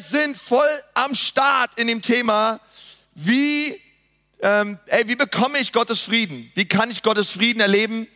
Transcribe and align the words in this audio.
Sind 0.00 0.36
voll 0.36 0.68
am 0.94 1.14
Start 1.14 1.78
in 1.78 1.88
dem 1.88 2.02
Thema, 2.02 2.60
wie, 3.14 3.76
ähm, 4.40 4.78
ey, 4.86 5.08
wie 5.08 5.16
bekomme 5.16 5.58
ich 5.58 5.72
Gottes 5.72 6.00
Frieden? 6.00 6.50
Wie 6.54 6.66
kann 6.66 6.90
ich 6.90 7.02
Gottes 7.02 7.30
Frieden 7.30 7.60
erleben? 7.60 8.06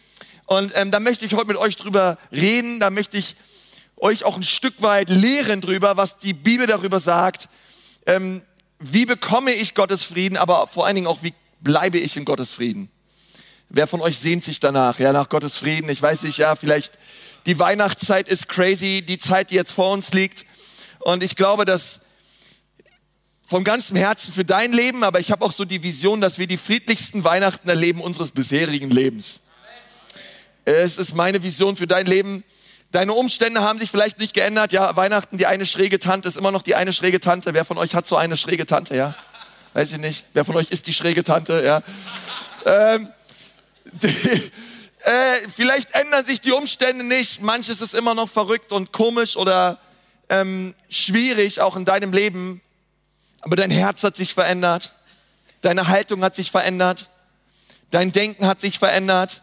Und 0.46 0.72
ähm, 0.76 0.92
da 0.92 1.00
möchte 1.00 1.24
ich 1.26 1.34
heute 1.34 1.48
mit 1.48 1.56
euch 1.56 1.76
drüber 1.76 2.18
reden. 2.30 2.78
Da 2.78 2.90
möchte 2.90 3.16
ich 3.16 3.34
euch 3.96 4.24
auch 4.24 4.36
ein 4.36 4.44
Stück 4.44 4.80
weit 4.80 5.10
lehren 5.10 5.60
drüber, 5.60 5.96
was 5.96 6.18
die 6.18 6.34
Bibel 6.34 6.66
darüber 6.66 7.00
sagt. 7.00 7.48
Ähm, 8.06 8.42
wie 8.78 9.04
bekomme 9.04 9.52
ich 9.52 9.74
Gottes 9.74 10.04
Frieden, 10.04 10.36
aber 10.36 10.68
vor 10.68 10.86
allen 10.86 10.94
Dingen 10.94 11.08
auch, 11.08 11.22
wie 11.22 11.34
bleibe 11.60 11.98
ich 11.98 12.16
in 12.16 12.24
Gottes 12.24 12.50
Frieden? 12.50 12.90
Wer 13.68 13.86
von 13.86 14.00
euch 14.00 14.18
sehnt 14.18 14.44
sich 14.44 14.60
danach, 14.60 14.98
ja, 15.00 15.12
nach 15.12 15.28
Gottes 15.28 15.56
Frieden? 15.56 15.88
Ich 15.88 16.00
weiß 16.00 16.22
nicht, 16.22 16.38
ja, 16.38 16.54
vielleicht 16.54 16.98
die 17.46 17.58
Weihnachtszeit 17.58 18.28
ist 18.28 18.48
crazy, 18.48 19.02
die 19.02 19.18
Zeit, 19.18 19.50
die 19.50 19.56
jetzt 19.56 19.72
vor 19.72 19.92
uns 19.92 20.12
liegt. 20.12 20.46
Und 21.04 21.22
ich 21.22 21.36
glaube, 21.36 21.64
dass 21.64 22.00
vom 23.44 23.64
ganzen 23.64 23.96
Herzen 23.96 24.32
für 24.32 24.44
dein 24.44 24.72
Leben, 24.72 25.04
aber 25.04 25.20
ich 25.20 25.30
habe 25.30 25.44
auch 25.44 25.52
so 25.52 25.64
die 25.64 25.82
Vision, 25.82 26.20
dass 26.20 26.38
wir 26.38 26.46
die 26.46 26.56
friedlichsten 26.56 27.22
Weihnachten 27.24 27.68
erleben 27.68 28.00
unseres 28.00 28.30
bisherigen 28.30 28.90
Lebens. 28.90 29.40
Es 30.64 30.96
ist 30.96 31.14
meine 31.14 31.42
Vision 31.42 31.76
für 31.76 31.86
dein 31.86 32.06
Leben. 32.06 32.44
Deine 32.92 33.12
Umstände 33.14 33.62
haben 33.62 33.78
sich 33.78 33.90
vielleicht 33.90 34.18
nicht 34.18 34.32
geändert. 34.32 34.72
Ja, 34.72 34.96
Weihnachten, 34.96 35.38
die 35.38 35.46
eine 35.46 35.66
schräge 35.66 35.98
Tante 35.98 36.28
ist 36.28 36.36
immer 36.36 36.52
noch 36.52 36.62
die 36.62 36.76
eine 36.76 36.92
schräge 36.92 37.20
Tante. 37.20 37.52
Wer 37.52 37.64
von 37.64 37.78
euch 37.78 37.94
hat 37.94 38.06
so 38.06 38.16
eine 38.16 38.36
schräge 38.36 38.64
Tante, 38.64 38.94
ja? 38.94 39.14
Weiß 39.74 39.92
ich 39.92 39.98
nicht. 39.98 40.24
Wer 40.34 40.44
von 40.44 40.56
euch 40.56 40.70
ist 40.70 40.86
die 40.86 40.92
schräge 40.92 41.24
Tante, 41.24 41.62
ja? 41.64 41.82
Ähm, 42.64 43.08
die, 43.92 44.06
äh, 45.04 45.48
vielleicht 45.54 45.94
ändern 45.94 46.24
sich 46.24 46.40
die 46.40 46.52
Umstände 46.52 47.04
nicht. 47.04 47.42
Manches 47.42 47.80
ist 47.80 47.94
immer 47.94 48.14
noch 48.14 48.28
verrückt 48.28 48.72
und 48.72 48.92
komisch 48.92 49.36
oder 49.36 49.78
ähm, 50.28 50.74
schwierig, 50.88 51.60
auch 51.60 51.76
in 51.76 51.84
deinem 51.84 52.12
Leben. 52.12 52.60
Aber 53.40 53.56
dein 53.56 53.70
Herz 53.70 54.04
hat 54.04 54.16
sich 54.16 54.34
verändert. 54.34 54.92
Deine 55.60 55.88
Haltung 55.88 56.22
hat 56.22 56.34
sich 56.34 56.50
verändert. 56.50 57.08
Dein 57.90 58.12
Denken 58.12 58.46
hat 58.46 58.60
sich 58.60 58.78
verändert. 58.78 59.42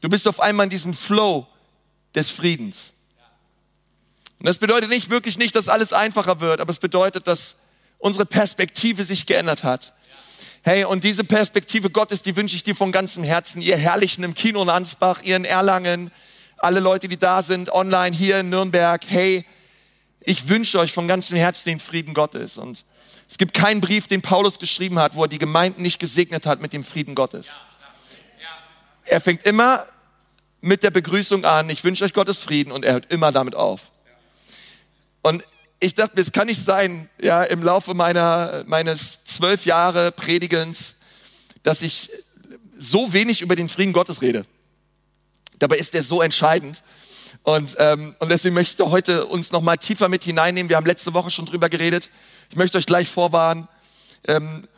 Du 0.00 0.08
bist 0.08 0.26
auf 0.26 0.40
einmal 0.40 0.64
in 0.64 0.70
diesem 0.70 0.94
Flow 0.94 1.46
des 2.14 2.30
Friedens. 2.30 2.94
Und 4.38 4.46
das 4.46 4.58
bedeutet 4.58 4.88
nicht 4.88 5.10
wirklich 5.10 5.36
nicht, 5.36 5.54
dass 5.54 5.68
alles 5.68 5.92
einfacher 5.92 6.40
wird, 6.40 6.60
aber 6.60 6.72
es 6.72 6.78
bedeutet, 6.78 7.26
dass 7.26 7.56
unsere 7.98 8.24
Perspektive 8.24 9.04
sich 9.04 9.26
geändert 9.26 9.64
hat. 9.64 9.92
Hey, 10.62 10.84
und 10.84 11.04
diese 11.04 11.24
Perspektive 11.24 11.90
Gottes, 11.90 12.22
die 12.22 12.36
wünsche 12.36 12.56
ich 12.56 12.62
dir 12.62 12.74
von 12.74 12.92
ganzem 12.92 13.22
Herzen. 13.22 13.62
Ihr 13.62 13.76
Herrlichen 13.76 14.24
im 14.24 14.34
Kino 14.34 14.62
in 14.62 14.70
Ansbach, 14.70 15.22
ihr 15.22 15.36
in 15.36 15.44
Erlangen, 15.44 16.10
alle 16.56 16.80
Leute, 16.80 17.08
die 17.08 17.16
da 17.16 17.42
sind, 17.42 17.70
online 17.70 18.14
hier 18.14 18.40
in 18.40 18.50
Nürnberg. 18.50 19.02
Hey, 19.06 19.46
ich 20.20 20.48
wünsche 20.48 20.78
euch 20.78 20.92
von 20.92 21.08
ganzem 21.08 21.36
Herzen 21.36 21.70
den 21.70 21.80
Frieden 21.80 22.14
Gottes. 22.14 22.58
Und 22.58 22.84
es 23.28 23.38
gibt 23.38 23.54
keinen 23.54 23.80
Brief, 23.80 24.06
den 24.06 24.22
Paulus 24.22 24.58
geschrieben 24.58 24.98
hat, 24.98 25.14
wo 25.14 25.24
er 25.24 25.28
die 25.28 25.38
Gemeinden 25.38 25.82
nicht 25.82 25.98
gesegnet 25.98 26.46
hat 26.46 26.60
mit 26.60 26.72
dem 26.72 26.84
Frieden 26.84 27.14
Gottes. 27.14 27.58
Er 29.04 29.20
fängt 29.20 29.44
immer 29.44 29.86
mit 30.60 30.82
der 30.82 30.90
Begrüßung 30.90 31.44
an, 31.44 31.70
ich 31.70 31.82
wünsche 31.84 32.04
euch 32.04 32.12
Gottes 32.12 32.38
Frieden 32.38 32.70
und 32.70 32.84
er 32.84 32.94
hört 32.94 33.10
immer 33.10 33.32
damit 33.32 33.54
auf. 33.54 33.90
Und 35.22 35.44
ich 35.80 35.94
dachte 35.94 36.14
mir, 36.14 36.20
es 36.20 36.32
kann 36.32 36.46
nicht 36.46 36.62
sein, 36.62 37.08
ja, 37.20 37.42
im 37.42 37.62
Laufe 37.62 37.94
meiner, 37.94 38.64
meines 38.66 39.24
zwölf 39.24 39.64
Jahre 39.64 40.12
Predigens, 40.12 40.96
dass 41.62 41.82
ich 41.82 42.10
so 42.76 43.12
wenig 43.12 43.40
über 43.40 43.56
den 43.56 43.68
Frieden 43.68 43.92
Gottes 43.92 44.20
rede. 44.20 44.44
Dabei 45.58 45.76
ist 45.76 45.94
er 45.94 46.02
so 46.02 46.22
entscheidend. 46.22 46.82
Und, 47.42 47.76
ähm, 47.78 48.14
und 48.18 48.30
deswegen 48.30 48.54
möchte 48.54 48.82
ich 48.82 48.88
heute 48.88 49.26
uns 49.26 49.50
noch 49.52 49.62
mal 49.62 49.76
tiefer 49.76 50.08
mit 50.08 50.24
hineinnehmen. 50.24 50.68
Wir 50.68 50.76
haben 50.76 50.86
letzte 50.86 51.14
Woche 51.14 51.30
schon 51.30 51.46
drüber 51.46 51.68
geredet. 51.68 52.10
Ich 52.50 52.56
möchte 52.56 52.78
euch 52.78 52.86
gleich 52.86 53.08
vorwarnen. 53.08 53.66
Ähm, 54.28 54.68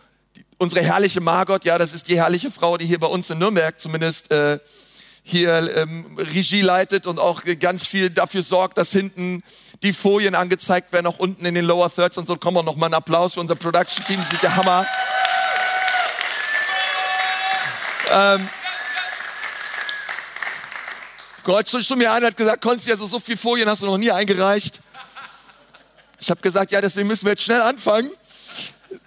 unsere 0.59 0.83
herrliche 0.83 1.21
Margot, 1.21 1.65
ja, 1.65 1.77
das 1.77 1.93
ist 1.93 2.09
die 2.09 2.17
herrliche 2.17 2.51
Frau, 2.51 2.79
die 2.79 2.87
hier 2.87 3.01
bei 3.01 3.09
uns 3.09 3.29
in 3.31 3.39
Nürnberg 3.39 3.81
zumindest 3.81 4.31
äh, 4.31 4.61
hier 5.25 5.77
ähm, 5.77 6.17
Regie 6.19 6.63
leitet 6.63 7.07
und 7.07 7.19
auch 7.19 7.43
ganz 7.61 7.87
viel 7.87 8.11
dafür 8.11 8.43
sorgt, 8.43 8.79
dass 8.79 8.91
hinten 8.93 9.43
die 9.83 9.93
Folien 9.93 10.35
angezeigt 10.35 10.93
werden, 10.93 11.07
auch 11.07 11.19
unten 11.19 11.45
in 11.45 11.55
den 11.55 11.65
Lower 11.65 11.93
Thirds 11.93 12.19
und 12.19 12.27
so. 12.27 12.37
Kommen 12.37 12.57
wir 12.57 12.63
noch 12.63 12.77
mal 12.77 12.87
einen 12.87 12.95
Applaus 12.95 13.35
für 13.35 13.41
unser 13.41 13.57
Production 13.57 14.05
Team, 14.05 14.21
das 14.21 14.33
ist 14.33 14.43
der 14.43 14.57
Hammer. 14.57 14.87
Ähm, 18.11 18.49
Gott 21.45 21.69
schon, 21.69 21.83
schon 21.83 21.99
mir 21.99 22.13
einer 22.13 22.29
hat 22.29 22.37
gesagt, 22.37 22.63
Konsti, 22.63 22.93
also 22.93 23.05
so 23.05 23.19
viele 23.19 23.37
Folien 23.37 23.69
hast 23.69 23.83
du 23.83 23.87
noch 23.87 23.99
nie 23.99 24.13
eingereicht. 24.13 24.81
Ich 26.21 26.31
habe 26.31 26.41
gesagt, 26.41 26.71
ja, 26.71 26.81
deswegen 26.81 27.09
müssen 27.09 27.25
wir 27.25 27.33
jetzt 27.33 27.43
schnell 27.43 27.61
anfangen, 27.61 28.09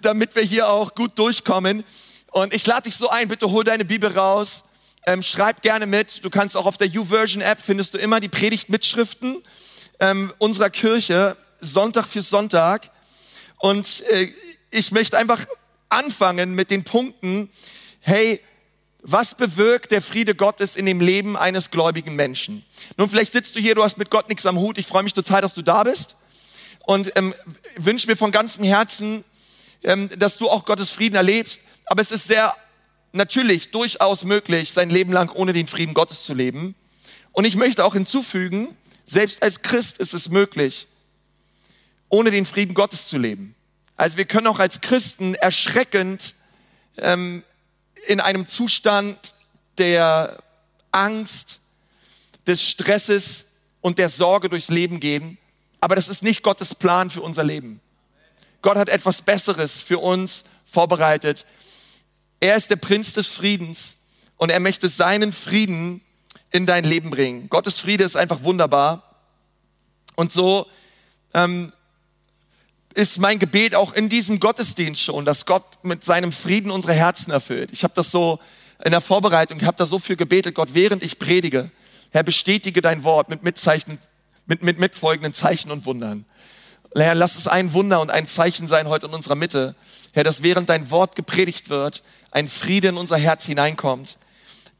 damit 0.02 0.34
wir 0.34 0.42
hier 0.42 0.68
auch 0.68 0.94
gut 0.94 1.18
durchkommen. 1.18 1.82
Und 2.32 2.52
ich 2.52 2.66
lade 2.66 2.82
dich 2.82 2.96
so 2.96 3.08
ein, 3.08 3.28
bitte 3.28 3.50
hol 3.50 3.64
deine 3.64 3.86
Bibel 3.86 4.12
raus, 4.12 4.64
ähm, 5.06 5.22
schreib 5.22 5.62
gerne 5.62 5.86
mit. 5.86 6.22
Du 6.24 6.28
kannst 6.28 6.58
auch 6.58 6.66
auf 6.66 6.76
der 6.76 6.88
YouVersion-App 6.88 7.58
findest 7.58 7.94
du 7.94 7.98
immer 7.98 8.20
die 8.20 8.28
Predigtmitschriften 8.28 9.42
ähm, 10.00 10.30
unserer 10.36 10.68
Kirche, 10.68 11.38
Sonntag 11.60 12.06
für 12.06 12.20
Sonntag. 12.20 12.90
Und 13.60 14.02
äh, 14.10 14.30
ich 14.70 14.92
möchte 14.92 15.16
einfach 15.16 15.46
anfangen 15.88 16.54
mit 16.54 16.70
den 16.70 16.84
Punkten, 16.84 17.48
hey, 18.00 18.42
was 19.08 19.36
bewirkt 19.36 19.92
der 19.92 20.02
Friede 20.02 20.34
Gottes 20.34 20.74
in 20.74 20.84
dem 20.84 21.00
Leben 21.00 21.36
eines 21.36 21.70
gläubigen 21.70 22.16
Menschen? 22.16 22.64
Nun, 22.96 23.08
vielleicht 23.08 23.32
sitzt 23.32 23.54
du 23.54 23.60
hier, 23.60 23.76
du 23.76 23.84
hast 23.84 23.98
mit 23.98 24.10
Gott 24.10 24.28
nichts 24.28 24.44
am 24.46 24.58
Hut. 24.58 24.78
Ich 24.78 24.86
freue 24.86 25.04
mich 25.04 25.12
total, 25.12 25.40
dass 25.40 25.54
du 25.54 25.62
da 25.62 25.84
bist 25.84 26.16
und 26.86 27.12
ähm, 27.14 27.32
wünsche 27.76 28.08
mir 28.08 28.16
von 28.16 28.32
ganzem 28.32 28.64
Herzen, 28.64 29.22
ähm, 29.84 30.08
dass 30.18 30.38
du 30.38 30.50
auch 30.50 30.64
Gottes 30.64 30.90
Frieden 30.90 31.14
erlebst. 31.14 31.60
Aber 31.84 32.02
es 32.02 32.10
ist 32.10 32.26
sehr 32.26 32.52
natürlich 33.12 33.70
durchaus 33.70 34.24
möglich, 34.24 34.72
sein 34.72 34.90
Leben 34.90 35.12
lang 35.12 35.30
ohne 35.30 35.52
den 35.52 35.68
Frieden 35.68 35.94
Gottes 35.94 36.24
zu 36.24 36.34
leben. 36.34 36.74
Und 37.30 37.44
ich 37.44 37.54
möchte 37.54 37.84
auch 37.84 37.94
hinzufügen, 37.94 38.76
selbst 39.04 39.40
als 39.40 39.62
Christ 39.62 39.98
ist 39.98 40.14
es 40.14 40.30
möglich, 40.30 40.88
ohne 42.08 42.32
den 42.32 42.44
Frieden 42.44 42.74
Gottes 42.74 43.06
zu 43.06 43.18
leben. 43.18 43.54
Also 43.96 44.16
wir 44.16 44.24
können 44.24 44.48
auch 44.48 44.58
als 44.58 44.80
Christen 44.80 45.36
erschreckend 45.36 46.34
ähm, 46.98 47.44
in 48.06 48.20
einem 48.20 48.46
Zustand 48.46 49.32
der 49.78 50.42
Angst, 50.92 51.60
des 52.46 52.62
Stresses 52.62 53.46
und 53.80 53.98
der 53.98 54.08
Sorge 54.08 54.48
durchs 54.48 54.68
Leben 54.68 55.00
gehen. 55.00 55.38
Aber 55.80 55.96
das 55.96 56.08
ist 56.08 56.22
nicht 56.22 56.42
Gottes 56.42 56.74
Plan 56.74 57.10
für 57.10 57.22
unser 57.22 57.44
Leben. 57.44 57.80
Gott 58.62 58.76
hat 58.76 58.88
etwas 58.88 59.20
Besseres 59.22 59.80
für 59.80 59.98
uns 59.98 60.44
vorbereitet. 60.64 61.44
Er 62.40 62.56
ist 62.56 62.70
der 62.70 62.76
Prinz 62.76 63.12
des 63.12 63.28
Friedens 63.28 63.96
und 64.36 64.50
er 64.50 64.60
möchte 64.60 64.88
seinen 64.88 65.32
Frieden 65.32 66.00
in 66.50 66.66
dein 66.66 66.84
Leben 66.84 67.10
bringen. 67.10 67.48
Gottes 67.48 67.78
Friede 67.78 68.04
ist 68.04 68.16
einfach 68.16 68.42
wunderbar. 68.42 69.02
Und 70.14 70.32
so 70.32 70.66
ähm, 71.34 71.72
ist 72.96 73.18
mein 73.18 73.38
Gebet 73.38 73.74
auch 73.74 73.92
in 73.92 74.08
diesem 74.08 74.40
Gottesdienst 74.40 75.02
schon, 75.02 75.26
dass 75.26 75.44
Gott 75.44 75.64
mit 75.82 76.02
seinem 76.02 76.32
Frieden 76.32 76.70
unsere 76.70 76.94
Herzen 76.94 77.30
erfüllt. 77.30 77.68
Ich 77.70 77.84
habe 77.84 77.92
das 77.94 78.10
so 78.10 78.38
in 78.82 78.90
der 78.90 79.02
Vorbereitung, 79.02 79.58
ich 79.58 79.66
habe 79.66 79.76
da 79.76 79.84
so 79.84 79.98
viel 79.98 80.16
gebetet, 80.16 80.54
Gott, 80.54 80.70
während 80.72 81.02
ich 81.02 81.18
predige, 81.18 81.70
Herr, 82.10 82.22
bestätige 82.22 82.80
dein 82.80 83.04
Wort 83.04 83.28
mit 83.28 83.42
Mitzeichen, 83.42 83.98
mit, 84.46 84.62
mit 84.62 84.78
mitfolgenden 84.78 85.34
Zeichen 85.34 85.70
und 85.70 85.84
Wundern. 85.84 86.24
Herr, 86.94 87.14
lass 87.14 87.36
es 87.36 87.46
ein 87.46 87.74
Wunder 87.74 88.00
und 88.00 88.10
ein 88.10 88.28
Zeichen 88.28 88.66
sein 88.66 88.88
heute 88.88 89.06
in 89.06 89.12
unserer 89.12 89.34
Mitte. 89.34 89.74
Herr, 90.14 90.24
dass 90.24 90.42
während 90.42 90.70
dein 90.70 90.90
Wort 90.90 91.16
gepredigt 91.16 91.68
wird, 91.68 92.02
ein 92.30 92.48
Friede 92.48 92.88
in 92.88 92.96
unser 92.96 93.18
Herz 93.18 93.44
hineinkommt, 93.44 94.16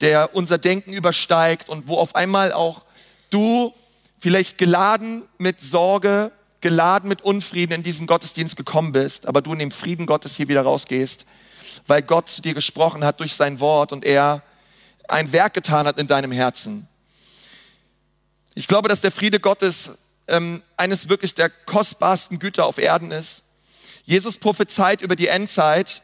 der 0.00 0.34
unser 0.34 0.56
Denken 0.56 0.94
übersteigt 0.94 1.69
und 1.69 1.87
wo 1.87 1.99
auf 1.99 2.15
einmal 2.15 2.55
auch 2.55 2.81
du 3.28 3.75
vielleicht 4.19 4.56
geladen 4.56 5.25
mit 5.37 5.60
Sorge, 5.60 6.32
geladen 6.66 7.09
mit 7.09 7.22
Unfrieden 7.22 7.75
in 7.75 7.82
diesen 7.84 8.09
Gottesdienst 8.09 8.56
gekommen 8.56 8.90
bist, 8.90 9.26
aber 9.29 9.40
du 9.40 9.52
in 9.52 9.61
dem 9.61 9.70
Frieden 9.70 10.05
Gottes 10.05 10.35
hier 10.35 10.49
wieder 10.49 10.62
rausgehst, 10.62 11.25
weil 11.87 12.02
Gott 12.02 12.29
zu 12.29 12.43
dir 12.43 12.55
gesprochen 12.55 13.05
hat 13.05 13.20
durch 13.20 13.35
sein 13.35 13.61
Wort 13.61 13.93
und 13.93 14.05
er 14.05 14.43
ein 15.06 15.31
Werk 15.31 15.55
getan 15.55 15.87
hat 15.87 15.96
in 16.00 16.08
deinem 16.08 16.32
Herzen. 16.32 16.88
Ich 18.56 18.67
glaube, 18.67 18.88
dass 18.88 19.00
der 19.00 19.12
Friede 19.12 19.38
Gottes 19.38 20.00
ähm, 20.26 20.61
eines 20.76 21.08
wirklich 21.08 21.35
der 21.35 21.50
kostbarsten 21.50 22.40
Güter 22.40 22.67
auf 22.67 22.79
Erden 22.79 23.12
ist. 23.12 23.44
Jesus 24.02 24.37
prophezeit 24.37 25.02
über 25.02 25.14
die 25.14 25.29
Endzeit 25.29 26.02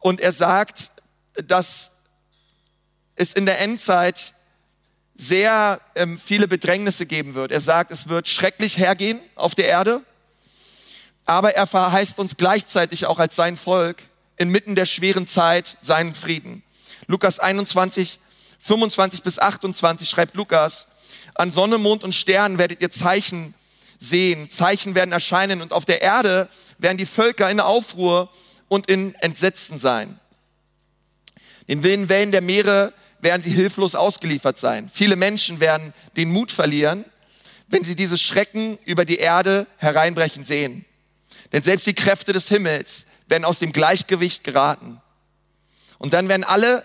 und 0.00 0.20
er 0.20 0.32
sagt, 0.32 0.90
dass 1.46 1.92
es 3.16 3.32
in 3.32 3.46
der 3.46 3.58
Endzeit 3.58 4.34
sehr 5.14 5.80
ähm, 5.94 6.18
viele 6.18 6.48
Bedrängnisse 6.48 7.06
geben 7.06 7.34
wird. 7.34 7.52
Er 7.52 7.60
sagt, 7.60 7.90
es 7.90 8.08
wird 8.08 8.28
schrecklich 8.28 8.78
hergehen 8.78 9.20
auf 9.34 9.54
der 9.54 9.66
Erde, 9.66 10.02
aber 11.24 11.54
er 11.54 11.66
verheißt 11.66 12.18
uns 12.18 12.36
gleichzeitig 12.36 13.06
auch 13.06 13.18
als 13.18 13.36
sein 13.36 13.56
Volk 13.56 14.02
inmitten 14.36 14.74
der 14.74 14.86
schweren 14.86 15.26
Zeit 15.26 15.76
seinen 15.80 16.14
Frieden. 16.14 16.62
Lukas 17.06 17.38
21, 17.38 18.18
25 18.58 19.22
bis 19.22 19.38
28 19.38 20.08
schreibt 20.08 20.34
Lukas, 20.34 20.88
an 21.34 21.50
Sonne, 21.50 21.78
Mond 21.78 22.04
und 22.04 22.14
Sternen 22.14 22.58
werdet 22.58 22.80
ihr 22.80 22.90
Zeichen 22.90 23.54
sehen, 23.98 24.50
Zeichen 24.50 24.94
werden 24.94 25.12
erscheinen 25.12 25.62
und 25.62 25.72
auf 25.72 25.84
der 25.84 26.02
Erde 26.02 26.48
werden 26.78 26.98
die 26.98 27.06
Völker 27.06 27.50
in 27.50 27.60
Aufruhr 27.60 28.30
und 28.68 28.88
in 28.88 29.14
Entsetzen 29.16 29.78
sein. 29.78 30.18
Den 31.68 31.82
wilden 31.82 32.08
Wellen 32.08 32.32
der 32.32 32.42
Meere 32.42 32.92
werden 33.24 33.42
sie 33.42 33.50
hilflos 33.50 33.96
ausgeliefert 33.96 34.58
sein. 34.58 34.88
Viele 34.88 35.16
Menschen 35.16 35.58
werden 35.58 35.92
den 36.16 36.30
Mut 36.30 36.52
verlieren, 36.52 37.04
wenn 37.66 37.82
sie 37.82 37.96
dieses 37.96 38.22
Schrecken 38.22 38.78
über 38.84 39.04
die 39.04 39.16
Erde 39.16 39.66
hereinbrechen 39.78 40.44
sehen. 40.44 40.84
Denn 41.52 41.62
selbst 41.62 41.86
die 41.86 41.94
Kräfte 41.94 42.32
des 42.32 42.48
Himmels 42.48 43.06
werden 43.26 43.44
aus 43.44 43.58
dem 43.58 43.72
Gleichgewicht 43.72 44.44
geraten. 44.44 45.00
Und 45.98 46.12
dann 46.12 46.28
werden 46.28 46.44
alle 46.44 46.84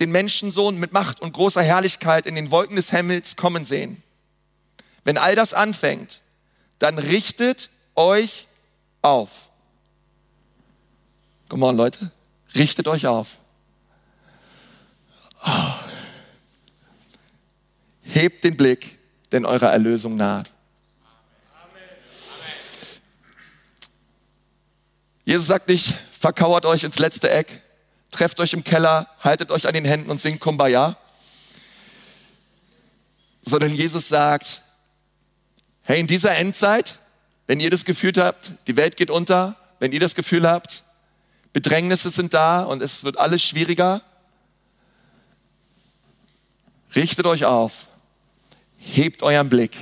den 0.00 0.10
Menschensohn 0.10 0.76
mit 0.78 0.92
Macht 0.92 1.20
und 1.20 1.32
großer 1.32 1.62
Herrlichkeit 1.62 2.26
in 2.26 2.34
den 2.34 2.50
Wolken 2.50 2.76
des 2.76 2.90
Himmels 2.90 3.36
kommen 3.36 3.64
sehen. 3.64 4.02
Wenn 5.04 5.16
all 5.16 5.34
das 5.34 5.54
anfängt, 5.54 6.20
dann 6.78 6.98
richtet 6.98 7.70
euch 7.94 8.48
auf. 9.02 9.48
Come 11.48 11.64
on, 11.64 11.76
Leute. 11.76 12.12
Richtet 12.54 12.88
euch 12.88 13.06
auf. 13.06 13.38
Oh. 15.44 15.74
Hebt 18.02 18.44
den 18.44 18.56
Blick, 18.56 18.98
denn 19.32 19.46
eure 19.46 19.66
Erlösung 19.66 20.16
naht. 20.16 20.52
Jesus 25.24 25.46
sagt 25.46 25.68
nicht, 25.68 25.94
verkauert 26.18 26.64
euch 26.64 26.84
ins 26.84 26.98
letzte 26.98 27.30
Eck, 27.30 27.60
trefft 28.10 28.40
euch 28.40 28.54
im 28.54 28.64
Keller, 28.64 29.08
haltet 29.20 29.50
euch 29.50 29.68
an 29.68 29.74
den 29.74 29.84
Händen 29.84 30.10
und 30.10 30.20
singt 30.20 30.40
Kumbaya. 30.40 30.96
Sondern 33.42 33.74
Jesus 33.74 34.08
sagt, 34.08 34.62
hey, 35.82 36.00
in 36.00 36.06
dieser 36.06 36.34
Endzeit, 36.34 36.98
wenn 37.46 37.60
ihr 37.60 37.70
das 37.70 37.84
Gefühl 37.84 38.14
habt, 38.16 38.52
die 38.66 38.76
Welt 38.76 38.96
geht 38.96 39.10
unter, 39.10 39.56
wenn 39.80 39.92
ihr 39.92 40.00
das 40.00 40.14
Gefühl 40.14 40.48
habt, 40.48 40.82
Bedrängnisse 41.52 42.08
sind 42.08 42.32
da 42.32 42.62
und 42.62 42.82
es 42.82 43.04
wird 43.04 43.18
alles 43.18 43.42
schwieriger, 43.42 44.00
richtet 46.94 47.26
euch 47.26 47.44
auf, 47.44 47.86
hebt 48.76 49.22
euren 49.22 49.48
Blick 49.48 49.76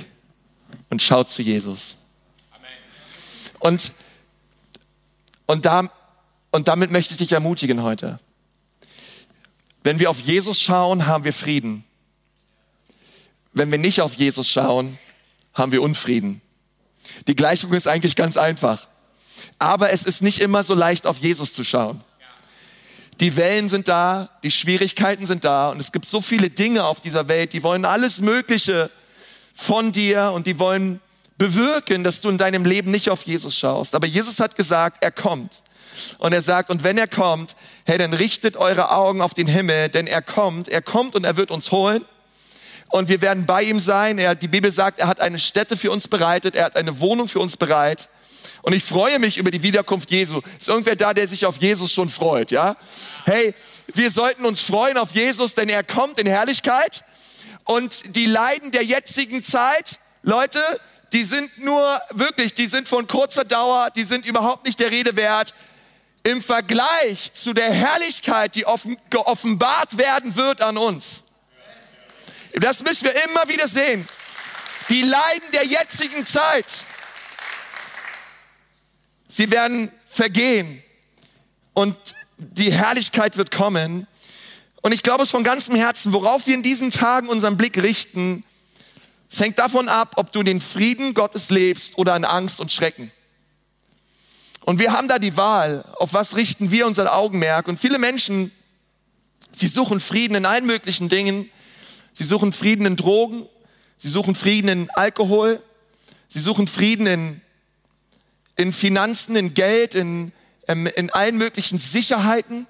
und 0.89 1.01
schaut 1.01 1.29
zu 1.29 1.41
Jesus. 1.41 1.97
Und, 3.59 3.93
und, 5.45 5.65
da, 5.65 5.89
und 6.51 6.67
damit 6.67 6.91
möchte 6.91 7.13
ich 7.13 7.17
dich 7.17 7.31
ermutigen 7.31 7.81
heute. 7.81 8.19
Wenn 9.83 9.99
wir 9.99 10.09
auf 10.09 10.19
Jesus 10.19 10.59
schauen, 10.59 11.07
haben 11.07 11.23
wir 11.23 11.33
Frieden. 11.33 11.83
Wenn 13.53 13.71
wir 13.71 13.77
nicht 13.77 14.01
auf 14.01 14.13
Jesus 14.13 14.49
schauen, 14.49 14.99
haben 15.53 15.71
wir 15.71 15.81
Unfrieden. 15.81 16.41
Die 17.27 17.35
Gleichung 17.35 17.73
ist 17.73 17.87
eigentlich 17.87 18.15
ganz 18.15 18.37
einfach. 18.37 18.87
Aber 19.59 19.91
es 19.91 20.03
ist 20.03 20.21
nicht 20.21 20.39
immer 20.39 20.63
so 20.63 20.73
leicht, 20.73 21.07
auf 21.07 21.17
Jesus 21.19 21.53
zu 21.53 21.63
schauen. 21.63 22.03
Die 23.19 23.35
Wellen 23.35 23.69
sind 23.69 23.87
da, 23.87 24.29
die 24.43 24.51
Schwierigkeiten 24.51 25.25
sind 25.25 25.43
da 25.43 25.69
und 25.69 25.79
es 25.79 25.91
gibt 25.91 26.07
so 26.07 26.21
viele 26.21 26.49
Dinge 26.49 26.85
auf 26.85 27.01
dieser 27.01 27.27
Welt, 27.27 27.53
die 27.53 27.63
wollen 27.63 27.83
alles 27.83 28.21
Mögliche 28.21 28.91
von 29.55 29.91
dir 29.91 30.31
und 30.33 30.45
die 30.45 30.59
wollen 30.59 30.99
bewirken, 31.37 32.03
dass 32.03 32.21
du 32.21 32.29
in 32.29 32.37
deinem 32.37 32.65
Leben 32.65 32.91
nicht 32.91 33.09
auf 33.09 33.23
Jesus 33.23 33.57
schaust. 33.57 33.95
Aber 33.95 34.07
Jesus 34.07 34.39
hat 34.39 34.55
gesagt, 34.55 34.97
er 35.01 35.11
kommt. 35.11 35.63
Und 36.19 36.33
er 36.33 36.41
sagt, 36.41 36.69
und 36.69 36.83
wenn 36.83 36.97
er 36.97 37.07
kommt, 37.07 37.55
hey, 37.85 37.97
dann 37.97 38.13
richtet 38.13 38.55
eure 38.55 38.91
Augen 38.91 39.21
auf 39.21 39.33
den 39.33 39.47
Himmel, 39.47 39.89
denn 39.89 40.05
er 40.05 40.21
kommt, 40.21 40.67
er 40.67 40.83
kommt 40.83 41.15
und 41.15 41.23
er 41.23 41.37
wird 41.37 41.49
uns 41.49 41.71
holen 41.71 42.05
und 42.89 43.09
wir 43.09 43.21
werden 43.21 43.45
bei 43.45 43.63
ihm 43.63 43.79
sein. 43.79 44.17
Er, 44.19 44.35
die 44.35 44.47
Bibel 44.47 44.71
sagt, 44.71 44.99
er 44.99 45.07
hat 45.07 45.19
eine 45.19 45.39
Stätte 45.39 45.75
für 45.75 45.91
uns 45.91 46.07
bereitet, 46.07 46.55
er 46.55 46.65
hat 46.65 46.75
eine 46.75 46.99
Wohnung 46.99 47.27
für 47.27 47.39
uns 47.39 47.57
bereit. 47.57 48.09
Und 48.61 48.73
ich 48.73 48.83
freue 48.83 49.19
mich 49.19 49.37
über 49.37 49.51
die 49.51 49.63
Wiederkunft 49.63 50.11
Jesu. 50.11 50.41
Ist 50.57 50.67
irgendwer 50.67 50.95
da, 50.95 51.13
der 51.13 51.27
sich 51.27 51.45
auf 51.45 51.57
Jesus 51.57 51.91
schon 51.91 52.09
freut, 52.09 52.51
ja? 52.51 52.75
Hey, 53.25 53.53
wir 53.93 54.11
sollten 54.11 54.45
uns 54.45 54.61
freuen 54.61 54.97
auf 54.97 55.13
Jesus, 55.13 55.55
denn 55.55 55.69
er 55.69 55.83
kommt 55.83 56.19
in 56.19 56.27
Herrlichkeit. 56.27 57.03
Und 57.63 58.15
die 58.15 58.25
Leiden 58.25 58.71
der 58.71 58.83
jetzigen 58.83 59.43
Zeit, 59.43 59.99
Leute, 60.23 60.61
die 61.13 61.23
sind 61.23 61.57
nur 61.57 62.01
wirklich, 62.11 62.53
die 62.53 62.65
sind 62.65 62.87
von 62.87 63.07
kurzer 63.07 63.45
Dauer, 63.45 63.89
die 63.95 64.03
sind 64.03 64.25
überhaupt 64.25 64.65
nicht 64.65 64.79
der 64.79 64.91
Rede 64.91 65.15
wert. 65.15 65.53
Im 66.23 66.41
Vergleich 66.41 67.31
zu 67.33 67.53
der 67.53 67.71
Herrlichkeit, 67.71 68.55
die 68.55 68.65
offen, 68.65 68.97
geoffenbart 69.09 69.97
werden 69.97 70.35
wird 70.35 70.61
an 70.61 70.77
uns. 70.77 71.23
Das 72.53 72.81
müssen 72.83 73.05
wir 73.05 73.23
immer 73.25 73.47
wieder 73.47 73.67
sehen. 73.67 74.07
Die 74.89 75.01
Leiden 75.01 75.51
der 75.53 75.65
jetzigen 75.65 76.25
Zeit, 76.25 76.65
sie 79.27 79.51
werden 79.51 79.91
vergehen 80.07 80.81
und 81.73 81.95
die 82.37 82.71
Herrlichkeit 82.71 83.37
wird 83.37 83.51
kommen. 83.51 84.07
Und 84.81 84.91
ich 84.91 85.03
glaube 85.03 85.23
es 85.23 85.31
von 85.31 85.43
ganzem 85.43 85.75
Herzen, 85.75 86.13
worauf 86.13 86.47
wir 86.47 86.53
in 86.53 86.63
diesen 86.63 86.91
Tagen 86.91 87.29
unseren 87.29 87.57
Blick 87.57 87.81
richten, 87.81 88.43
es 89.29 89.41
hängt 89.41 89.59
davon 89.59 89.89
ab, 89.89 90.13
ob 90.15 90.31
du 90.31 90.41
den 90.41 90.61
Frieden 90.61 91.13
Gottes 91.13 91.49
lebst 91.49 91.97
oder 91.97 92.15
in 92.15 92.23
Angst 92.23 92.61
und 92.61 92.71
Schrecken. 92.71 93.11
Und 94.61 94.79
wir 94.79 94.93
haben 94.93 95.09
da 95.09 95.19
die 95.19 95.35
Wahl, 95.35 95.83
auf 95.97 96.13
was 96.13 96.37
richten 96.37 96.71
wir 96.71 96.87
unser 96.87 97.13
Augenmerk. 97.13 97.67
Und 97.67 97.79
viele 97.79 97.99
Menschen, 97.99 98.51
sie 99.51 99.67
suchen 99.67 99.99
Frieden 99.99 100.35
in 100.35 100.45
allen 100.45 100.65
möglichen 100.65 101.09
Dingen, 101.09 101.49
Sie 102.17 102.23
suchen 102.23 102.51
Frieden 102.51 102.87
in 102.87 102.95
Drogen. 102.95 103.47
Sie 103.97 104.07
suchen 104.07 104.33
Frieden 104.33 104.69
in 104.69 104.89
Alkohol. 104.95 105.61
Sie 106.27 106.39
suchen 106.39 106.65
Frieden 106.65 107.05
in, 107.05 107.41
in 108.57 108.73
Finanzen, 108.73 109.35
in 109.35 109.53
Geld, 109.53 109.95
in, 109.95 110.33
ähm, 110.67 110.87
in 110.87 111.09
allen 111.11 111.37
möglichen 111.37 111.77
Sicherheiten. 111.77 112.67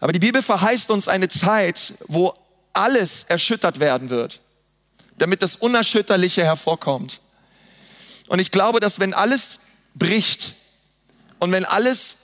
Aber 0.00 0.12
die 0.12 0.18
Bibel 0.18 0.42
verheißt 0.42 0.90
uns 0.90 1.08
eine 1.08 1.28
Zeit, 1.28 1.94
wo 2.06 2.34
alles 2.72 3.24
erschüttert 3.24 3.80
werden 3.80 4.10
wird, 4.10 4.40
damit 5.18 5.42
das 5.42 5.56
Unerschütterliche 5.56 6.44
hervorkommt. 6.44 7.20
Und 8.28 8.38
ich 8.38 8.50
glaube, 8.50 8.80
dass 8.80 9.00
wenn 9.00 9.14
alles 9.14 9.60
bricht 9.94 10.54
und 11.38 11.52
wenn 11.52 11.64
alles 11.64 12.18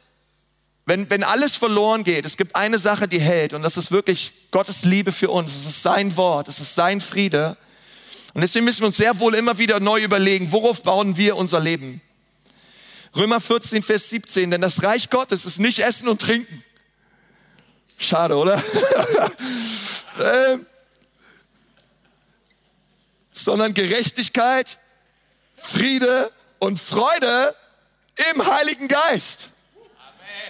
wenn, 0.84 1.08
wenn 1.10 1.22
alles 1.22 1.54
verloren 1.54 2.02
geht, 2.02 2.24
es 2.24 2.36
gibt 2.36 2.56
eine 2.56 2.78
Sache, 2.78 3.06
die 3.06 3.20
hält 3.20 3.52
und 3.52 3.62
das 3.62 3.76
ist 3.76 3.92
wirklich 3.92 4.32
Gottes 4.50 4.84
Liebe 4.84 5.12
für 5.12 5.30
uns. 5.30 5.54
Es 5.54 5.66
ist 5.66 5.82
sein 5.82 6.16
Wort, 6.16 6.48
es 6.48 6.58
ist 6.58 6.74
sein 6.74 7.00
Friede. 7.00 7.56
Und 8.34 8.40
deswegen 8.40 8.64
müssen 8.64 8.80
wir 8.80 8.86
uns 8.86 8.96
sehr 8.96 9.20
wohl 9.20 9.34
immer 9.34 9.58
wieder 9.58 9.78
neu 9.78 10.02
überlegen, 10.02 10.50
worauf 10.50 10.82
bauen 10.82 11.16
wir 11.16 11.36
unser 11.36 11.60
Leben? 11.60 12.00
Römer 13.14 13.40
14, 13.40 13.82
Vers 13.82 14.08
17, 14.10 14.50
denn 14.50 14.60
das 14.60 14.82
Reich 14.82 15.10
Gottes 15.10 15.44
ist 15.44 15.58
nicht 15.58 15.80
Essen 15.80 16.08
und 16.08 16.20
Trinken. 16.20 16.64
Schade, 17.98 18.36
oder? 18.36 18.62
ähm, 20.20 20.66
sondern 23.32 23.74
Gerechtigkeit, 23.74 24.78
Friede 25.56 26.32
und 26.58 26.80
Freude 26.80 27.54
im 28.32 28.46
Heiligen 28.46 28.88
Geist. 28.88 29.50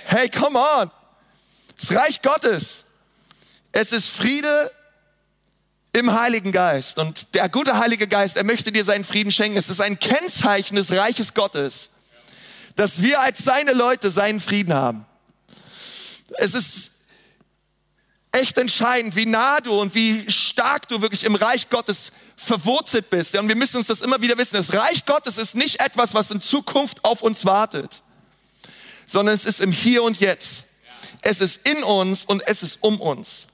Hey, 0.05 0.29
come 0.29 0.59
on. 0.59 0.91
Das 1.79 1.95
Reich 1.95 2.23
Gottes. 2.23 2.85
Es 3.73 3.93
ist 3.93 4.09
Friede 4.09 4.71
im 5.93 6.13
Heiligen 6.13 6.53
Geist. 6.53 6.99
Und 6.99 7.35
der 7.35 7.49
gute 7.49 7.79
Heilige 7.79 8.07
Geist, 8.07 8.37
er 8.37 8.45
möchte 8.45 8.73
dir 8.73 8.85
seinen 8.85 9.05
Frieden 9.05 9.33
schenken. 9.33 9.59
Es 9.59 9.69
ist 9.69 9.81
ein 9.81 9.99
Kennzeichen 9.99 10.77
des 10.77 10.93
Reiches 10.93 11.35
Gottes, 11.35 11.91
dass 12.77 13.03
wir 13.03 13.21
als 13.21 13.45
seine 13.45 13.73
Leute 13.73 14.11
seinen 14.11 14.41
Frieden 14.41 14.75
haben. 14.75 15.05
Es 16.39 16.55
ist 16.55 16.93
echt 18.33 18.57
entscheidend, 18.57 19.15
wie 19.15 19.27
nah 19.27 19.61
du 19.61 19.79
und 19.79 19.95
wie 19.95 20.31
stark 20.31 20.89
du 20.89 21.03
wirklich 21.03 21.25
im 21.25 21.35
Reich 21.35 21.69
Gottes 21.69 22.13
verwurzelt 22.37 23.11
bist. 23.11 23.37
Und 23.37 23.49
wir 23.49 23.57
müssen 23.57 23.77
uns 23.77 23.89
das 23.89 24.01
immer 24.01 24.23
wieder 24.23 24.39
wissen. 24.39 24.57
Das 24.57 24.73
Reich 24.73 25.05
Gottes 25.05 25.37
ist 25.37 25.55
nicht 25.55 25.81
etwas, 25.81 26.15
was 26.15 26.31
in 26.31 26.41
Zukunft 26.41 27.05
auf 27.05 27.23
uns 27.23 27.45
wartet 27.45 28.03
sondern 29.13 29.35
es 29.35 29.45
ist 29.45 29.61
im 29.61 29.71
Hier 29.71 30.03
und 30.03 30.21
Jetzt. 30.21 30.65
Es 31.21 31.41
ist 31.41 31.69
in 31.69 31.85
uns 31.85 32.25
und 32.25 32.43
es 32.47 32.63
ist 32.63 32.83
um 32.83 33.01
uns. 33.01 33.47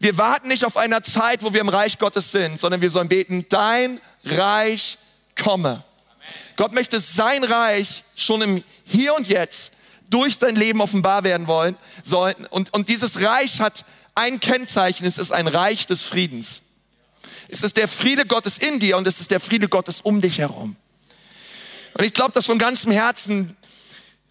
Wir 0.00 0.18
warten 0.18 0.48
nicht 0.48 0.64
auf 0.64 0.76
einer 0.76 1.02
Zeit, 1.02 1.42
wo 1.42 1.52
wir 1.52 1.60
im 1.60 1.68
Reich 1.68 1.98
Gottes 1.98 2.32
sind, 2.32 2.60
sondern 2.60 2.80
wir 2.80 2.90
sollen 2.90 3.08
beten, 3.08 3.46
dein 3.48 4.00
Reich 4.24 4.98
komme. 5.40 5.84
Gott 6.56 6.72
möchte 6.72 7.00
sein 7.00 7.44
Reich 7.44 8.04
schon 8.14 8.42
im 8.42 8.64
Hier 8.84 9.14
und 9.14 9.28
Jetzt 9.28 9.72
durch 10.10 10.38
dein 10.38 10.56
Leben 10.56 10.80
offenbar 10.80 11.24
werden 11.24 11.46
wollen 11.46 11.76
sollen. 12.04 12.46
Und, 12.50 12.72
und 12.72 12.88
dieses 12.88 13.20
Reich 13.20 13.60
hat 13.60 13.84
ein 14.14 14.38
Kennzeichen, 14.38 15.06
es 15.06 15.18
ist 15.18 15.32
ein 15.32 15.48
Reich 15.48 15.86
des 15.86 16.02
Friedens. 16.02 16.62
Es 17.48 17.62
ist 17.62 17.76
der 17.76 17.88
Friede 17.88 18.26
Gottes 18.26 18.58
in 18.58 18.78
dir 18.78 18.96
und 18.96 19.06
es 19.06 19.20
ist 19.20 19.30
der 19.30 19.40
Friede 19.40 19.68
Gottes 19.68 20.00
um 20.00 20.20
dich 20.20 20.38
herum. 20.38 20.76
Und 21.94 22.04
ich 22.04 22.14
glaube, 22.14 22.32
dass 22.32 22.46
von 22.46 22.58
ganzem 22.58 22.92
Herzen 22.92 23.56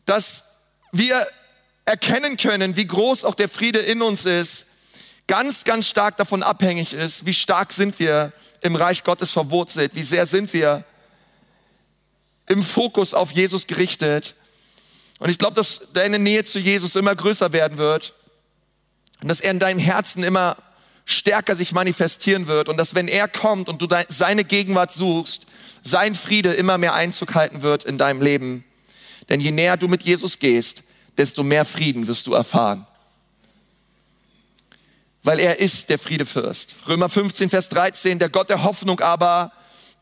dass 0.06 0.44
wir 0.92 1.26
erkennen 1.86 2.38
können, 2.38 2.76
wie 2.76 2.88
groß 2.88 3.26
auch 3.26 3.36
der 3.36 3.50
Friede 3.50 3.80
in 3.80 4.02
uns 4.02 4.26
ist, 4.26 4.66
ganz, 5.28 5.64
ganz 5.64 5.88
stark 5.88 6.18
davon 6.18 6.44
abhängig 6.44 6.94
ist, 6.94 7.26
wie 7.26 7.34
stark 7.34 7.74
sind 7.74 8.00
wir 8.00 8.34
im 8.62 8.76
Reich 8.76 9.04
Gottes 9.04 9.32
verwurzelt, 9.32 9.96
wie 9.96 10.04
sehr 10.04 10.26
sind 10.26 10.54
wir 10.54 10.86
im 12.48 12.64
Fokus 12.64 13.14
auf 13.14 13.32
Jesus 13.32 13.68
gerichtet. 13.68 14.36
Und 15.20 15.30
ich 15.30 15.40
glaube, 15.40 15.56
dass 15.56 15.82
deine 15.94 16.20
Nähe 16.20 16.44
zu 16.44 16.60
Jesus 16.60 16.96
immer 16.96 17.16
größer 17.16 17.54
werden 17.54 17.78
wird 17.78 18.14
und 19.22 19.30
dass 19.30 19.40
er 19.40 19.52
in 19.52 19.60
deinem 19.60 19.80
Herzen 19.80 20.24
immer 20.24 20.58
stärker 21.06 21.56
sich 21.56 21.72
manifestieren 21.74 22.48
wird 22.48 22.70
und 22.70 22.78
dass 22.78 22.96
wenn 22.96 23.08
er 23.08 23.28
kommt 23.28 23.70
und 23.70 23.82
du 23.82 23.88
seine 24.08 24.44
Gegenwart 24.44 24.92
suchst, 24.92 25.46
sein 25.82 26.16
Friede 26.16 26.54
immer 26.54 26.78
mehr 26.78 26.94
Einzug 26.94 27.36
halten 27.36 27.62
wird 27.62 27.84
in 27.84 27.98
deinem 27.98 28.22
Leben. 28.22 28.64
Denn 29.30 29.40
je 29.40 29.52
näher 29.52 29.78
du 29.78 29.88
mit 29.88 30.04
Jesus 30.04 30.40
gehst, 30.40 30.84
desto 31.18 31.44
mehr 31.44 31.66
Frieden 31.66 32.08
wirst 32.08 32.28
du 32.28 32.34
erfahren. 32.34 32.88
Weil 35.24 35.40
er 35.40 35.60
ist 35.60 35.90
der 35.90 36.00
Friedefürst. 36.00 36.76
Römer 36.88 37.08
15, 37.08 37.50
Vers 37.50 37.70
13, 37.70 38.20
der 38.20 38.30
Gott 38.30 38.50
der 38.50 38.64
Hoffnung 38.64 39.00
aber 39.00 39.52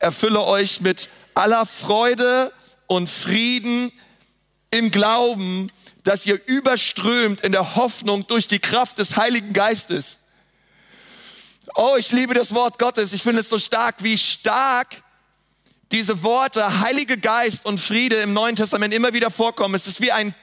erfülle 0.01 0.43
euch 0.43 0.81
mit 0.81 1.09
aller 1.35 1.65
Freude 1.65 2.51
und 2.87 3.09
Frieden 3.09 3.91
im 4.71 4.91
Glauben, 4.91 5.71
dass 6.03 6.25
ihr 6.25 6.41
überströmt 6.47 7.41
in 7.41 7.51
der 7.51 7.75
Hoffnung 7.75 8.25
durch 8.27 8.47
die 8.47 8.59
Kraft 8.59 8.97
des 8.97 9.15
Heiligen 9.15 9.53
Geistes. 9.53 10.17
Oh, 11.75 11.95
ich 11.97 12.11
liebe 12.11 12.33
das 12.33 12.53
Wort 12.53 12.79
Gottes. 12.79 13.13
Ich 13.13 13.21
finde 13.21 13.41
es 13.41 13.49
so 13.49 13.59
stark, 13.59 13.95
wie 13.99 14.17
stark 14.17 15.03
diese 15.91 16.23
Worte 16.23 16.81
Heilige 16.81 17.17
Geist 17.17 17.65
und 17.65 17.79
Friede 17.79 18.15
im 18.17 18.33
Neuen 18.33 18.55
Testament 18.55 18.93
immer 18.93 19.13
wieder 19.13 19.29
vorkommen. 19.29 19.75
Es 19.75 19.87
ist 19.87 20.01
wie 20.01 20.11
ein, 20.11 20.33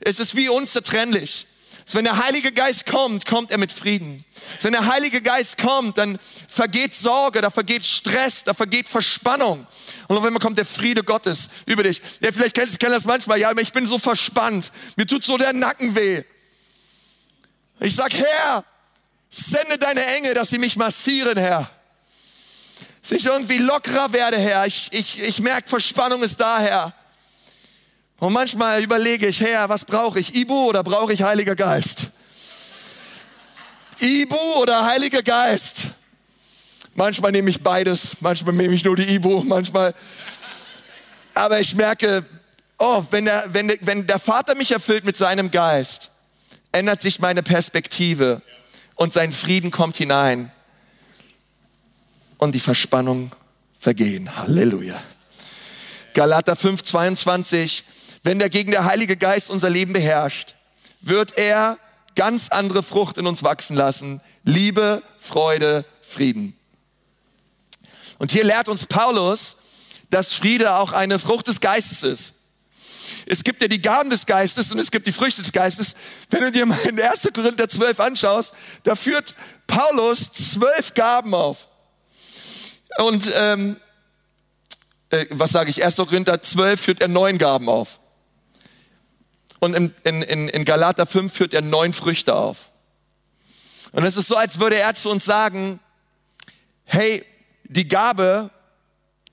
es 0.00 0.20
ist 0.20 0.36
wie 0.36 0.48
unzertrennlich. 0.48 1.46
Wenn 1.94 2.04
der 2.04 2.18
Heilige 2.18 2.52
Geist 2.52 2.86
kommt, 2.86 3.26
kommt 3.26 3.50
er 3.50 3.58
mit 3.58 3.72
Frieden. 3.72 4.24
Wenn 4.60 4.72
der 4.72 4.86
Heilige 4.86 5.22
Geist 5.22 5.58
kommt, 5.58 5.98
dann 5.98 6.18
vergeht 6.48 6.94
Sorge, 6.94 7.40
da 7.40 7.50
vergeht 7.50 7.84
Stress, 7.84 8.44
da 8.44 8.54
vergeht 8.54 8.88
Verspannung. 8.88 9.66
Und 10.08 10.16
auf 10.16 10.24
einmal 10.24 10.40
kommt 10.40 10.58
der 10.58 10.66
Friede 10.66 11.02
Gottes 11.02 11.48
über 11.66 11.82
dich. 11.82 12.00
Ja, 12.20 12.32
vielleicht 12.32 12.54
kennst 12.54 12.82
du 12.82 12.86
das 12.86 13.04
manchmal. 13.04 13.40
Ja, 13.40 13.50
aber 13.50 13.60
ich 13.60 13.72
bin 13.72 13.86
so 13.86 13.98
verspannt. 13.98 14.72
Mir 14.96 15.06
tut 15.06 15.24
so 15.24 15.36
der 15.36 15.52
Nacken 15.52 15.94
weh. 15.96 16.22
Ich 17.80 17.96
sag, 17.96 18.12
Herr, 18.12 18.64
sende 19.30 19.78
deine 19.78 20.04
Engel, 20.04 20.34
dass 20.34 20.50
sie 20.50 20.58
mich 20.58 20.76
massieren, 20.76 21.38
Herr. 21.38 21.70
Dass 23.00 23.12
ich 23.12 23.24
irgendwie 23.24 23.58
lockerer 23.58 24.12
werde, 24.12 24.38
Herr. 24.38 24.66
Ich, 24.66 24.88
ich, 24.92 25.22
ich 25.22 25.40
merke, 25.40 25.68
Verspannung 25.68 26.22
ist 26.22 26.40
da, 26.40 26.60
Herr. 26.60 26.94
Und 28.20 28.34
manchmal 28.34 28.82
überlege 28.82 29.26
ich, 29.26 29.40
Herr, 29.40 29.70
was 29.70 29.84
brauche 29.84 30.20
ich? 30.20 30.34
Ibu 30.34 30.68
oder 30.68 30.84
brauche 30.84 31.12
ich 31.14 31.22
Heiliger 31.22 31.56
Geist? 31.56 32.10
Ibu 33.98 34.60
oder 34.60 34.84
Heiliger 34.84 35.22
Geist? 35.22 35.84
Manchmal 36.94 37.32
nehme 37.32 37.48
ich 37.48 37.62
beides, 37.62 38.18
manchmal 38.20 38.54
nehme 38.54 38.74
ich 38.74 38.84
nur 38.84 38.94
die 38.94 39.14
Ibu, 39.14 39.42
manchmal. 39.42 39.94
Aber 41.32 41.60
ich 41.60 41.74
merke, 41.74 42.26
oh, 42.78 43.02
wenn 43.10 43.24
der, 43.24 43.44
wenn, 43.54 43.68
der, 43.68 43.78
wenn 43.80 44.06
der 44.06 44.18
Vater 44.18 44.54
mich 44.54 44.70
erfüllt 44.70 45.04
mit 45.04 45.16
seinem 45.16 45.50
Geist, 45.50 46.10
ändert 46.72 47.00
sich 47.00 47.20
meine 47.20 47.42
Perspektive 47.42 48.42
und 48.96 49.14
sein 49.14 49.32
Frieden 49.32 49.70
kommt 49.70 49.96
hinein 49.96 50.52
und 52.36 52.54
die 52.54 52.60
Verspannung 52.60 53.32
vergehen. 53.78 54.36
Halleluja. 54.36 55.00
Galater 56.12 56.54
5, 56.54 56.82
22. 56.82 57.84
Wenn 58.22 58.38
dagegen 58.38 58.70
der 58.70 58.84
Heilige 58.84 59.16
Geist 59.16 59.50
unser 59.50 59.70
Leben 59.70 59.92
beherrscht, 59.92 60.54
wird 61.00 61.38
er 61.38 61.78
ganz 62.14 62.50
andere 62.50 62.82
Frucht 62.82 63.18
in 63.18 63.26
uns 63.26 63.42
wachsen 63.42 63.76
lassen. 63.76 64.20
Liebe, 64.44 65.02
Freude, 65.16 65.84
Frieden. 66.02 66.56
Und 68.18 68.32
hier 68.32 68.44
lehrt 68.44 68.68
uns 68.68 68.84
Paulus, 68.86 69.56
dass 70.10 70.34
Friede 70.34 70.74
auch 70.74 70.92
eine 70.92 71.18
Frucht 71.18 71.48
des 71.48 71.60
Geistes 71.60 72.02
ist. 72.02 72.34
Es 73.26 73.44
gibt 73.44 73.62
ja 73.62 73.68
die 73.68 73.80
Gaben 73.80 74.10
des 74.10 74.26
Geistes 74.26 74.70
und 74.72 74.78
es 74.78 74.90
gibt 74.90 75.06
die 75.06 75.12
Früchte 75.12 75.42
des 75.42 75.52
Geistes. 75.52 75.94
Wenn 76.28 76.42
du 76.42 76.52
dir 76.52 76.66
mal 76.66 76.78
in 76.80 77.00
1. 77.00 77.30
Korinther 77.32 77.68
12 77.68 78.00
anschaust, 78.00 78.52
da 78.82 78.94
führt 78.94 79.34
Paulus 79.66 80.32
zwölf 80.32 80.94
Gaben 80.94 81.34
auf. 81.34 81.68
Und 82.98 83.30
ähm, 83.34 83.76
äh, 85.10 85.26
was 85.30 85.52
sage 85.52 85.70
ich? 85.70 85.84
1. 85.84 85.96
Korinther 85.96 86.42
12 86.42 86.80
führt 86.80 87.00
er 87.00 87.08
neun 87.08 87.38
Gaben 87.38 87.68
auf. 87.68 87.99
Und 89.60 89.74
in, 89.74 89.94
in, 90.04 90.48
in 90.48 90.64
Galater 90.64 91.06
5 91.06 91.32
führt 91.32 91.54
er 91.54 91.60
neun 91.60 91.92
Früchte 91.92 92.34
auf. 92.34 92.70
Und 93.92 94.04
es 94.04 94.16
ist 94.16 94.28
so, 94.28 94.36
als 94.36 94.58
würde 94.58 94.76
er 94.76 94.94
zu 94.94 95.10
uns 95.10 95.24
sagen, 95.24 95.80
hey, 96.84 97.24
die 97.64 97.86
Gabe 97.86 98.50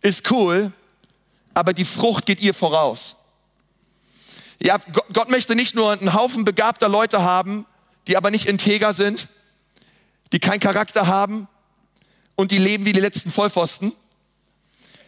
ist 0.01 0.29
cool, 0.29 0.73
aber 1.53 1.73
die 1.73 1.85
Frucht 1.85 2.25
geht 2.25 2.41
ihr 2.41 2.53
voraus. 2.53 3.15
Ja, 4.59 4.79
Gott 5.13 5.29
möchte 5.29 5.55
nicht 5.55 5.75
nur 5.75 5.91
einen 5.91 6.13
Haufen 6.13 6.43
begabter 6.43 6.89
Leute 6.89 7.23
haben, 7.23 7.65
die 8.07 8.17
aber 8.17 8.29
nicht 8.29 8.47
integer 8.47 8.93
sind, 8.93 9.27
die 10.33 10.39
keinen 10.39 10.59
Charakter 10.59 11.07
haben 11.07 11.47
und 12.35 12.51
die 12.51 12.57
leben 12.57 12.85
wie 12.85 12.93
die 12.93 12.99
letzten 12.99 13.31
Vollpfosten. 13.31 13.93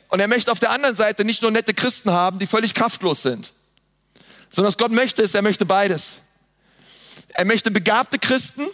Und 0.07 0.19
er 0.19 0.27
möchte 0.27 0.51
auf 0.51 0.59
der 0.59 0.71
anderen 0.71 0.95
Seite 0.95 1.25
nicht 1.25 1.41
nur 1.41 1.51
nette 1.51 1.73
Christen 1.73 2.11
haben, 2.11 2.39
die 2.39 2.47
völlig 2.47 2.73
kraftlos 2.73 3.21
sind 3.21 3.53
sondern 4.49 4.69
was 4.69 4.77
Gott 4.77 4.91
möchte, 4.91 5.21
ist, 5.21 5.35
er 5.35 5.41
möchte 5.41 5.65
beides. 5.65 6.21
Er 7.29 7.45
möchte 7.45 7.71
begabte 7.71 8.19
Christen, 8.19 8.65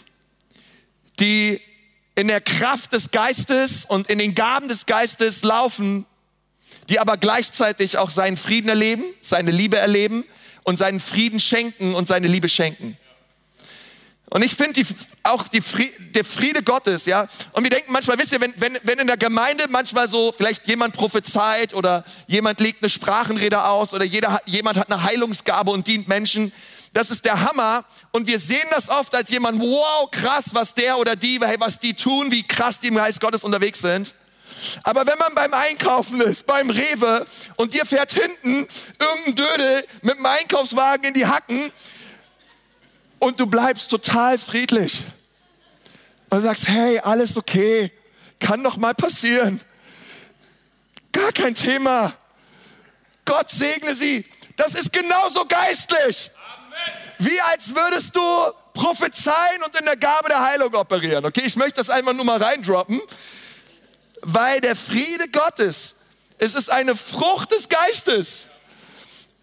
die 1.19 1.61
in 2.15 2.27
der 2.27 2.41
Kraft 2.41 2.93
des 2.93 3.11
Geistes 3.11 3.85
und 3.85 4.09
in 4.09 4.19
den 4.19 4.35
Gaben 4.35 4.69
des 4.69 4.85
Geistes 4.85 5.43
laufen, 5.43 6.05
die 6.89 6.99
aber 6.99 7.17
gleichzeitig 7.17 7.97
auch 7.97 8.09
seinen 8.09 8.37
Frieden 8.37 8.69
erleben, 8.69 9.03
seine 9.21 9.51
Liebe 9.51 9.77
erleben 9.77 10.23
und 10.63 10.77
seinen 10.77 10.99
Frieden 10.99 11.39
schenken 11.39 11.93
und 11.93 12.07
seine 12.07 12.27
Liebe 12.27 12.47
schenken. 12.47 12.97
Und 14.29 14.43
ich 14.43 14.55
finde 14.55 14.81
auch 15.23 15.47
die 15.47 15.61
Friede, 15.61 15.93
der 16.15 16.25
Friede 16.25 16.63
Gottes, 16.63 17.05
ja. 17.05 17.27
Und 17.51 17.63
wir 17.63 17.69
denken 17.69 17.91
manchmal, 17.91 18.17
wisst 18.17 18.31
ihr, 18.31 18.41
wenn, 18.41 18.53
wenn, 18.57 18.77
wenn 18.83 18.99
in 18.99 19.07
der 19.07 19.17
Gemeinde 19.17 19.65
manchmal 19.69 20.09
so 20.09 20.33
vielleicht 20.35 20.67
jemand 20.67 20.95
prophezeit 20.95 21.73
oder 21.73 22.03
jemand 22.27 22.59
legt 22.59 22.81
eine 22.81 22.89
Sprachenrede 22.89 23.63
aus 23.63 23.93
oder 23.93 24.03
jeder, 24.03 24.41
jemand 24.45 24.77
hat 24.77 24.91
eine 24.91 25.03
Heilungsgabe 25.03 25.71
und 25.71 25.87
dient 25.87 26.07
Menschen, 26.07 26.51
das 26.93 27.11
ist 27.11 27.25
der 27.25 27.41
Hammer. 27.41 27.85
Und 28.11 28.25
wir 28.25 28.39
sehen 28.39 28.67
das 28.71 28.89
oft 28.89 29.13
als 29.13 29.29
jemand, 29.29 29.61
wow, 29.61 30.09
krass, 30.09 30.53
was 30.53 30.73
der 30.73 30.97
oder 30.97 31.15
die, 31.15 31.39
was 31.41 31.79
die 31.79 31.93
tun, 31.93 32.31
wie 32.31 32.43
krass 32.43 32.79
die 32.79 32.87
im 32.87 32.95
Geist 32.95 33.21
Gottes 33.21 33.43
unterwegs 33.43 33.79
sind. 33.79 34.15
Aber 34.83 35.05
wenn 35.05 35.17
man 35.17 35.35
beim 35.35 35.53
Einkaufen 35.53 36.21
ist, 36.21 36.45
beim 36.45 36.69
Rewe 36.69 37.25
und 37.57 37.73
dir 37.73 37.85
fährt 37.85 38.13
hinten 38.13 38.67
irgendein 38.99 39.35
Dödel 39.35 39.85
mit 40.01 40.17
dem 40.17 40.25
Einkaufswagen 40.25 41.05
in 41.05 41.13
die 41.13 41.25
Hacken, 41.25 41.71
und 43.19 43.39
du 43.39 43.47
bleibst 43.47 43.89
total 43.89 44.37
friedlich. 44.37 45.03
Und 46.29 46.41
sagst, 46.41 46.67
hey, 46.67 46.99
alles 46.99 47.37
okay, 47.37 47.91
kann 48.39 48.63
doch 48.63 48.77
mal 48.77 48.93
passieren. 48.93 49.61
Gar 51.11 51.31
kein 51.31 51.55
Thema. 51.55 52.13
Gott 53.23 53.49
segne 53.49 53.95
sie. 53.95 54.25
Das 54.57 54.75
ist 54.75 54.91
genauso 54.91 55.45
geistlich. 55.45 56.31
Wie 57.19 57.39
als 57.41 57.73
würdest 57.73 58.15
du 58.15 58.21
prophezeien 58.75 59.63
und 59.65 59.75
in 59.79 59.85
der 59.85 59.95
Gabe 59.95 60.29
der 60.29 60.43
Heilung 60.43 60.75
operieren. 60.75 61.25
Okay, 61.25 61.41
ich 61.45 61.55
möchte 61.55 61.77
das 61.77 61.89
einfach 61.89 62.13
nur 62.13 62.25
mal 62.25 62.41
reindroppen, 62.41 63.01
weil 64.21 64.61
der 64.61 64.75
Friede 64.75 65.29
Gottes, 65.29 65.95
es 66.37 66.53
ist 66.53 66.69
eine 66.69 66.95
Frucht 66.95 67.51
des 67.51 67.69
Geistes. 67.69 68.49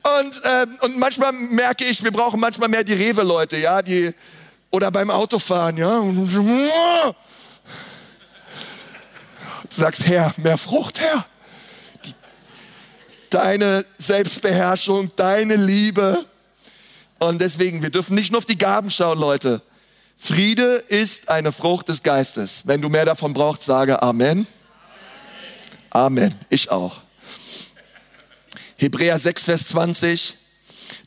Und, 0.02 0.40
ähm, 0.44 0.78
und 0.80 0.98
manchmal 0.98 1.32
merke 1.32 1.84
ich, 1.84 2.02
wir 2.02 2.10
brauchen 2.10 2.40
manchmal 2.40 2.68
mehr 2.68 2.82
die 2.82 2.94
Rewe-Leute, 2.94 3.58
ja, 3.58 3.82
die, 3.82 4.12
oder 4.70 4.90
beim 4.90 5.10
Autofahren, 5.10 5.76
ja. 5.76 6.00
Du 6.00 7.14
sagst, 9.70 10.06
Herr, 10.06 10.34
mehr 10.38 10.58
Frucht, 10.58 10.98
Herr. 11.00 11.24
Deine 13.30 13.84
Selbstbeherrschung, 13.98 15.10
deine 15.14 15.54
Liebe. 15.56 16.26
Und 17.18 17.40
deswegen, 17.40 17.82
wir 17.82 17.90
dürfen 17.90 18.16
nicht 18.16 18.32
nur 18.32 18.38
auf 18.38 18.44
die 18.44 18.58
Gaben 18.58 18.90
schauen, 18.90 19.18
Leute. 19.18 19.62
Friede 20.16 20.84
ist 20.88 21.28
eine 21.28 21.52
Frucht 21.52 21.88
des 21.88 22.02
Geistes. 22.02 22.62
Wenn 22.64 22.82
du 22.82 22.88
mehr 22.88 23.04
davon 23.04 23.32
brauchst, 23.32 23.62
sage 23.62 24.02
Amen. 24.02 24.46
Amen. 25.90 26.34
Ich 26.48 26.70
auch. 26.70 27.00
Hebräer 28.82 29.16
6, 29.16 29.44
Vers 29.44 29.66
20. 29.68 30.36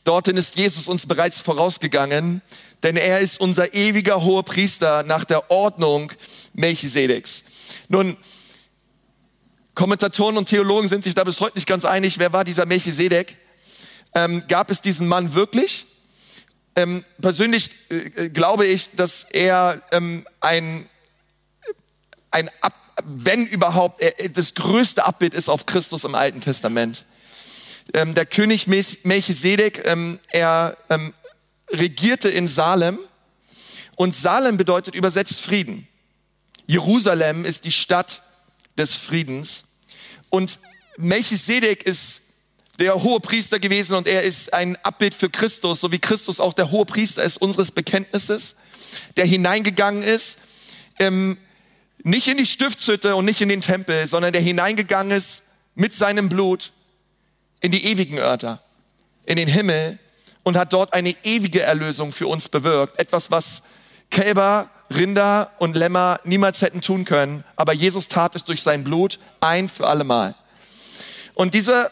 Dorthin 0.02 0.38
ist 0.38 0.56
Jesus 0.56 0.88
uns 0.88 1.04
bereits 1.04 1.42
vorausgegangen, 1.42 2.40
denn 2.82 2.96
er 2.96 3.20
ist 3.20 3.38
unser 3.38 3.74
ewiger 3.74 4.22
hoher 4.22 4.44
Priester 4.44 5.02
nach 5.02 5.26
der 5.26 5.50
Ordnung 5.50 6.10
Melchisedeks. 6.54 7.44
Nun, 7.88 8.16
Kommentatoren 9.74 10.38
und 10.38 10.48
Theologen 10.48 10.88
sind 10.88 11.04
sich 11.04 11.14
da 11.14 11.22
bis 11.22 11.38
heute 11.42 11.58
nicht 11.58 11.68
ganz 11.68 11.84
einig, 11.84 12.18
wer 12.18 12.32
war 12.32 12.44
dieser 12.44 12.64
Melchisedek? 12.64 13.36
Ähm, 14.14 14.44
gab 14.48 14.70
es 14.70 14.80
diesen 14.80 15.06
Mann 15.06 15.34
wirklich? 15.34 15.84
Ähm, 16.76 17.04
persönlich 17.20 17.68
äh, 17.90 18.30
glaube 18.30 18.64
ich, 18.64 18.92
dass 18.92 19.24
er 19.24 19.82
ähm, 19.92 20.26
ein, 20.40 20.88
ein 22.30 22.48
Ab, 22.62 22.72
wenn 23.04 23.44
überhaupt, 23.44 24.00
er, 24.00 24.30
das 24.30 24.54
größte 24.54 25.04
Abbild 25.04 25.34
ist 25.34 25.50
auf 25.50 25.66
Christus 25.66 26.04
im 26.04 26.14
Alten 26.14 26.40
Testament. 26.40 27.04
Ähm, 27.94 28.14
der 28.14 28.26
König 28.26 28.66
Melchisedek, 28.66 29.86
ähm, 29.86 30.18
er 30.30 30.76
ähm, 30.90 31.14
regierte 31.70 32.28
in 32.28 32.48
Salem 32.48 32.98
und 33.96 34.14
Salem 34.14 34.56
bedeutet 34.56 34.94
übersetzt 34.94 35.40
Frieden. 35.40 35.86
Jerusalem 36.66 37.44
ist 37.44 37.64
die 37.64 37.72
Stadt 37.72 38.22
des 38.76 38.94
Friedens 38.94 39.64
und 40.30 40.58
Melchisedek 40.96 41.84
ist 41.84 42.22
der 42.78 43.02
hohe 43.02 43.20
Priester 43.20 43.58
gewesen 43.58 43.94
und 43.94 44.06
er 44.06 44.22
ist 44.22 44.52
ein 44.52 44.76
Abbild 44.84 45.14
für 45.14 45.30
Christus, 45.30 45.80
so 45.80 45.92
wie 45.92 45.98
Christus 45.98 46.40
auch 46.40 46.52
der 46.52 46.70
hohe 46.70 46.84
Priester 46.84 47.22
ist 47.22 47.38
unseres 47.38 47.70
Bekenntnisses, 47.70 48.56
der 49.16 49.24
hineingegangen 49.24 50.02
ist, 50.02 50.38
ähm, 50.98 51.38
nicht 52.02 52.28
in 52.28 52.36
die 52.36 52.46
Stiftshütte 52.46 53.16
und 53.16 53.24
nicht 53.24 53.40
in 53.40 53.48
den 53.48 53.60
Tempel, 53.62 54.06
sondern 54.06 54.32
der 54.32 54.42
hineingegangen 54.42 55.16
ist 55.16 55.42
mit 55.74 55.92
seinem 55.92 56.28
Blut 56.28 56.72
in 57.60 57.72
die 57.72 57.84
ewigen 57.84 58.18
Örter, 58.18 58.62
in 59.24 59.36
den 59.36 59.48
Himmel 59.48 59.98
und 60.42 60.56
hat 60.56 60.72
dort 60.72 60.94
eine 60.94 61.14
ewige 61.24 61.62
Erlösung 61.62 62.12
für 62.12 62.26
uns 62.26 62.48
bewirkt. 62.48 62.98
Etwas, 62.98 63.30
was 63.30 63.62
Kälber, 64.10 64.70
Rinder 64.94 65.50
und 65.58 65.74
Lämmer 65.74 66.20
niemals 66.24 66.62
hätten 66.62 66.80
tun 66.80 67.04
können, 67.04 67.42
aber 67.56 67.72
Jesus 67.72 68.08
tat 68.08 68.36
es 68.36 68.44
durch 68.44 68.62
sein 68.62 68.84
Blut 68.84 69.18
ein 69.40 69.68
für 69.68 69.86
alle 69.86 70.04
Mal. 70.04 70.34
Und 71.34 71.54
dieser, 71.54 71.90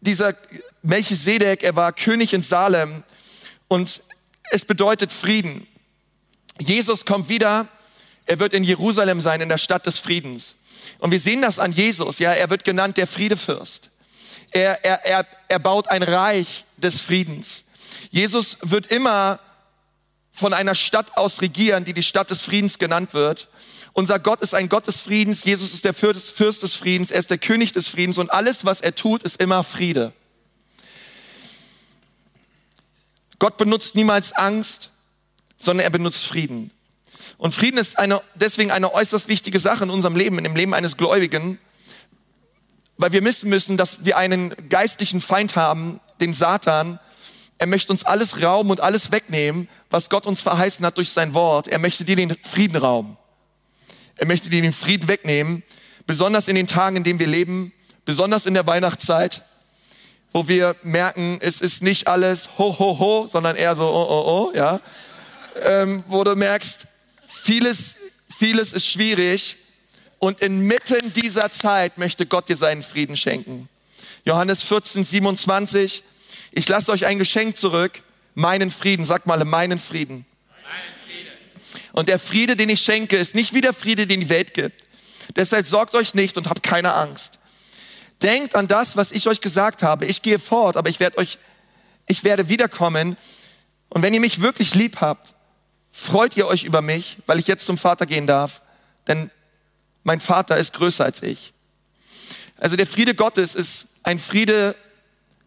dieser 0.00 0.34
Melchisedek, 0.82 1.62
er 1.62 1.76
war 1.76 1.92
König 1.92 2.34
in 2.34 2.42
Salem 2.42 3.02
und 3.68 4.02
es 4.50 4.64
bedeutet 4.64 5.12
Frieden. 5.12 5.66
Jesus 6.58 7.06
kommt 7.06 7.28
wieder, 7.28 7.68
er 8.26 8.38
wird 8.38 8.52
in 8.52 8.64
Jerusalem 8.64 9.20
sein, 9.20 9.40
in 9.40 9.48
der 9.48 9.58
Stadt 9.58 9.86
des 9.86 9.98
Friedens. 9.98 10.56
Und 10.98 11.10
wir 11.10 11.20
sehen 11.20 11.42
das 11.42 11.58
an 11.58 11.72
Jesus, 11.72 12.18
ja, 12.18 12.32
er 12.32 12.50
wird 12.50 12.64
genannt 12.64 12.96
der 12.96 13.06
Friedefürst. 13.06 13.90
Er, 14.52 14.84
er, 14.84 15.04
er, 15.04 15.26
er 15.48 15.58
baut 15.58 15.88
ein 15.88 16.02
Reich 16.02 16.64
des 16.76 17.00
Friedens. 17.00 17.64
Jesus 18.10 18.58
wird 18.62 18.86
immer 18.86 19.40
von 20.32 20.52
einer 20.54 20.74
Stadt 20.74 21.16
aus 21.16 21.42
regieren, 21.42 21.84
die 21.84 21.92
die 21.92 22.02
Stadt 22.02 22.30
des 22.30 22.40
Friedens 22.40 22.78
genannt 22.78 23.14
wird. 23.14 23.48
Unser 23.92 24.18
Gott 24.18 24.40
ist 24.40 24.54
ein 24.54 24.68
Gott 24.68 24.86
des 24.86 25.00
Friedens, 25.00 25.44
Jesus 25.44 25.74
ist 25.74 25.84
der 25.84 25.94
Fürst 25.94 26.62
des 26.62 26.74
Friedens, 26.74 27.10
er 27.10 27.18
ist 27.18 27.30
der 27.30 27.38
König 27.38 27.72
des 27.72 27.88
Friedens 27.88 28.18
und 28.18 28.32
alles, 28.32 28.64
was 28.64 28.80
er 28.80 28.94
tut, 28.94 29.22
ist 29.22 29.40
immer 29.40 29.64
Friede. 29.64 30.12
Gott 33.38 33.56
benutzt 33.56 33.94
niemals 33.94 34.32
Angst, 34.32 34.90
sondern 35.56 35.84
er 35.84 35.90
benutzt 35.90 36.26
Frieden. 36.26 36.70
Und 37.38 37.54
Frieden 37.54 37.78
ist 37.78 37.98
eine, 37.98 38.22
deswegen 38.34 38.70
eine 38.70 38.92
äußerst 38.92 39.28
wichtige 39.28 39.58
Sache 39.58 39.84
in 39.84 39.90
unserem 39.90 40.14
Leben, 40.14 40.38
in 40.38 40.44
dem 40.44 40.56
Leben 40.56 40.74
eines 40.74 40.96
Gläubigen, 40.96 41.58
weil 43.00 43.12
wir 43.12 43.24
wissen 43.24 43.48
müssen, 43.48 43.78
dass 43.78 44.04
wir 44.04 44.18
einen 44.18 44.54
geistlichen 44.68 45.22
Feind 45.22 45.56
haben, 45.56 46.00
den 46.20 46.34
Satan, 46.34 47.00
er 47.56 47.66
möchte 47.66 47.92
uns 47.92 48.04
alles 48.04 48.42
rauben 48.42 48.70
und 48.70 48.80
alles 48.80 49.10
wegnehmen, 49.10 49.68
was 49.88 50.10
Gott 50.10 50.26
uns 50.26 50.42
verheißen 50.42 50.84
hat 50.84 50.98
durch 50.98 51.10
sein 51.10 51.32
Wort. 51.32 51.66
Er 51.66 51.78
möchte 51.78 52.04
dir 52.04 52.16
den 52.16 52.36
Frieden 52.42 52.76
rauben. 52.76 53.16
Er 54.16 54.26
möchte 54.26 54.50
dir 54.50 54.60
den 54.60 54.74
Frieden 54.74 55.08
wegnehmen, 55.08 55.62
besonders 56.06 56.48
in 56.48 56.56
den 56.56 56.66
Tagen, 56.66 56.96
in 56.96 57.04
denen 57.04 57.18
wir 57.18 57.26
leben, 57.26 57.72
besonders 58.04 58.44
in 58.44 58.52
der 58.52 58.66
Weihnachtszeit, 58.66 59.42
wo 60.32 60.46
wir 60.46 60.76
merken, 60.82 61.38
es 61.40 61.62
ist 61.62 61.82
nicht 61.82 62.06
alles 62.06 62.50
ho, 62.58 62.78
ho, 62.78 62.98
ho, 62.98 63.26
sondern 63.26 63.56
eher 63.56 63.76
so 63.76 63.88
oh, 63.88 64.06
oh, 64.08 64.50
oh, 64.50 64.56
ja. 64.56 64.80
Ähm, 65.64 66.04
wo 66.06 66.22
du 66.22 66.36
merkst, 66.36 66.86
vieles, 67.26 67.96
vieles 68.28 68.74
ist 68.74 68.86
schwierig 68.86 69.56
und 70.20 70.40
inmitten 70.40 71.12
dieser 71.14 71.50
Zeit 71.50 71.98
möchte 71.98 72.26
Gott 72.26 72.48
dir 72.48 72.56
seinen 72.56 72.84
Frieden 72.84 73.16
schenken. 73.16 73.68
Johannes 74.24 74.62
14, 74.62 75.02
27, 75.02 76.04
ich 76.52 76.68
lasse 76.68 76.92
euch 76.92 77.06
ein 77.06 77.18
Geschenk 77.18 77.56
zurück, 77.56 78.02
meinen 78.34 78.70
Frieden. 78.70 79.04
Sag 79.04 79.26
mal, 79.26 79.42
meinen 79.44 79.80
Frieden. 79.80 80.26
Und 81.92 82.08
der 82.08 82.18
Friede, 82.18 82.54
den 82.54 82.68
ich 82.68 82.82
schenke, 82.82 83.16
ist 83.16 83.34
nicht 83.34 83.54
wie 83.54 83.62
der 83.62 83.72
Friede, 83.72 84.06
den 84.06 84.20
die 84.20 84.28
Welt 84.28 84.54
gibt. 84.54 84.84
Deshalb 85.36 85.66
sorgt 85.66 85.94
euch 85.94 86.14
nicht 86.14 86.36
und 86.36 86.48
habt 86.48 86.62
keine 86.62 86.92
Angst. 86.92 87.38
Denkt 88.22 88.54
an 88.54 88.68
das, 88.68 88.96
was 88.96 89.12
ich 89.12 89.26
euch 89.26 89.40
gesagt 89.40 89.82
habe. 89.82 90.04
Ich 90.04 90.20
gehe 90.20 90.38
fort, 90.38 90.76
aber 90.76 90.90
ich 90.90 91.00
werde 91.00 91.16
euch, 91.18 91.38
ich 92.06 92.24
werde 92.24 92.48
wiederkommen. 92.48 93.16
Und 93.88 94.02
wenn 94.02 94.12
ihr 94.12 94.20
mich 94.20 94.42
wirklich 94.42 94.74
lieb 94.74 95.00
habt, 95.00 95.34
freut 95.90 96.36
ihr 96.36 96.46
euch 96.46 96.64
über 96.64 96.82
mich, 96.82 97.18
weil 97.26 97.38
ich 97.38 97.46
jetzt 97.46 97.64
zum 97.64 97.78
Vater 97.78 98.04
gehen 98.04 98.26
darf. 98.26 98.60
Denn 99.08 99.30
mein 100.02 100.20
Vater 100.20 100.56
ist 100.56 100.74
größer 100.74 101.04
als 101.04 101.22
ich. 101.22 101.52
Also 102.56 102.76
der 102.76 102.86
Friede 102.86 103.14
Gottes 103.14 103.54
ist 103.54 103.88
ein 104.02 104.18
Friede, 104.18 104.76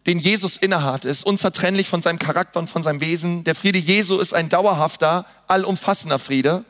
den 0.06 0.18
Jesus 0.18 0.56
innehat, 0.56 1.04
ist 1.04 1.24
unzertrennlich 1.24 1.88
von 1.88 2.02
seinem 2.02 2.18
Charakter 2.18 2.58
und 2.58 2.68
von 2.68 2.82
seinem 2.82 3.00
Wesen. 3.00 3.44
Der 3.44 3.54
Friede 3.54 3.78
Jesu 3.78 4.18
ist 4.18 4.34
ein 4.34 4.48
dauerhafter, 4.48 5.26
allumfassender 5.46 6.18
Friede. 6.18 6.64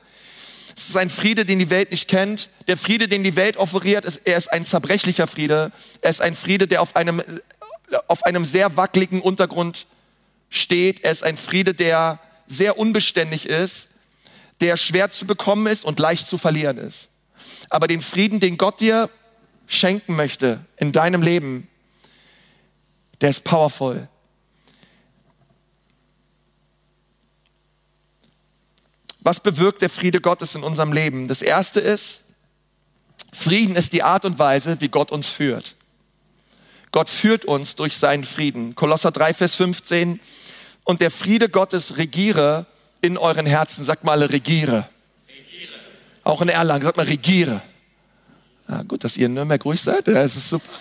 Es 0.77 0.88
ist 0.88 0.97
ein 0.97 1.11
Friede, 1.11 1.44
den 1.44 1.59
die 1.59 1.70
Welt 1.70 1.90
nicht 1.90 2.09
kennt. 2.09 2.49
Der 2.68 2.77
Friede, 2.77 3.09
den 3.09 3.23
die 3.23 3.37
Welt 3.37 3.57
offeriert, 3.57 4.05
ist, 4.05 4.23
er 4.25 4.37
ist 4.37 4.53
ein 4.53 4.64
zerbrechlicher 4.64 5.27
Friede. 5.27 5.73
Er 6.01 6.11
ist 6.11 6.20
ein 6.20 6.37
Friede, 6.37 6.66
der 6.66 6.83
auf 6.83 6.97
einem, 6.97 7.23
auf 8.09 8.25
einem 8.25 8.44
sehr 8.44 8.77
wackeligen 8.77 9.20
Untergrund 9.20 9.87
steht. 10.51 11.05
Er 11.05 11.12
ist 11.12 11.23
ein 11.23 11.37
Friede, 11.37 11.75
der 11.75 12.20
sehr 12.47 12.79
unbeständig 12.79 13.49
ist, 13.49 13.88
der 14.61 14.77
schwer 14.77 15.11
zu 15.11 15.27
bekommen 15.27 15.66
ist 15.66 15.85
und 15.85 15.99
leicht 15.99 16.27
zu 16.27 16.38
verlieren 16.38 16.79
ist. 16.79 17.09
Aber 17.71 17.87
den 17.87 18.03
Frieden, 18.03 18.40
den 18.40 18.59
Gott 18.59 18.81
dir 18.81 19.11
schenken 19.67 20.17
möchte 20.17 20.64
in 20.77 20.93
deinem 20.93 21.23
Leben, 21.23 21.69
der 23.21 23.31
ist 23.31 23.45
powerful. 23.45 24.09
Was 29.21 29.40
bewirkt 29.40 29.81
der 29.81 29.88
Friede 29.88 30.21
Gottes 30.21 30.55
in 30.55 30.62
unserem 30.62 30.93
Leben? 30.93 31.29
Das 31.29 31.40
erste 31.40 31.81
ist, 31.81 32.23
Frieden 33.33 33.75
ist 33.75 33.93
die 33.93 34.03
Art 34.03 34.25
und 34.25 34.38
Weise, 34.38 34.81
wie 34.81 34.88
Gott 34.88 35.11
uns 35.11 35.27
führt. 35.29 35.77
Gott 36.93 37.09
führt 37.09 37.45
uns 37.45 37.75
durch 37.75 37.97
seinen 37.97 38.25
Frieden. 38.25 38.75
Kolosser 38.75 39.11
3, 39.11 39.35
Vers 39.35 39.55
15. 39.57 40.21
Und 40.85 41.01
der 41.01 41.11
Friede 41.11 41.49
Gottes 41.49 41.97
regiere 41.97 42.67
in 43.01 43.19
euren 43.19 43.47
Herzen. 43.47 43.83
Sagt 43.83 44.05
mal, 44.05 44.23
regiere. 44.23 44.88
Auch 46.25 46.41
in 46.41 46.49
Erlangen. 46.49 46.83
Sagt 46.83 46.97
mal, 46.97 47.07
regiere. 47.07 47.63
Ja, 48.69 48.83
gut, 48.83 49.05
dass 49.05 49.17
ihr 49.17 49.27
in 49.27 49.35
Nürnberg 49.35 49.63
ruhig 49.65 49.81
seid. 49.81 50.07
Ja, 50.09 50.15
das 50.15 50.37
ist 50.37 50.49
super. 50.49 50.73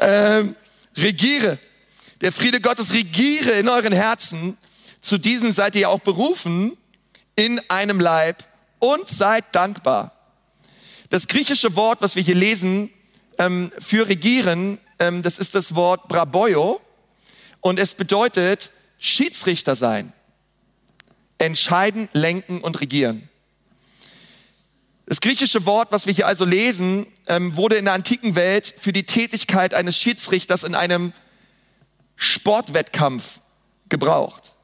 Ähm, 0.00 0.54
regiere. 0.96 1.58
Der 2.20 2.30
Friede 2.30 2.60
Gottes 2.60 2.92
regiere 2.92 3.50
in 3.52 3.68
euren 3.68 3.92
Herzen. 3.92 4.56
Zu 5.00 5.18
diesen 5.18 5.52
seid 5.52 5.74
ihr 5.74 5.90
auch 5.90 5.98
berufen 5.98 6.76
in 7.34 7.60
einem 7.68 7.98
Leib 7.98 8.44
und 8.78 9.08
seid 9.08 9.44
dankbar. 9.52 10.12
Das 11.10 11.26
griechische 11.26 11.74
Wort, 11.74 12.00
was 12.00 12.14
wir 12.14 12.22
hier 12.22 12.36
lesen, 12.36 12.90
ähm, 13.38 13.72
für 13.78 14.08
regieren, 14.08 14.78
ähm, 14.98 15.22
das 15.22 15.38
ist 15.38 15.56
das 15.56 15.74
Wort 15.74 16.06
braboio 16.06 16.80
und 17.60 17.80
es 17.80 17.94
bedeutet 17.94 18.70
Schiedsrichter 18.98 19.74
sein. 19.74 20.12
Entscheiden, 21.38 22.08
lenken 22.12 22.60
und 22.60 22.80
regieren. 22.80 23.28
Das 25.12 25.20
griechische 25.20 25.66
Wort, 25.66 25.92
was 25.92 26.06
wir 26.06 26.14
hier 26.14 26.26
also 26.26 26.46
lesen, 26.46 27.06
ähm, 27.26 27.54
wurde 27.54 27.76
in 27.76 27.84
der 27.84 27.92
antiken 27.92 28.34
Welt 28.34 28.72
für 28.78 28.94
die 28.94 29.02
Tätigkeit 29.02 29.74
eines 29.74 29.94
Schiedsrichters 29.94 30.64
in 30.64 30.74
einem 30.74 31.12
Sportwettkampf 32.16 33.40
gebraucht. 33.90 34.54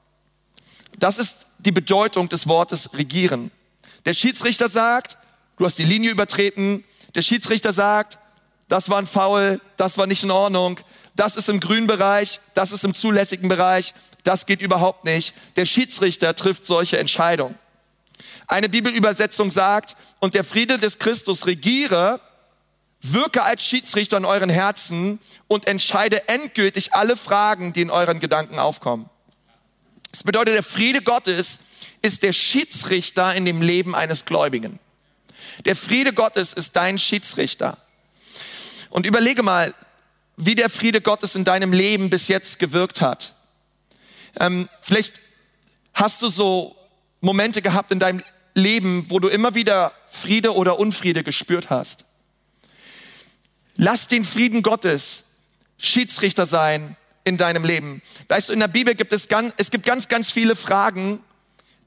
Das 0.99 1.19
ist 1.19 1.49
die 1.59 1.71
Bedeutung 1.71 2.31
des 2.31 2.49
Wortes 2.49 2.95
regieren. 2.95 3.51
Der 4.07 4.15
Schiedsrichter 4.15 4.71
sagt, 4.71 5.19
du 5.59 5.67
hast 5.67 5.79
die 5.79 5.85
Linie 5.85 6.11
übertreten. 6.11 6.83
Der 7.15 7.21
Schiedsrichter 7.21 7.75
sagt, 7.75 8.19
das 8.69 8.89
war 8.89 8.97
ein 8.97 9.07
Foul, 9.07 9.61
das 9.77 9.99
war 9.99 10.07
nicht 10.07 10.23
in 10.23 10.31
Ordnung, 10.31 10.81
das 11.15 11.37
ist 11.37 11.51
im 11.51 11.61
grünen 11.61 11.87
Bereich, 11.87 12.41
das 12.55 12.73
ist 12.73 12.87
im 12.87 12.95
zulässigen 12.95 13.51
Bereich, 13.51 13.93
das 14.25 14.47
geht 14.47 14.63
überhaupt 14.63 15.05
nicht. 15.05 15.35
Der 15.57 15.67
Schiedsrichter 15.67 16.35
trifft 16.35 16.65
solche 16.65 16.99
Entscheidungen. 16.99 17.55
Eine 18.47 18.69
Bibelübersetzung 18.69 19.51
sagt, 19.51 19.97
und 20.21 20.35
der 20.35 20.45
Friede 20.45 20.79
des 20.79 20.99
Christus 20.99 21.47
regiere, 21.47 22.21
wirke 23.01 23.43
als 23.43 23.63
Schiedsrichter 23.63 24.17
in 24.17 24.25
euren 24.25 24.51
Herzen 24.51 25.21
und 25.47 25.67
entscheide 25.67 26.29
endgültig 26.29 26.95
alle 26.95 27.17
Fragen, 27.17 27.73
die 27.73 27.83
in 27.83 27.91
euren 27.91 28.21
Gedanken 28.21 28.59
aufkommen. 28.59 29.09
Das 30.11 30.23
bedeutet, 30.23 30.55
der 30.55 30.63
Friede 30.63 31.03
Gottes 31.03 31.61
ist 32.03 32.23
der 32.23 32.33
Schiedsrichter 32.33 33.35
in 33.35 33.45
dem 33.45 33.63
Leben 33.63 33.95
eines 33.95 34.25
Gläubigen. 34.25 34.79
Der 35.65 35.77
Friede 35.77 36.13
Gottes 36.13 36.53
ist 36.53 36.77
dein 36.77 36.99
Schiedsrichter. 36.99 37.79
Und 38.91 39.07
überlege 39.07 39.43
mal, 39.43 39.75
wie 40.37 40.55
der 40.55 40.71
Friede 40.71 41.01
Gottes 41.01 41.35
in 41.35 41.45
deinem 41.45 41.73
Leben 41.73 42.11
bis 42.11 42.29
jetzt 42.29 42.59
gewirkt 42.59 43.01
hat. 43.01 43.35
Ähm, 44.39 44.69
vielleicht 44.81 45.21
hast 45.95 46.23
du 46.23 46.29
so 46.29 46.78
Momente 47.21 47.63
gehabt 47.63 47.91
in 47.91 47.99
deinem 47.99 48.23
Leben, 48.55 49.07
wo 49.09 49.21
du 49.21 49.29
immer 49.29 49.55
wieder 49.55 49.93
Friede 50.09 50.55
oder 50.55 50.79
Unfriede 50.79 51.23
gespürt 51.23 51.71
hast. 51.71 52.05
Lass 53.77 54.09
den 54.09 54.25
Frieden 54.25 54.63
Gottes 54.63 55.25
Schiedsrichter 55.79 56.47
sein 56.47 56.97
in 57.25 57.37
deinem 57.37 57.65
Leben. 57.65 58.03
Weißt 58.29 58.49
du, 58.49 58.53
in 58.53 58.61
der 58.61 58.69
Bibel 58.69 58.95
gibt 58.95 59.13
es 59.13 59.29
ganz, 59.29 59.55
es 59.57 59.71
gibt 59.71 59.87
ganz, 59.87 60.09
ganz 60.09 60.31
viele 60.31 60.57
Fragen, 60.57 61.23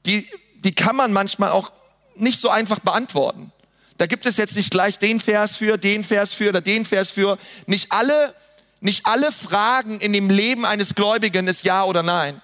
die, 0.06 0.26
die 0.56 0.74
kann 0.74 0.96
man 0.96 1.12
manchmal 1.12 1.50
auch 1.50 1.72
nicht 2.16 2.40
so 2.40 2.48
einfach 2.48 2.80
beantworten. 2.80 3.52
Da 3.98 4.06
gibt 4.06 4.26
es 4.26 4.36
jetzt 4.36 4.56
nicht 4.56 4.70
gleich 4.70 4.98
den 4.98 5.20
Vers 5.20 5.56
für, 5.56 5.76
den 5.76 6.04
Vers 6.04 6.32
für 6.32 6.48
oder 6.48 6.60
den 6.60 6.84
Vers 6.84 7.10
für. 7.10 7.38
Nicht 7.66 7.92
alle, 7.92 8.34
nicht 8.80 9.06
alle 9.06 9.30
Fragen 9.30 10.00
in 10.00 10.12
dem 10.12 10.30
Leben 10.30 10.64
eines 10.64 10.94
Gläubigen 10.94 11.46
ist 11.46 11.64
Ja 11.64 11.84
oder 11.84 12.02
Nein. 12.02 12.40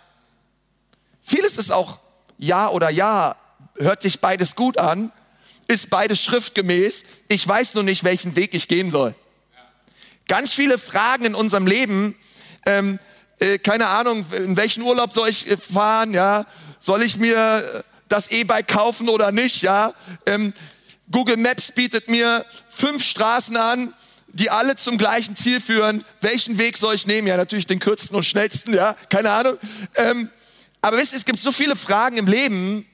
Vieles 1.22 1.58
ist 1.58 1.72
auch 1.72 2.00
Ja 2.38 2.70
oder 2.70 2.90
Ja, 2.90 3.36
hört 3.76 4.02
sich 4.02 4.20
beides 4.20 4.54
gut 4.54 4.78
an, 4.78 5.12
ist 5.66 5.90
beides 5.90 6.22
schriftgemäß. 6.22 7.04
Ich 7.28 7.46
weiß 7.46 7.74
nur 7.74 7.84
nicht, 7.84 8.04
welchen 8.04 8.36
Weg 8.36 8.54
ich 8.54 8.68
gehen 8.68 8.90
soll. 8.90 9.14
Ganz 10.28 10.52
viele 10.52 10.78
Fragen 10.78 11.24
in 11.24 11.34
unserem 11.34 11.66
Leben, 11.66 12.14
ähm, 12.66 12.98
äh, 13.40 13.58
keine 13.58 13.86
Ahnung, 13.86 14.26
in 14.36 14.56
welchen 14.56 14.82
Urlaub 14.82 15.12
soll 15.12 15.28
ich 15.28 15.50
äh, 15.50 15.56
fahren, 15.56 16.12
ja, 16.12 16.44
soll 16.80 17.02
ich 17.02 17.16
mir 17.16 17.84
das 18.08 18.30
E-Bike 18.30 18.68
kaufen 18.68 19.08
oder 19.08 19.32
nicht, 19.32 19.62
ja. 19.62 19.92
Ähm, 20.26 20.52
Google 21.10 21.36
Maps 21.36 21.72
bietet 21.72 22.08
mir 22.08 22.44
fünf 22.68 23.02
Straßen 23.02 23.56
an, 23.56 23.94
die 24.28 24.50
alle 24.50 24.76
zum 24.76 24.98
gleichen 24.98 25.34
Ziel 25.36 25.60
führen. 25.60 26.04
Welchen 26.20 26.58
Weg 26.58 26.76
soll 26.76 26.94
ich 26.94 27.06
nehmen? 27.06 27.26
Ja, 27.26 27.36
natürlich 27.36 27.66
den 27.66 27.78
kürzesten 27.78 28.16
und 28.16 28.24
schnellsten, 28.24 28.74
ja, 28.74 28.94
keine 29.08 29.30
Ahnung. 29.30 29.56
Ähm, 29.94 30.30
aber 30.80 30.96
wisst 30.96 31.12
ihr, 31.12 31.18
es 31.18 31.24
gibt 31.24 31.40
so 31.40 31.52
viele 31.52 31.76
Fragen 31.76 32.16
im 32.18 32.26
Leben. 32.26 32.86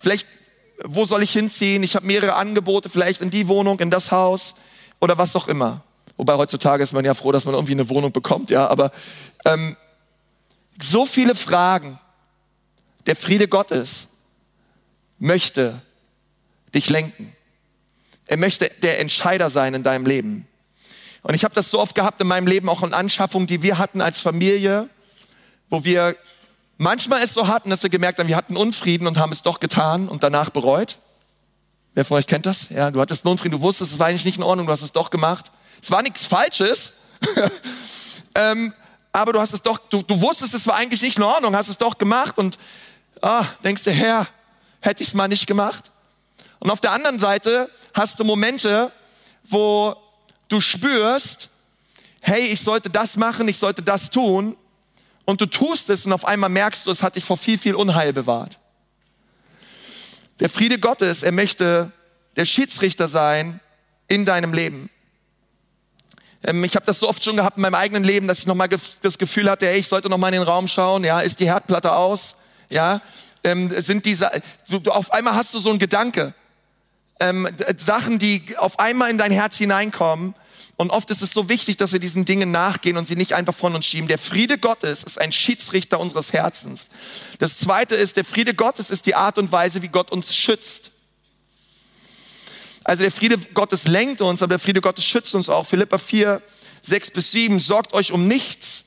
Vielleicht, 0.00 0.26
wo 0.84 1.04
soll 1.04 1.22
ich 1.22 1.32
hinziehen? 1.32 1.82
Ich 1.82 1.96
habe 1.96 2.06
mehrere 2.06 2.34
Angebote, 2.34 2.88
vielleicht 2.88 3.20
in 3.20 3.30
die 3.30 3.48
Wohnung, 3.48 3.80
in 3.80 3.90
das 3.90 4.12
Haus 4.12 4.54
oder 5.00 5.18
was 5.18 5.34
auch 5.36 5.48
immer. 5.48 5.82
Wobei 6.16 6.34
heutzutage 6.34 6.82
ist 6.82 6.92
man 6.92 7.04
ja 7.04 7.14
froh, 7.14 7.32
dass 7.32 7.44
man 7.44 7.54
irgendwie 7.54 7.72
eine 7.72 7.88
Wohnung 7.88 8.12
bekommt, 8.12 8.50
ja. 8.50 8.68
Aber 8.68 8.92
ähm, 9.44 9.76
so 10.80 11.06
viele 11.06 11.34
Fragen. 11.34 11.98
Der 13.06 13.16
Friede 13.16 13.46
Gottes 13.46 14.08
möchte 15.18 15.80
dich 16.74 16.90
lenken. 16.90 17.32
Er 18.26 18.36
möchte 18.36 18.70
der 18.82 18.98
Entscheider 18.98 19.48
sein 19.48 19.74
in 19.74 19.84
deinem 19.84 20.06
Leben. 20.06 20.48
Und 21.22 21.34
ich 21.34 21.44
habe 21.44 21.54
das 21.54 21.70
so 21.70 21.80
oft 21.80 21.94
gehabt 21.94 22.20
in 22.20 22.26
meinem 22.26 22.46
Leben, 22.46 22.68
auch 22.68 22.82
in 22.82 22.92
Anschaffungen, 22.92 23.46
die 23.46 23.62
wir 23.62 23.78
hatten 23.78 24.00
als 24.00 24.20
Familie, 24.20 24.88
wo 25.70 25.84
wir 25.84 26.16
manchmal 26.78 27.22
es 27.22 27.32
so 27.32 27.48
hatten, 27.48 27.70
dass 27.70 27.82
wir 27.82 27.90
gemerkt 27.90 28.18
haben, 28.18 28.28
wir 28.28 28.36
hatten 28.36 28.56
Unfrieden 28.56 29.06
und 29.06 29.18
haben 29.18 29.32
es 29.32 29.42
doch 29.42 29.60
getan 29.60 30.08
und 30.08 30.22
danach 30.22 30.50
bereut. 30.50 30.98
Wer 31.94 32.04
von 32.04 32.18
euch 32.18 32.26
kennt 32.26 32.46
das? 32.46 32.68
Ja, 32.68 32.90
du 32.90 33.00
hattest 33.00 33.24
einen 33.24 33.32
Unfrieden, 33.32 33.58
du 33.58 33.62
wusstest, 33.62 33.92
es 33.92 33.98
war 33.98 34.08
eigentlich 34.08 34.24
nicht 34.24 34.36
in 34.36 34.42
Ordnung, 34.42 34.66
du 34.66 34.72
hast 34.72 34.82
es 34.82 34.92
doch 34.92 35.10
gemacht. 35.10 35.50
Es 35.82 35.90
war 35.90 36.02
nichts 36.02 36.26
Falsches, 36.26 36.92
ähm, 38.34 38.72
aber 39.12 39.32
du 39.32 39.40
hast 39.40 39.54
es 39.54 39.62
doch, 39.62 39.78
du, 39.78 40.02
du 40.02 40.20
wusstest, 40.20 40.54
es 40.54 40.66
war 40.66 40.76
eigentlich 40.76 41.00
nicht 41.00 41.16
in 41.16 41.22
Ordnung, 41.22 41.56
hast 41.56 41.68
es 41.68 41.78
doch 41.78 41.96
gemacht 41.96 42.38
und 42.38 42.58
ah, 43.22 43.44
denkst 43.64 43.84
du, 43.84 43.90
Herr, 43.90 44.26
hätte 44.80 45.02
ich 45.02 45.08
es 45.08 45.14
mal 45.14 45.28
nicht 45.28 45.46
gemacht? 45.46 45.90
Und 46.58 46.70
auf 46.70 46.80
der 46.80 46.92
anderen 46.92 47.18
Seite 47.18 47.70
hast 47.94 48.20
du 48.20 48.24
Momente, 48.24 48.92
wo 49.44 49.96
du 50.48 50.60
spürst, 50.60 51.48
hey, 52.20 52.40
ich 52.40 52.60
sollte 52.60 52.90
das 52.90 53.16
machen, 53.16 53.48
ich 53.48 53.58
sollte 53.58 53.82
das 53.82 54.10
tun. 54.10 54.56
Und 55.26 55.40
du 55.40 55.46
tust 55.46 55.90
es 55.90 56.06
und 56.06 56.12
auf 56.12 56.24
einmal 56.24 56.48
merkst 56.48 56.86
du, 56.86 56.90
es 56.90 57.02
hat 57.02 57.16
dich 57.16 57.24
vor 57.24 57.36
viel, 57.36 57.58
viel 57.58 57.74
Unheil 57.74 58.14
bewahrt. 58.14 58.58
Der 60.40 60.48
Friede 60.48 60.78
Gottes, 60.78 61.22
er 61.22 61.32
möchte 61.32 61.92
der 62.36 62.44
Schiedsrichter 62.44 63.08
sein 63.08 63.60
in 64.08 64.24
deinem 64.24 64.54
Leben. 64.54 64.88
Ähm, 66.44 66.62
ich 66.62 66.76
habe 66.76 66.86
das 66.86 67.00
so 67.00 67.08
oft 67.08 67.24
schon 67.24 67.36
gehabt 67.36 67.56
in 67.56 67.62
meinem 67.62 67.74
eigenen 67.74 68.04
Leben, 68.04 68.28
dass 68.28 68.38
ich 68.38 68.46
nochmal 68.46 68.68
das 68.68 69.18
Gefühl 69.18 69.50
hatte, 69.50 69.66
hey, 69.66 69.78
ich 69.78 69.88
sollte 69.88 70.08
nochmal 70.08 70.32
in 70.32 70.40
den 70.40 70.48
Raum 70.48 70.68
schauen. 70.68 71.04
Ja, 71.04 71.20
ist 71.20 71.40
die 71.40 71.46
Herdplatte 71.46 71.92
aus? 71.92 72.36
Ja, 72.68 73.00
ähm, 73.42 73.70
sind 73.80 74.06
diese, 74.06 74.30
du, 74.68 74.78
auf 74.90 75.12
einmal 75.12 75.34
hast 75.34 75.54
du 75.54 75.58
so 75.58 75.70
einen 75.70 75.78
Gedanke 75.78 76.34
ähm, 77.18 77.48
Sachen, 77.76 78.18
die 78.18 78.56
auf 78.58 78.78
einmal 78.78 79.10
in 79.10 79.18
dein 79.18 79.32
Herz 79.32 79.56
hineinkommen. 79.56 80.34
Und 80.76 80.90
oft 80.90 81.10
ist 81.10 81.22
es 81.22 81.30
so 81.30 81.48
wichtig, 81.48 81.78
dass 81.78 81.92
wir 81.92 82.00
diesen 82.00 82.26
Dingen 82.26 82.50
nachgehen 82.50 82.98
und 82.98 83.08
sie 83.08 83.16
nicht 83.16 83.32
einfach 83.32 83.54
von 83.54 83.74
uns 83.74 83.86
schieben. 83.86 84.08
Der 84.08 84.18
Friede 84.18 84.58
Gottes 84.58 85.02
ist 85.02 85.18
ein 85.18 85.32
Schiedsrichter 85.32 85.98
unseres 85.98 86.34
Herzens. 86.34 86.90
Das 87.38 87.58
zweite 87.58 87.94
ist, 87.94 88.18
der 88.18 88.26
Friede 88.26 88.54
Gottes 88.54 88.90
ist 88.90 89.06
die 89.06 89.14
Art 89.14 89.38
und 89.38 89.50
Weise, 89.52 89.82
wie 89.82 89.88
Gott 89.88 90.12
uns 90.12 90.36
schützt. 90.36 90.90
Also 92.84 93.02
der 93.02 93.10
Friede 93.10 93.38
Gottes 93.54 93.88
lenkt 93.88 94.20
uns, 94.20 94.42
aber 94.42 94.50
der 94.50 94.58
Friede 94.58 94.82
Gottes 94.82 95.04
schützt 95.04 95.34
uns 95.34 95.48
auch. 95.48 95.66
Philippa 95.66 95.96
4, 95.96 96.42
6 96.82 97.10
bis 97.10 97.32
7, 97.32 97.58
sorgt 97.58 97.94
euch 97.94 98.12
um 98.12 98.28
nichts. 98.28 98.84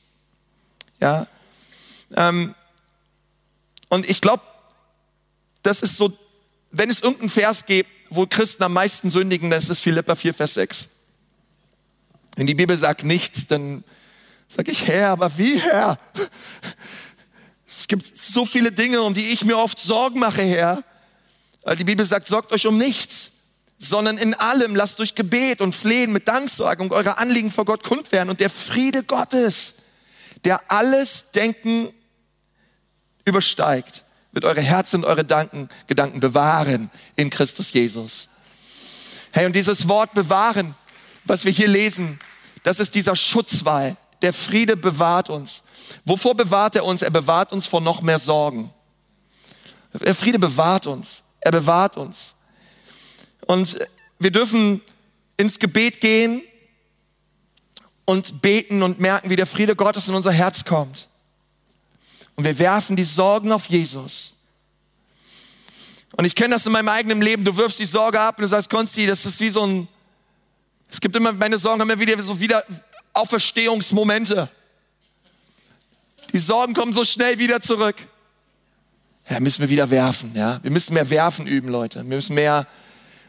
Ja. 1.00 1.26
Ähm, 2.14 2.54
und 3.88 4.08
ich 4.08 4.20
glaube, 4.20 4.44
das 5.64 5.82
ist 5.82 5.96
so, 5.96 6.16
wenn 6.70 6.88
es 6.88 7.00
irgendeinen 7.00 7.30
Vers 7.30 7.66
gibt, 7.66 7.90
wo 8.10 8.26
Christen 8.26 8.62
am 8.62 8.72
meisten 8.72 9.10
sündigen, 9.10 9.50
das 9.50 9.68
ist 9.68 9.80
Philippa 9.80 10.14
4, 10.14 10.34
Vers 10.34 10.54
6. 10.54 10.88
Wenn 12.36 12.46
die 12.46 12.54
Bibel 12.54 12.76
sagt 12.76 13.04
nichts, 13.04 13.46
dann 13.46 13.84
sage 14.48 14.72
ich, 14.72 14.86
Herr, 14.86 15.10
aber 15.10 15.36
wie, 15.38 15.60
Herr? 15.60 15.98
Es 17.66 17.88
gibt 17.88 18.18
so 18.18 18.44
viele 18.44 18.72
Dinge, 18.72 19.02
um 19.02 19.14
die 19.14 19.32
ich 19.32 19.44
mir 19.44 19.58
oft 19.58 19.80
Sorgen 19.80 20.20
mache, 20.20 20.42
Herr. 20.42 20.84
Weil 21.62 21.76
die 21.76 21.84
Bibel 21.84 22.04
sagt, 22.04 22.28
sorgt 22.28 22.52
euch 22.52 22.66
um 22.66 22.78
nichts, 22.78 23.32
sondern 23.78 24.18
in 24.18 24.34
allem 24.34 24.76
lasst 24.76 24.98
durch 24.98 25.14
Gebet 25.14 25.60
und 25.60 25.74
Flehen 25.74 26.12
mit 26.12 26.28
Danksagung 26.28 26.92
eure 26.92 27.18
Anliegen 27.18 27.50
vor 27.50 27.64
Gott 27.64 27.82
kund 27.82 28.12
werden. 28.12 28.30
Und 28.30 28.40
der 28.40 28.50
Friede 28.50 29.02
Gottes, 29.02 29.76
der 30.44 30.70
alles 30.70 31.30
Denken 31.32 31.92
übersteigt, 33.24 34.04
wird 34.32 34.44
eure 34.44 34.60
Herzen 34.60 35.02
und 35.02 35.04
eure 35.06 35.24
Danken, 35.24 35.68
Gedanken 35.86 36.20
bewahren 36.20 36.90
in 37.16 37.30
Christus 37.30 37.72
Jesus. 37.72 38.28
Hey, 39.32 39.46
und 39.46 39.54
dieses 39.54 39.88
Wort 39.88 40.12
bewahren, 40.14 40.74
was 41.24 41.44
wir 41.44 41.52
hier 41.52 41.68
lesen, 41.68 42.18
das 42.62 42.80
ist 42.80 42.94
dieser 42.94 43.16
Schutzwall. 43.16 43.96
Der 44.22 44.32
Friede 44.32 44.76
bewahrt 44.76 45.30
uns. 45.30 45.62
Wovor 46.04 46.34
bewahrt 46.34 46.76
er 46.76 46.84
uns? 46.84 47.02
Er 47.02 47.10
bewahrt 47.10 47.52
uns 47.52 47.66
vor 47.66 47.80
noch 47.80 48.02
mehr 48.02 48.18
Sorgen. 48.18 48.72
Der 49.94 50.14
Friede 50.14 50.38
bewahrt 50.38 50.86
uns. 50.86 51.22
Er 51.40 51.52
bewahrt 51.52 51.96
uns. 51.96 52.34
Und 53.46 53.78
wir 54.18 54.30
dürfen 54.30 54.82
ins 55.36 55.58
Gebet 55.58 56.00
gehen 56.00 56.42
und 58.04 58.42
beten 58.42 58.82
und 58.82 59.00
merken, 59.00 59.30
wie 59.30 59.36
der 59.36 59.46
Friede 59.46 59.74
Gottes 59.74 60.08
in 60.08 60.14
unser 60.14 60.32
Herz 60.32 60.64
kommt. 60.64 61.08
Und 62.36 62.44
wir 62.44 62.58
werfen 62.58 62.96
die 62.96 63.04
Sorgen 63.04 63.52
auf 63.52 63.66
Jesus. 63.66 64.34
Und 66.16 66.24
ich 66.24 66.34
kenne 66.34 66.54
das 66.54 66.66
in 66.66 66.72
meinem 66.72 66.88
eigenen 66.88 67.22
Leben. 67.22 67.44
Du 67.44 67.56
wirfst 67.56 67.78
die 67.78 67.86
Sorge 67.86 68.20
ab 68.20 68.38
und 68.38 68.42
du 68.42 68.48
sagst, 68.48 68.68
Konsti, 68.68 69.06
das 69.06 69.24
ist 69.24 69.40
wie 69.40 69.48
so 69.48 69.64
ein, 69.64 69.88
es 70.90 71.00
gibt 71.00 71.16
immer, 71.16 71.32
meine 71.32 71.58
Sorgen 71.58 71.80
haben 71.80 71.90
immer 71.90 72.00
wieder 72.00 72.20
so 72.22 72.40
wieder 72.40 72.64
Auferstehungsmomente. 73.12 74.48
Die 76.32 76.38
Sorgen 76.38 76.74
kommen 76.74 76.92
so 76.92 77.04
schnell 77.04 77.38
wieder 77.38 77.60
zurück. 77.60 77.96
Ja, 79.28 79.40
müssen 79.40 79.60
wir 79.60 79.70
wieder 79.70 79.90
werfen, 79.90 80.32
ja. 80.34 80.58
Wir 80.62 80.70
müssen 80.70 80.94
mehr 80.94 81.08
werfen 81.10 81.46
üben, 81.46 81.68
Leute. 81.68 82.00
Wir 82.00 82.16
müssen 82.16 82.34
mehr 82.34 82.66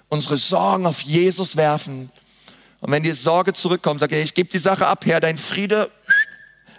unsere 0.10 0.38
Sorgen 0.38 0.86
auf 0.86 1.02
Jesus 1.02 1.56
werfen. 1.56 2.12
Und 2.80 2.92
wenn 2.92 3.04
die 3.04 3.12
Sorge 3.12 3.54
zurückkommt, 3.54 4.00
sag 4.00 4.12
ich, 4.12 4.24
ich 4.24 4.34
gebe 4.34 4.50
die 4.50 4.58
Sache 4.58 4.88
ab, 4.88 5.06
Herr, 5.06 5.20
dein 5.20 5.38
Friede 5.38 5.92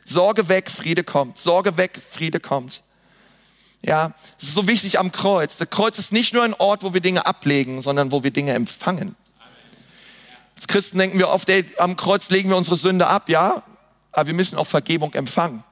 Sorge 0.05 0.49
weg, 0.49 0.71
Friede 0.71 1.05
kommt. 1.05 1.39
Sorge 1.39 1.77
weg, 1.77 2.01
Friede 2.11 2.41
kommt. 2.41 2.83
Ja, 3.83 4.15
es 4.39 4.49
ist 4.49 4.55
so 4.55 4.69
wichtig 4.69 4.99
am 4.99 5.11
Kreuz. 5.11 5.57
Der 5.57 5.67
Kreuz 5.67 5.99
ist 5.99 6.13
nicht 6.13 6.35
nur 6.35 6.43
ein 6.43 6.55
Ort, 6.55 6.83
wo 6.83 6.95
wir 6.95 7.01
Dinge 7.01 7.27
ablegen, 7.27 7.83
sondern 7.83 8.13
wo 8.13 8.23
wir 8.23 8.31
Dinge 8.31 8.53
empfangen. 8.53 9.17
Als 10.63 10.69
Christen 10.69 10.99
denken 10.99 11.19
wir 11.19 11.29
oft, 11.29 11.49
ey, 11.49 11.67
am 11.79 11.97
Kreuz 11.97 12.31
legen 12.31 12.49
wir 12.49 12.57
unsere 12.57 12.77
Sünde 12.77 13.09
ab, 13.09 13.29
ja, 13.29 13.65
aber 14.13 14.29
wir 14.29 14.35
müssen 14.35 14.57
auch 14.57 14.67
Vergebung 14.69 15.13
empfangen. 15.13 15.65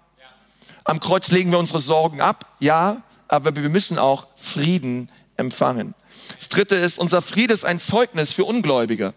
Am 0.82 0.98
Kreuz 0.98 1.30
legen 1.30 1.52
wir 1.52 1.60
unsere 1.60 1.78
Sorgen 1.78 2.20
ab, 2.20 2.56
ja, 2.58 3.04
aber 3.28 3.54
wir 3.54 3.68
müssen 3.68 4.00
auch 4.00 4.26
Frieden 4.34 5.08
empfangen. 5.36 5.94
Das 6.36 6.48
dritte 6.48 6.74
ist, 6.74 6.98
unser 6.98 7.22
Friede 7.22 7.54
ist 7.54 7.64
ein 7.64 7.78
Zeugnis 7.78 8.32
für 8.32 8.44
Ungläubige. 8.44 9.14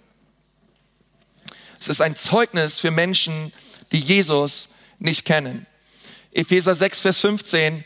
Es 1.79 1.89
ist 1.89 2.01
ein 2.01 2.15
Zeugnis 2.15 2.77
für 2.77 2.91
Menschen, 2.91 3.51
die 3.91 3.99
Jesus 3.99 4.69
nicht 4.99 5.25
kennen. 5.25 5.65
Epheser 6.33 6.75
6, 6.75 6.99
Vers 6.99 7.17
15. 7.17 7.83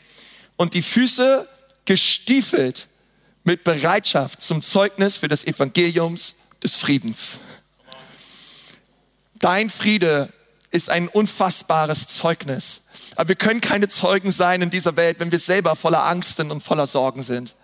Und 0.57 0.73
die 0.73 0.81
Füße 0.81 1.47
gestiefelt 1.85 2.89
mit 3.45 3.63
Bereitschaft 3.63 4.41
zum 4.41 4.61
Zeugnis 4.61 5.15
für 5.15 5.29
das 5.29 5.45
Evangeliums 5.45 6.35
des 6.61 6.75
Friedens. 6.75 7.37
Dein 9.39 9.69
Friede 9.69 10.31
ist 10.71 10.89
ein 10.89 11.07
unfassbares 11.07 12.07
Zeugnis. 12.07 12.81
Aber 13.15 13.29
wir 13.29 13.35
können 13.35 13.61
keine 13.61 13.87
Zeugen 13.87 14.31
sein 14.31 14.61
in 14.61 14.69
dieser 14.69 14.95
Welt, 14.95 15.19
wenn 15.19 15.31
wir 15.31 15.39
selber 15.39 15.75
voller 15.75 16.05
Angst 16.05 16.37
sind 16.37 16.51
und 16.51 16.63
voller 16.63 16.87
Sorgen 16.87 17.23
sind. 17.23 17.55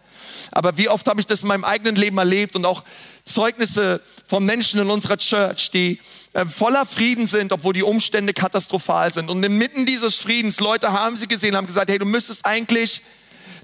Aber 0.51 0.77
wie 0.77 0.89
oft 0.89 1.07
habe 1.07 1.19
ich 1.19 1.27
das 1.27 1.41
in 1.41 1.47
meinem 1.47 1.63
eigenen 1.63 1.95
Leben 1.95 2.17
erlebt 2.17 2.55
und 2.55 2.65
auch 2.65 2.83
Zeugnisse 3.23 4.01
von 4.27 4.43
Menschen 4.45 4.79
in 4.79 4.89
unserer 4.89 5.17
Church, 5.17 5.71
die 5.71 5.99
äh, 6.33 6.45
voller 6.45 6.85
Frieden 6.85 7.27
sind, 7.27 7.51
obwohl 7.51 7.73
die 7.73 7.83
Umstände 7.83 8.33
katastrophal 8.33 9.13
sind. 9.13 9.29
Und 9.29 9.43
inmitten 9.43 9.85
dieses 9.85 10.17
Friedens, 10.17 10.59
Leute 10.59 10.91
haben 10.91 11.17
sie 11.17 11.27
gesehen, 11.27 11.55
haben 11.55 11.67
gesagt, 11.67 11.89
hey, 11.89 11.99
du 11.99 12.05
müsstest 12.05 12.45
eigentlich 12.45 13.01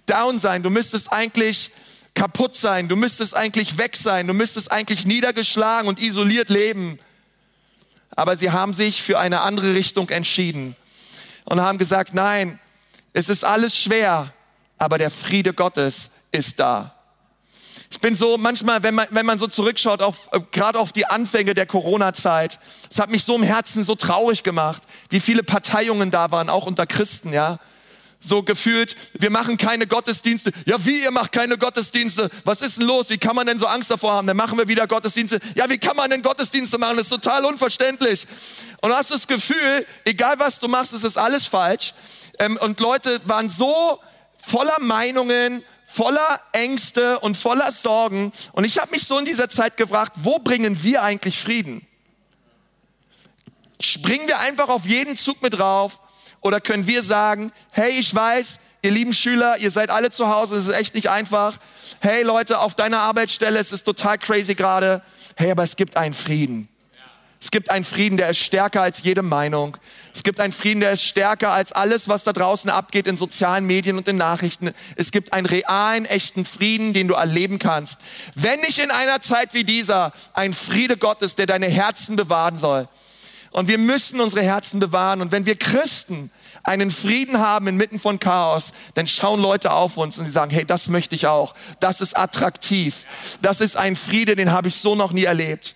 down 0.06 0.40
sein, 0.40 0.64
du 0.64 0.70
müsstest 0.70 1.12
eigentlich 1.12 1.72
kaputt 2.14 2.56
sein, 2.56 2.88
du 2.88 2.96
müsstest 2.96 3.36
eigentlich 3.36 3.78
weg 3.78 3.96
sein, 3.96 4.28
du 4.28 4.34
müsstest 4.34 4.72
eigentlich 4.72 5.06
niedergeschlagen 5.06 5.88
und 5.88 6.00
isoliert 6.00 6.50
leben. 6.50 7.00
Aber 8.20 8.36
sie 8.36 8.52
haben 8.52 8.74
sich 8.74 9.02
für 9.02 9.18
eine 9.18 9.40
andere 9.40 9.76
Richtung 9.76 10.10
entschieden 10.10 10.76
und 11.46 11.62
haben 11.62 11.78
gesagt, 11.78 12.14
nein, 12.14 12.60
es 13.14 13.30
ist 13.30 13.46
alles 13.46 13.78
schwer, 13.78 14.34
aber 14.78 14.98
der 14.98 15.10
Friede 15.10 15.54
Gottes 15.54 16.12
ist 16.34 16.60
da. 16.60 16.94
Ich 17.90 18.02
bin 18.02 18.18
so 18.18 18.38
manchmal, 18.38 18.84
wenn 18.84 18.94
man, 18.94 19.08
wenn 19.12 19.26
man 19.26 19.40
so 19.40 19.48
zurückschaut, 19.48 20.02
auf, 20.02 20.28
äh, 20.34 20.42
gerade 20.52 20.80
auf 20.80 20.92
die 20.92 21.06
Anfänge 21.06 21.54
der 21.54 21.66
Corona-Zeit, 21.66 22.60
es 22.92 23.00
hat 23.00 23.10
mich 23.10 23.24
so 23.24 23.38
im 23.38 23.44
Herzen 23.44 23.86
so 23.86 23.96
traurig 23.96 24.44
gemacht, 24.44 24.84
wie 25.10 25.22
viele 25.22 25.42
Parteiungen 25.42 26.12
da 26.12 26.30
waren, 26.30 26.50
auch 26.50 26.66
unter 26.66 26.86
Christen, 26.86 27.32
ja 27.32 27.58
so 28.20 28.44
gefühlt, 28.44 28.96
wir 29.14 29.30
machen 29.30 29.58
keine 29.58 29.88
Gottesdienste. 29.88 30.52
Ja, 30.66 30.84
wie 30.86 31.04
ihr 31.04 31.12
macht 31.12 31.32
keine 31.32 31.58
Gottesdienste? 31.58 32.30
Was 32.44 32.62
ist 32.62 32.78
denn 32.78 32.86
los? 32.86 33.10
Wie 33.10 33.18
kann 33.18 33.36
man 33.36 33.48
denn 33.48 33.58
so 33.58 33.66
Angst 33.66 33.90
davor 33.90 34.14
haben? 34.14 34.28
Dann 34.28 34.36
machen 34.36 34.58
wir 34.58 34.68
wieder 34.68 34.88
Gottesdienste. 34.88 35.40
Ja, 35.56 35.70
wie 35.70 35.78
kann 35.78 35.96
man 35.96 36.10
denn 36.10 36.22
Gottesdienste 36.22 36.78
machen? 36.78 36.98
Das 36.98 37.06
ist 37.06 37.12
total 37.12 37.46
unverständlich. 37.46 38.28
Und 38.82 38.90
du 38.90 38.96
hast 38.96 39.12
das 39.12 39.26
Gefühl, 39.26 39.86
egal 40.04 40.38
was 40.38 40.60
du 40.60 40.68
machst, 40.68 40.92
es 40.92 41.04
ist 41.06 41.18
alles 41.18 41.46
falsch. 41.46 41.94
Ähm, 42.40 42.58
und 42.62 42.80
Leute 42.80 43.22
waren 43.24 43.50
so 43.50 44.00
voller 44.38 44.80
Meinungen, 44.80 45.64
voller 45.86 46.42
Ängste 46.52 47.20
und 47.20 47.38
voller 47.38 47.72
Sorgen. 47.72 48.34
Und 48.52 48.66
ich 48.66 48.80
habe 48.80 48.92
mich 48.92 49.06
so 49.06 49.18
in 49.18 49.26
dieser 49.26 49.48
Zeit 49.48 49.78
gefragt, 49.78 50.14
wo 50.18 50.40
bringen 50.40 50.84
wir 50.84 51.04
eigentlich 51.04 51.40
Frieden? 51.40 51.88
Springen 53.82 54.28
wir 54.28 54.40
einfach 54.40 54.68
auf 54.68 54.86
jeden 54.86 55.16
Zug 55.16 55.42
mit 55.42 55.58
drauf 55.58 56.02
oder 56.42 56.62
können 56.62 56.88
wir 56.88 57.04
sagen, 57.04 57.52
hey, 57.72 57.92
ich 57.92 58.14
weiß, 58.14 58.60
ihr 58.82 58.92
lieben 58.92 59.14
Schüler, 59.14 59.58
ihr 59.58 59.72
seid 59.72 59.90
alle 59.90 60.12
zu 60.12 60.30
Hause, 60.30 60.58
es 60.58 60.68
ist 60.68 60.76
echt 60.76 60.96
nicht 60.96 61.10
einfach. 61.10 61.58
Hey 62.00 62.24
Leute, 62.24 62.60
auf 62.60 62.76
deiner 62.76 63.00
Arbeitsstelle, 63.00 63.60
es 63.60 63.72
ist 63.72 63.84
total 63.84 64.18
crazy 64.18 64.56
gerade. 64.56 65.02
Hey, 65.36 65.52
aber 65.52 65.64
es 65.64 65.76
gibt 65.76 65.98
einen 65.98 66.14
Frieden. 66.14 66.70
Es 67.42 67.52
gibt 67.52 67.70
einen 67.70 67.86
Frieden, 67.86 68.18
der 68.18 68.30
ist 68.30 68.40
stärker 68.40 68.82
als 68.82 69.04
jede 69.04 69.22
Meinung. 69.22 69.78
Es 70.14 70.24
gibt 70.24 70.42
einen 70.42 70.52
Frieden, 70.52 70.82
der 70.82 70.92
ist 70.92 71.04
stärker 71.04 71.52
als 71.52 71.72
alles, 71.72 72.10
was 72.10 72.26
da 72.26 72.34
draußen 72.34 72.70
abgeht 72.70 73.08
in 73.08 73.16
sozialen 73.16 73.66
Medien 73.66 73.98
und 73.98 74.08
in 74.10 74.18
Nachrichten. 74.18 74.74
Es 74.98 75.12
gibt 75.12 75.32
einen 75.32 75.46
realen, 75.46 76.06
echten 76.06 76.44
Frieden, 76.44 76.92
den 76.92 77.08
du 77.08 77.14
erleben 77.14 77.58
kannst. 77.58 78.02
Wenn 78.36 78.60
nicht 78.60 78.80
in 78.80 78.92
einer 78.92 79.22
Zeit 79.22 79.54
wie 79.54 79.64
dieser 79.64 80.12
ein 80.34 80.54
Friede 80.54 80.98
Gottes, 80.98 81.36
der 81.36 81.46
deine 81.46 81.68
Herzen 81.68 82.18
bewahren 82.18 82.58
soll. 82.58 82.90
Und 83.52 83.68
wir 83.68 83.78
müssen 83.78 84.20
unsere 84.20 84.44
Herzen 84.44 84.80
bewahren. 84.80 85.22
Und 85.22 85.32
wenn 85.32 85.46
wir 85.46 85.56
Christen 85.56 86.32
einen 86.64 86.92
Frieden 86.92 87.40
haben 87.40 87.68
inmitten 87.68 88.00
von 88.00 88.20
Chaos, 88.20 88.74
dann 88.94 89.08
schauen 89.08 89.40
Leute 89.40 89.72
auf 89.72 89.98
uns 89.98 90.18
und 90.18 90.26
sie 90.26 90.32
sagen, 90.32 90.52
hey, 90.52 90.66
das 90.66 90.88
möchte 90.88 91.16
ich 91.16 91.28
auch. 91.28 91.56
Das 91.80 92.02
ist 92.02 92.18
attraktiv. 92.18 93.06
Das 93.42 93.62
ist 93.62 93.78
ein 93.78 93.96
Friede, 93.96 94.36
den 94.36 94.52
habe 94.52 94.68
ich 94.68 94.76
so 94.76 94.96
noch 94.96 95.12
nie 95.12 95.24
erlebt. 95.24 95.76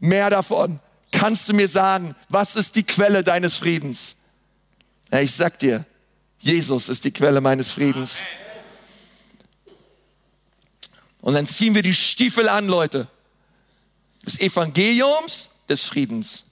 Mehr 0.00 0.30
davon. 0.30 0.80
Kannst 1.12 1.48
du 1.48 1.54
mir 1.54 1.68
sagen, 1.68 2.14
was 2.28 2.56
ist 2.56 2.76
die 2.76 2.82
Quelle 2.82 3.22
deines 3.24 3.56
Friedens? 3.56 4.16
Ja, 5.10 5.20
ich 5.20 5.32
sag 5.32 5.58
dir, 5.58 5.84
Jesus 6.38 6.88
ist 6.88 7.04
die 7.04 7.12
Quelle 7.12 7.40
meines 7.40 7.70
Friedens. 7.70 8.22
Und 11.20 11.34
dann 11.34 11.46
ziehen 11.46 11.74
wir 11.74 11.82
die 11.82 11.94
Stiefel 11.94 12.48
an, 12.48 12.68
Leute, 12.68 13.08
des 14.24 14.40
Evangeliums 14.40 15.48
des 15.68 15.82
Friedens. 15.82 16.44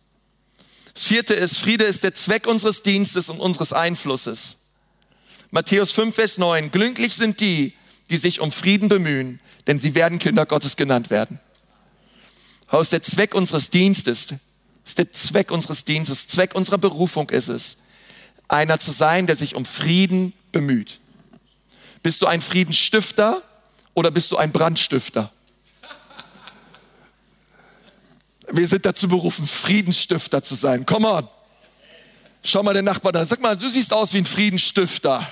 Das 0.95 1.03
vierte 1.03 1.35
ist, 1.35 1.59
Friede 1.59 1.85
ist 1.85 2.05
der 2.05 2.15
Zweck 2.15 2.47
unseres 2.47 2.83
Dienstes 2.83 3.29
und 3.29 3.41
unseres 3.41 3.73
Einflusses. 3.73 4.57
Matthäus 5.51 5.93
5, 5.93 6.15
Vers 6.15 6.39
9. 6.39 6.71
Glücklich 6.71 7.15
sind 7.15 7.41
die, 7.41 7.75
die 8.11 8.17
sich 8.17 8.41
um 8.41 8.53
Frieden 8.53 8.89
bemühen, 8.89 9.41
denn 9.67 9.81
sie 9.81 9.95
werden 9.95 10.19
Kinder 10.19 10.47
Gottes 10.47 10.77
genannt 10.77 11.11
werden. 11.11 11.41
Ist 12.73 12.93
der 12.93 13.03
Zweck 13.03 13.35
unseres 13.35 13.71
Dienstes. 13.71 14.35
Ist 14.85 14.99
der 14.99 15.13
Zweck 15.13 15.51
unseres 15.51 15.85
Dienstes. 15.85 16.27
Zweck 16.29 16.55
unserer 16.55 16.79
Berufung 16.79 17.31
ist 17.31 17.49
es, 17.49 17.79
einer 18.49 18.79
zu 18.79 18.91
sein, 18.91 19.27
der 19.27 19.37
sich 19.37 19.55
um 19.55 19.65
Frieden 19.65 20.33
bemüht. 20.53 21.01
Bist 22.03 22.23
du 22.23 22.27
ein 22.27 22.43
Friedensstifter 22.43 23.43
oder 23.95 24.11
bist 24.11 24.33
du 24.33 24.37
ein 24.37 24.53
Brandstifter? 24.53 25.33
Wir 28.51 28.69
sind 28.69 28.85
dazu 28.85 29.09
berufen, 29.09 29.47
Friedensstifter 29.47 30.43
zu 30.43 30.55
sein. 30.55 30.85
Come 30.85 31.09
on. 31.09 31.29
Schau 32.43 32.63
mal 32.63 32.75
den 32.75 32.85
Nachbarn 32.85 33.17
an. 33.17 33.27
Sag 33.27 33.41
mal, 33.41 33.57
du 33.57 33.69
siehst 33.69 33.93
aus 33.93 34.13
wie 34.13 34.19
ein 34.19 34.27
Friedensstifter. 34.27 35.27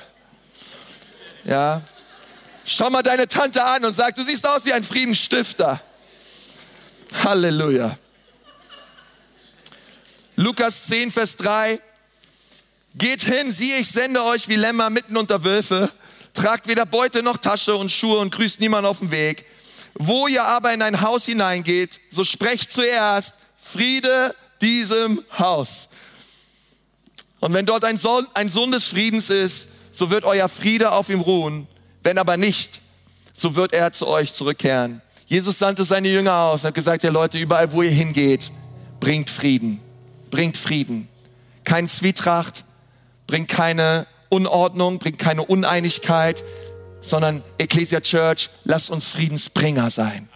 Ja. 1.44 1.82
Schau 2.64 2.88
mal 2.88 3.02
deine 3.02 3.28
Tante 3.28 3.62
an 3.62 3.84
und 3.84 3.92
sag, 3.92 4.14
du 4.14 4.24
siehst 4.24 4.46
aus 4.46 4.64
wie 4.64 4.72
ein 4.72 4.84
Friedensstifter. 4.84 5.82
Halleluja. 7.24 7.98
Lukas 10.36 10.84
10, 10.86 11.10
Vers 11.10 11.36
3. 11.36 11.80
Geht 12.94 13.22
hin, 13.22 13.52
siehe, 13.52 13.78
ich 13.78 13.90
sende 13.90 14.22
euch 14.22 14.48
wie 14.48 14.56
Lämmer 14.56 14.88
mitten 14.90 15.16
unter 15.16 15.44
Wölfe. 15.44 15.90
Tragt 16.34 16.66
weder 16.66 16.86
Beute 16.86 17.22
noch 17.22 17.36
Tasche 17.36 17.76
und 17.76 17.92
Schuhe 17.92 18.18
und 18.18 18.34
grüßt 18.34 18.60
niemand 18.60 18.86
auf 18.86 19.00
dem 19.00 19.10
Weg. 19.10 19.44
Wo 19.94 20.26
ihr 20.26 20.44
aber 20.44 20.72
in 20.72 20.82
ein 20.82 21.00
Haus 21.00 21.26
hineingeht, 21.26 22.00
so 22.10 22.24
sprecht 22.24 22.70
zuerst 22.70 23.36
Friede 23.56 24.34
diesem 24.60 25.22
Haus. 25.38 25.88
Und 27.40 27.52
wenn 27.54 27.66
dort 27.66 27.84
ein 27.84 27.98
Sohn, 27.98 28.26
ein 28.34 28.48
Sohn 28.48 28.70
des 28.70 28.86
Friedens 28.86 29.28
ist, 29.28 29.68
so 29.90 30.10
wird 30.10 30.24
euer 30.24 30.48
Friede 30.48 30.92
auf 30.92 31.08
ihm 31.08 31.20
ruhen. 31.20 31.66
Wenn 32.02 32.18
aber 32.18 32.36
nicht, 32.36 32.80
so 33.32 33.54
wird 33.54 33.72
er 33.72 33.92
zu 33.92 34.06
euch 34.06 34.32
zurückkehren. 34.32 35.02
Jesus 35.26 35.58
sandte 35.58 35.84
seine 35.84 36.08
Jünger 36.08 36.34
aus 36.34 36.62
und 36.62 36.68
hat 36.68 36.74
gesagt, 36.74 37.02
ja 37.02 37.10
Leute, 37.10 37.38
überall 37.38 37.72
wo 37.72 37.82
ihr 37.82 37.90
hingeht, 37.90 38.52
bringt 39.00 39.30
Frieden. 39.30 39.80
Bringt 40.30 40.56
Frieden. 40.56 41.08
Kein 41.64 41.88
Zwietracht, 41.88 42.64
bringt 43.26 43.48
keine 43.48 44.06
Unordnung, 44.28 44.98
bringt 44.98 45.18
keine 45.18 45.44
Uneinigkeit, 45.44 46.44
sondern 47.02 47.42
Ecclesia 47.58 48.00
Church, 48.00 48.48
lasst 48.64 48.90
uns 48.90 49.08
Friedensbringer 49.08 49.90
sein. 49.90 50.28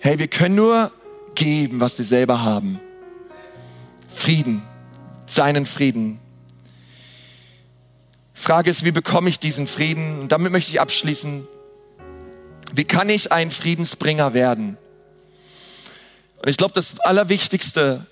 Hey, 0.00 0.18
wir 0.18 0.28
können 0.28 0.56
nur 0.56 0.90
geben, 1.34 1.78
was 1.78 1.96
wir 1.98 2.04
selber 2.04 2.42
haben. 2.42 2.80
Frieden, 4.08 4.62
seinen 5.26 5.66
Frieden. 5.66 6.18
Frage 8.34 8.70
ist, 8.70 8.84
wie 8.84 8.90
bekomme 8.90 9.28
ich 9.28 9.38
diesen 9.38 9.66
Frieden? 9.66 10.20
Und 10.20 10.32
damit 10.32 10.50
möchte 10.50 10.72
ich 10.72 10.80
abschließen. 10.80 11.46
Wie 12.72 12.84
kann 12.84 13.10
ich 13.10 13.30
ein 13.30 13.50
Friedensbringer 13.50 14.32
werden? 14.32 14.78
Und 16.42 16.48
ich 16.48 16.56
glaube, 16.56 16.72
das 16.72 16.98
Allerwichtigste 17.00 18.06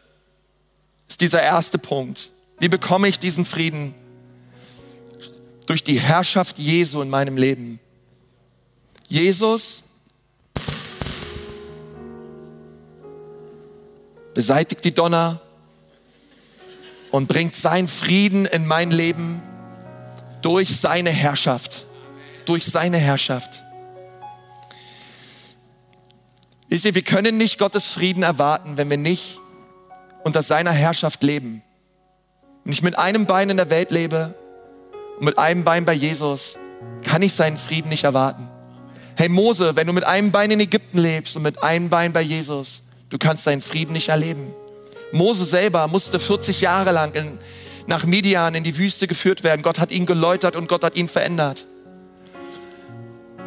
ist 1.09 1.23
dieser 1.23 1.43
erste 1.43 1.79
Punkt. 1.79 2.31
Wie 2.59 2.69
bekomme 2.69 3.09
ich 3.09 3.19
diesen 3.19 3.47
Frieden? 3.47 3.95
Durch 5.69 5.85
die 5.85 6.01
Herrschaft 6.01 6.59
Jesu 6.59 7.03
in 7.03 7.11
meinem 7.11 7.37
Leben. 7.37 7.79
Jesus 9.07 9.83
beseitigt 14.33 14.83
die 14.83 14.95
Donner 14.95 15.43
und 17.11 17.29
bringt 17.29 17.55
seinen 17.55 17.87
Frieden 17.87 18.47
in 18.47 18.67
mein 18.67 18.91
Leben 18.91 19.43
durch 20.41 20.75
seine 20.75 21.11
Herrschaft. 21.11 21.85
Durch 22.47 22.65
seine 22.65 22.97
Herrschaft. 22.97 23.63
Wisst 26.71 26.87
ihr, 26.87 26.95
wir 26.95 27.03
können 27.03 27.37
nicht 27.37 27.59
Gottes 27.59 27.89
Frieden 27.89 28.23
erwarten, 28.23 28.79
wenn 28.79 28.89
wir 28.89 28.97
nicht 28.97 29.39
unter 30.25 30.43
seiner 30.43 30.73
Herrschaft 30.73 31.23
leben. 31.23 31.63
Wenn 32.65 32.73
ich 32.73 32.83
mit 32.83 32.97
einem 32.97 33.27
Bein 33.27 33.51
in 33.51 33.59
der 33.59 33.69
Welt 33.69 33.91
lebe 33.91 34.35
und 35.19 35.25
mit 35.25 35.39
einem 35.39 35.65
Bein 35.65 35.85
bei 35.85 35.95
Jesus, 35.95 36.57
kann 37.03 37.23
ich 37.23 37.33
seinen 37.33 37.59
Frieden 37.59 37.89
nicht 37.89 38.05
erwarten. 38.05 38.49
Hey 39.17 39.29
Mose, 39.29 39.75
wenn 39.75 39.89
du 39.89 39.93
mit 39.93 40.05
einem 40.05 40.31
Bein 40.31 40.53
in 40.53 40.61
Ägypten 40.61 40.99
lebst 40.99 41.35
und 41.35 41.43
mit 41.43 41.61
einem 41.63 41.89
Bein 41.89 42.13
bei 42.13 42.21
Jesus, 42.21 42.83
du 43.11 43.19
kannst 43.19 43.45
seinen 43.45 43.61
Frieden 43.61 43.93
nicht 43.93 44.11
erleben. 44.11 44.55
Mose 45.11 45.45
selber 45.45 45.89
musste 45.89 46.21
40 46.21 46.61
Jahre 46.61 46.93
lang 46.93 47.15
in, 47.15 47.39
nach 47.89 48.05
Midian 48.05 48.55
in 48.55 48.63
die 48.63 48.79
Wüste 48.79 49.09
geführt 49.09 49.43
werden. 49.43 49.63
Gott 49.63 49.81
hat 49.81 49.91
ihn 49.91 50.07
geläutert 50.07 50.55
und 50.55 50.69
Gott 50.69 50.85
hat 50.85 50.95
ihn 50.95 51.09
verändert. 51.09 51.67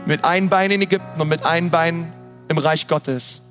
Mit 0.06 0.26
einem 0.26 0.50
Bein 0.50 0.72
in 0.72 0.82
Ägypten 0.82 1.22
und 1.22 1.30
mit 1.30 1.46
einem 1.46 1.70
Bein 1.70 2.12
im 2.50 2.58
Reich 2.58 2.88
Gottes. 2.88 3.42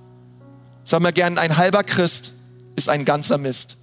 Sagen 0.85 1.05
wir 1.05 1.13
gern, 1.13 1.39
ein 1.39 1.57
halber 1.57 1.85
Christ 1.85 2.33
ist 2.77 2.91
ein 2.91 3.07
ganzer 3.07 3.39
Mist. 3.39 3.77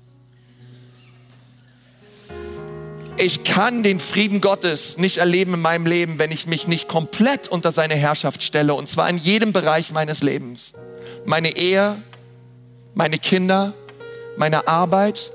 Ich 3.17 3.43
kann 3.43 3.81
den 3.81 3.99
Frieden 3.99 4.41
Gottes 4.41 4.97
nicht 4.97 5.17
erleben 5.17 5.55
in 5.55 5.61
meinem 5.61 5.85
Leben, 5.85 6.19
wenn 6.19 6.31
ich 6.31 6.45
mich 6.45 6.67
nicht 6.67 6.87
komplett 6.87 7.47
unter 7.47 7.71
seine 7.71 7.95
Herrschaft 7.95 8.43
stelle. 8.43 8.75
Und 8.75 8.89
zwar 8.89 9.09
in 9.09 9.17
jedem 9.17 9.53
Bereich 9.53 9.91
meines 9.91 10.21
Lebens. 10.21 10.73
Meine 11.25 11.57
Ehe, 11.57 12.01
meine 12.93 13.17
Kinder, 13.17 13.73
meine 14.37 14.67
Arbeit, 14.67 15.31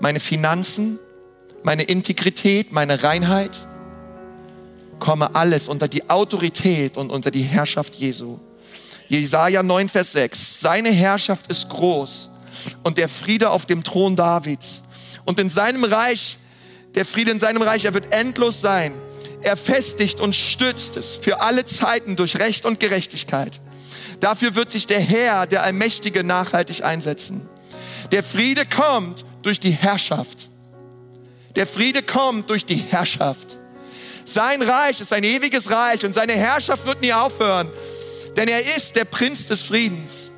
meine 0.00 0.18
Finanzen, 0.18 0.98
meine 1.62 1.84
Integrität, 1.84 2.72
meine 2.72 3.02
Reinheit. 3.02 3.66
Komme 4.98 5.34
alles 5.34 5.68
unter 5.68 5.86
die 5.86 6.10
Autorität 6.10 6.96
und 6.96 7.10
unter 7.10 7.30
die 7.30 7.42
Herrschaft 7.42 7.94
Jesu. 7.94 8.38
Jesaja 9.06 9.62
9, 9.62 9.88
Vers 9.88 10.12
6. 10.12 10.60
Seine 10.60 10.90
Herrschaft 10.90 11.46
ist 11.48 11.68
groß 11.68 12.30
und 12.82 12.98
der 12.98 13.08
Friede 13.08 13.50
auf 13.50 13.66
dem 13.66 13.84
Thron 13.84 14.16
Davids. 14.16 14.82
Und 15.24 15.38
in 15.38 15.50
seinem 15.50 15.84
Reich 15.84 16.38
der 16.94 17.04
Friede 17.04 17.30
in 17.30 17.40
seinem 17.40 17.62
Reich, 17.62 17.84
er 17.84 17.94
wird 17.94 18.14
endlos 18.14 18.60
sein. 18.60 18.94
Er 19.42 19.56
festigt 19.56 20.20
und 20.20 20.34
stützt 20.34 20.96
es 20.96 21.14
für 21.14 21.40
alle 21.40 21.64
Zeiten 21.64 22.16
durch 22.16 22.38
Recht 22.38 22.64
und 22.64 22.80
Gerechtigkeit. 22.80 23.60
Dafür 24.20 24.54
wird 24.54 24.70
sich 24.70 24.86
der 24.86 25.00
Herr, 25.00 25.46
der 25.46 25.62
Allmächtige, 25.62 26.24
nachhaltig 26.24 26.82
einsetzen. 26.82 27.46
Der 28.10 28.22
Friede 28.22 28.64
kommt 28.64 29.24
durch 29.42 29.60
die 29.60 29.72
Herrschaft. 29.72 30.50
Der 31.56 31.66
Friede 31.66 32.02
kommt 32.02 32.48
durch 32.48 32.64
die 32.64 32.76
Herrschaft. 32.76 33.58
Sein 34.24 34.62
Reich 34.62 35.00
ist 35.00 35.12
ein 35.12 35.24
ewiges 35.24 35.70
Reich 35.70 36.04
und 36.04 36.14
seine 36.14 36.32
Herrschaft 36.32 36.86
wird 36.86 37.02
nie 37.02 37.12
aufhören, 37.12 37.70
denn 38.36 38.48
er 38.48 38.76
ist 38.76 38.96
der 38.96 39.04
Prinz 39.04 39.46
des 39.46 39.60
Friedens. 39.60 40.30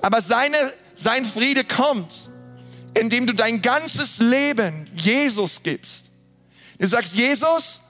Aber 0.00 0.20
seine, 0.22 0.56
sein 0.94 1.24
Friede 1.24 1.64
kommt 1.64 2.12
indem 2.98 3.26
du 3.26 3.34
dein 3.34 3.62
ganzes 3.62 4.18
Leben 4.18 4.86
Jesus 4.94 5.62
gibst. 5.62 6.06
Du 6.78 6.86
sagst, 6.86 7.14
Jesus, 7.14 7.80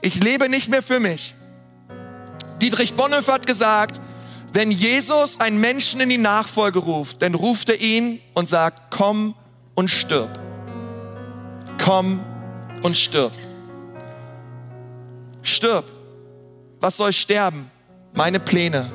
ich 0.00 0.22
lebe 0.22 0.48
nicht 0.48 0.68
mehr 0.68 0.82
für 0.82 1.00
mich. 1.00 1.34
Dietrich 2.60 2.94
Bonhoeffer 2.94 3.34
hat 3.34 3.46
gesagt, 3.46 4.00
wenn 4.52 4.70
Jesus 4.70 5.40
einen 5.40 5.60
Menschen 5.60 6.00
in 6.00 6.08
die 6.08 6.18
Nachfolge 6.18 6.80
ruft, 6.80 7.22
dann 7.22 7.34
ruft 7.34 7.68
er 7.68 7.80
ihn 7.80 8.20
und 8.34 8.48
sagt, 8.48 8.90
komm 8.90 9.34
und 9.74 9.90
stirb. 9.90 10.38
Komm 11.82 12.22
und 12.82 12.96
stirb. 12.96 13.32
Stirb. 15.42 15.84
Was 16.80 16.96
soll 16.96 17.12
sterben? 17.12 17.70
Meine 18.12 18.40
Pläne, 18.40 18.90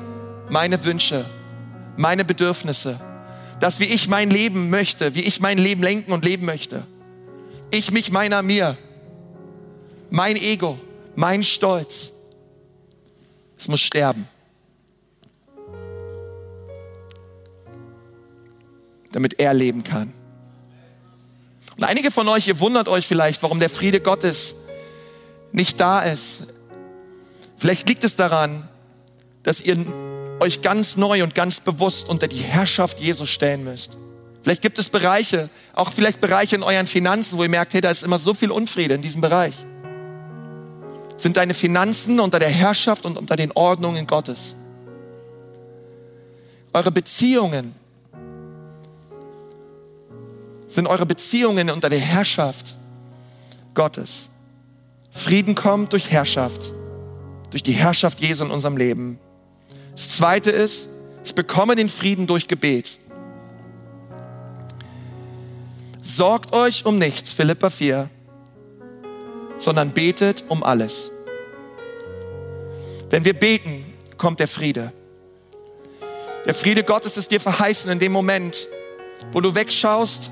meine 0.50 0.84
Wünsche, 0.84 1.24
meine 1.96 2.24
Bedürfnisse 2.24 3.00
das, 3.60 3.80
wie 3.80 3.84
ich 3.84 4.08
mein 4.08 4.30
Leben 4.30 4.70
möchte, 4.70 5.14
wie 5.14 5.22
ich 5.22 5.40
mein 5.40 5.58
Leben 5.58 5.82
lenken 5.82 6.12
und 6.12 6.24
leben 6.24 6.46
möchte. 6.46 6.86
Ich, 7.70 7.90
mich, 7.90 8.10
meiner, 8.10 8.42
mir. 8.42 8.76
Mein 10.10 10.36
Ego, 10.36 10.78
mein 11.16 11.42
Stolz. 11.42 12.12
Es 13.58 13.68
muss 13.68 13.80
sterben. 13.80 14.26
Damit 19.12 19.38
er 19.38 19.52
leben 19.52 19.82
kann. 19.84 20.12
Und 21.76 21.84
einige 21.84 22.10
von 22.10 22.28
euch, 22.28 22.48
ihr 22.48 22.60
wundert 22.60 22.88
euch 22.88 23.06
vielleicht, 23.06 23.42
warum 23.42 23.60
der 23.60 23.70
Friede 23.70 24.00
Gottes 24.00 24.54
nicht 25.52 25.80
da 25.80 26.02
ist. 26.02 26.46
Vielleicht 27.56 27.88
liegt 27.88 28.04
es 28.04 28.16
daran, 28.16 28.68
dass 29.42 29.60
ihr 29.60 29.76
euch 30.40 30.62
ganz 30.62 30.96
neu 30.96 31.22
und 31.22 31.34
ganz 31.34 31.60
bewusst 31.60 32.08
unter 32.08 32.28
die 32.28 32.36
Herrschaft 32.36 33.00
Jesus 33.00 33.28
stellen 33.28 33.64
müsst. 33.64 33.96
Vielleicht 34.42 34.62
gibt 34.62 34.78
es 34.78 34.88
Bereiche, 34.88 35.50
auch 35.74 35.92
vielleicht 35.92 36.20
Bereiche 36.20 36.56
in 36.56 36.62
euren 36.62 36.86
Finanzen, 36.86 37.38
wo 37.38 37.42
ihr 37.42 37.48
merkt, 37.48 37.74
hey, 37.74 37.80
da 37.80 37.90
ist 37.90 38.02
immer 38.02 38.18
so 38.18 38.34
viel 38.34 38.50
Unfriede 38.50 38.94
in 38.94 39.02
diesem 39.02 39.20
Bereich. 39.20 39.54
Sind 41.16 41.36
deine 41.36 41.54
Finanzen 41.54 42.20
unter 42.20 42.38
der 42.38 42.48
Herrschaft 42.48 43.04
und 43.04 43.18
unter 43.18 43.34
den 43.34 43.50
Ordnungen 43.52 44.06
Gottes? 44.06 44.54
Eure 46.72 46.92
Beziehungen 46.92 47.74
sind 50.68 50.86
eure 50.86 51.06
Beziehungen 51.06 51.70
unter 51.70 51.88
der 51.88 51.98
Herrschaft 51.98 52.76
Gottes. 53.74 54.28
Frieden 55.10 55.54
kommt 55.54 55.92
durch 55.92 56.10
Herrschaft, 56.10 56.72
durch 57.50 57.62
die 57.62 57.72
Herrschaft 57.72 58.20
Jesu 58.20 58.44
in 58.44 58.50
unserem 58.50 58.76
Leben. 58.76 59.18
Das 59.98 60.10
zweite 60.10 60.52
ist, 60.52 60.88
ich 61.24 61.34
bekomme 61.34 61.74
den 61.74 61.88
Frieden 61.88 62.28
durch 62.28 62.46
Gebet. 62.46 63.00
Sorgt 66.00 66.52
euch 66.52 66.86
um 66.86 67.00
nichts, 67.00 67.32
Philippa 67.32 67.68
4, 67.68 68.08
sondern 69.58 69.90
betet 69.90 70.44
um 70.48 70.62
alles. 70.62 71.10
Wenn 73.10 73.24
wir 73.24 73.32
beten, 73.32 73.92
kommt 74.16 74.38
der 74.38 74.46
Friede. 74.46 74.92
Der 76.46 76.54
Friede 76.54 76.84
Gottes 76.84 77.16
ist 77.16 77.32
dir 77.32 77.40
verheißen 77.40 77.90
in 77.90 77.98
dem 77.98 78.12
Moment, 78.12 78.68
wo 79.32 79.40
du 79.40 79.52
wegschaust 79.52 80.30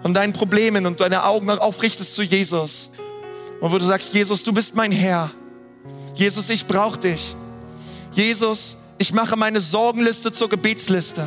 von 0.00 0.14
deinen 0.14 0.32
Problemen 0.32 0.86
und 0.86 1.00
deine 1.00 1.24
Augen 1.24 1.50
aufrichtest 1.50 2.14
zu 2.14 2.22
Jesus. 2.22 2.88
Und 3.60 3.70
wo 3.70 3.76
du 3.76 3.84
sagst, 3.84 4.14
Jesus, 4.14 4.42
du 4.42 4.54
bist 4.54 4.74
mein 4.74 4.90
Herr. 4.90 5.30
Jesus, 6.14 6.48
ich 6.48 6.66
brauche 6.66 6.98
dich. 6.98 7.36
Jesus, 8.12 8.78
ich 8.98 9.12
mache 9.12 9.36
meine 9.36 9.60
Sorgenliste 9.60 10.32
zur 10.32 10.48
Gebetsliste. 10.48 11.26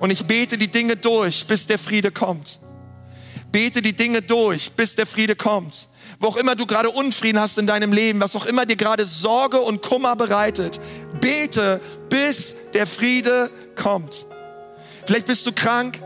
Und 0.00 0.10
ich 0.10 0.24
bete 0.24 0.56
die 0.56 0.68
Dinge 0.68 0.96
durch, 0.96 1.46
bis 1.46 1.66
der 1.66 1.78
Friede 1.78 2.10
kommt. 2.10 2.58
Bete 3.52 3.82
die 3.82 3.92
Dinge 3.92 4.22
durch, 4.22 4.72
bis 4.72 4.96
der 4.96 5.06
Friede 5.06 5.36
kommt. 5.36 5.88
Wo 6.18 6.28
auch 6.28 6.36
immer 6.36 6.56
du 6.56 6.66
gerade 6.66 6.90
Unfrieden 6.90 7.40
hast 7.40 7.58
in 7.58 7.66
deinem 7.66 7.92
Leben, 7.92 8.20
was 8.20 8.34
auch 8.34 8.46
immer 8.46 8.66
dir 8.66 8.76
gerade 8.76 9.06
Sorge 9.06 9.60
und 9.60 9.82
Kummer 9.82 10.16
bereitet, 10.16 10.80
bete, 11.20 11.80
bis 12.08 12.54
der 12.72 12.86
Friede 12.86 13.50
kommt. 13.76 14.26
Vielleicht 15.06 15.26
bist 15.26 15.46
du 15.46 15.52
krank, 15.52 15.98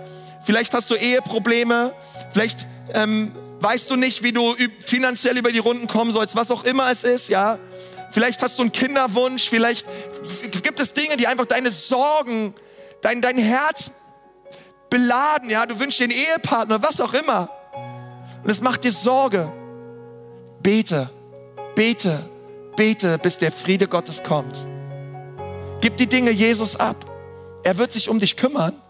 vielleicht 0.45 0.75
hast 0.75 0.91
du 0.91 0.95
Eheprobleme, 0.95 1.95
vielleicht 2.33 2.67
ähm, 2.93 3.33
weißt 3.61 3.91
du 3.91 3.97
nicht, 3.97 4.23
wie 4.23 4.33
du 4.33 4.55
finanziell 4.81 5.37
über 5.39 5.53
die 5.53 5.59
Runden 5.59 5.87
kommen 5.87 6.13
sollst, 6.13 6.37
was 6.37 6.51
auch 6.51 6.65
immer 6.65 6.91
es 6.91 7.05
ist, 7.05 7.29
ja. 7.29 7.59
Vielleicht 8.15 8.41
hast 8.43 8.61
du 8.61 8.63
einen 8.63 8.71
Kinderwunsch, 8.71 9.49
vielleicht 9.49 9.85
gibt 10.63 10.79
es 10.79 10.95
Dinge, 10.95 11.17
die 11.17 11.27
einfach 11.27 11.47
deine 11.47 11.73
Sorgen, 11.73 12.55
dein, 13.03 13.21
dein 13.21 13.37
Herz 13.37 13.91
beladen, 14.89 15.51
ja. 15.51 15.67
Du 15.67 15.81
wünschst 15.81 15.99
dir 15.99 16.05
einen 16.05 16.13
Ehepartner, 16.13 16.81
was 16.81 17.01
auch 17.01 17.13
immer. 17.13 17.51
Und 18.45 18.49
es 18.49 18.61
macht 18.61 18.85
dir 18.85 18.93
Sorge. 18.93 19.53
Bete, 20.63 21.11
bete, 21.75 22.31
bete, 22.77 23.19
bis 23.19 23.39
der 23.39 23.51
Friede 23.51 23.89
Gottes 23.89 24.23
kommt. 24.23 24.65
Gib 25.81 25.97
die 25.97 26.07
Dinge 26.07 26.31
Jesus 26.31 26.77
ab. 26.77 27.11
Er 27.65 27.79
wird 27.79 27.91
sich 27.91 28.09
um 28.09 28.21
dich 28.21 28.37
kümmern. 28.37 28.81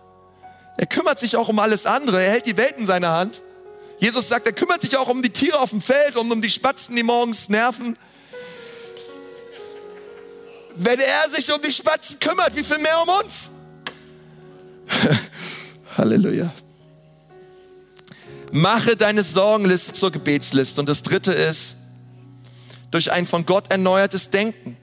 Er 0.76 0.84
kümmert 0.84 1.18
sich 1.18 1.38
auch 1.38 1.48
um 1.48 1.58
alles 1.60 1.86
andere. 1.86 2.22
Er 2.22 2.30
hält 2.30 2.44
die 2.44 2.58
Welt 2.58 2.76
in 2.76 2.84
seiner 2.84 3.12
Hand. 3.12 3.40
Jesus 3.96 4.28
sagt, 4.28 4.44
er 4.44 4.52
kümmert 4.52 4.82
sich 4.82 4.98
auch 4.98 5.08
um 5.08 5.22
die 5.22 5.30
Tiere 5.30 5.60
auf 5.60 5.70
dem 5.70 5.80
Feld 5.80 6.16
und 6.16 6.30
um 6.30 6.42
die 6.42 6.50
Spatzen, 6.50 6.94
die 6.94 7.02
morgens 7.02 7.48
nerven. 7.48 7.96
Wenn 10.76 10.98
er 10.98 11.30
sich 11.30 11.52
um 11.52 11.60
die 11.62 11.72
Spatzen 11.72 12.18
kümmert, 12.18 12.54
wie 12.56 12.64
viel 12.64 12.78
mehr 12.78 13.00
um 13.02 13.08
uns? 13.08 13.50
Halleluja. 15.98 16.52
Mache 18.50 18.96
deine 18.96 19.22
Sorgenliste 19.22 19.92
zur 19.92 20.10
Gebetsliste. 20.10 20.80
Und 20.80 20.88
das 20.88 21.02
dritte 21.02 21.32
ist, 21.32 21.76
durch 22.90 23.10
ein 23.10 23.26
von 23.26 23.46
Gott 23.46 23.70
erneuertes 23.70 24.30
Denken. 24.30 24.76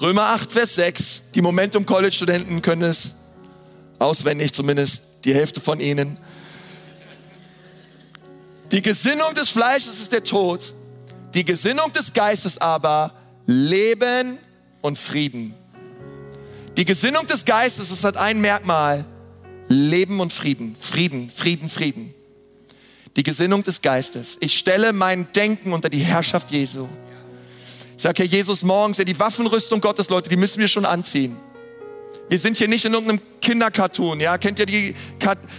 Römer 0.00 0.26
8, 0.26 0.52
Vers 0.52 0.74
6. 0.76 1.22
Die 1.34 1.42
Momentum 1.42 1.86
College 1.86 2.12
Studenten 2.14 2.62
können 2.62 2.82
es 2.82 3.14
auswendig, 3.98 4.52
zumindest 4.52 5.06
die 5.24 5.34
Hälfte 5.34 5.60
von 5.60 5.80
ihnen. 5.80 6.18
Die 8.70 8.82
Gesinnung 8.82 9.34
des 9.34 9.48
Fleisches 9.48 10.00
ist 10.00 10.12
der 10.12 10.22
Tod, 10.22 10.74
die 11.34 11.44
Gesinnung 11.44 11.92
des 11.92 12.12
Geistes 12.12 12.58
aber 12.58 13.12
Leben 13.46 14.38
und 14.80 14.98
Frieden. 14.98 15.54
Die 16.76 16.84
Gesinnung 16.84 17.26
des 17.26 17.44
Geistes 17.44 17.90
ist 17.90 18.04
hat 18.04 18.16
ein 18.16 18.40
Merkmal, 18.40 19.04
Leben 19.68 20.20
und 20.20 20.32
Frieden, 20.32 20.76
Frieden, 20.80 21.30
Frieden, 21.30 21.68
Frieden. 21.68 22.14
Die 23.16 23.22
Gesinnung 23.22 23.62
des 23.64 23.82
Geistes. 23.82 24.36
Ich 24.40 24.56
stelle 24.56 24.92
mein 24.92 25.32
Denken 25.32 25.72
unter 25.72 25.88
die 25.88 25.98
Herrschaft 25.98 26.50
Jesu. 26.50 26.86
Ich 27.96 28.02
sage, 28.02 28.22
Herr 28.22 28.30
Jesus, 28.30 28.62
morgens, 28.62 28.98
die 28.98 29.18
Waffenrüstung 29.18 29.80
Gottes, 29.80 30.08
Leute, 30.08 30.30
die 30.30 30.36
müssen 30.36 30.60
wir 30.60 30.68
schon 30.68 30.84
anziehen. 30.84 31.36
Wir 32.28 32.38
sind 32.38 32.58
hier 32.58 32.68
nicht 32.68 32.84
in 32.84 32.92
irgendeinem 32.92 33.20
Kindercartoon, 33.40 34.20
ja? 34.20 34.36
Kennt 34.36 34.58
ihr 34.58 34.66
die 34.66 34.94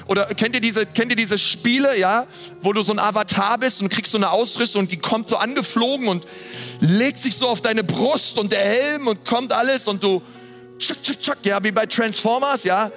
oder 0.05 0.25
kennt 0.27 0.53
ihr 0.53 0.61
diese 0.61 0.85
kennt 0.85 1.11
ihr 1.11 1.15
diese 1.15 1.39
Spiele, 1.39 1.97
ja, 1.97 2.27
wo 2.61 2.73
du 2.73 2.83
so 2.83 2.91
ein 2.91 2.99
Avatar 2.99 3.57
bist 3.57 3.81
und 3.81 3.89
kriegst 3.89 4.11
so 4.11 4.17
eine 4.17 4.29
Ausrüstung 4.29 4.83
und 4.83 4.91
die 4.91 4.97
kommt 4.97 5.29
so 5.29 5.37
angeflogen 5.37 6.07
und 6.07 6.25
legt 6.79 7.17
sich 7.17 7.35
so 7.35 7.47
auf 7.47 7.61
deine 7.61 7.83
Brust 7.83 8.37
und 8.37 8.51
der 8.51 8.63
Helm 8.63 9.07
und 9.07 9.25
kommt 9.25 9.51
alles 9.51 9.87
und 9.87 10.03
du 10.03 10.21
tschuck, 10.77 11.01
tschuck, 11.01 11.19
tschuck, 11.19 11.37
ja, 11.43 11.63
wie 11.63 11.71
bei 11.71 11.87
Transformers, 11.87 12.63
ja? 12.63 12.91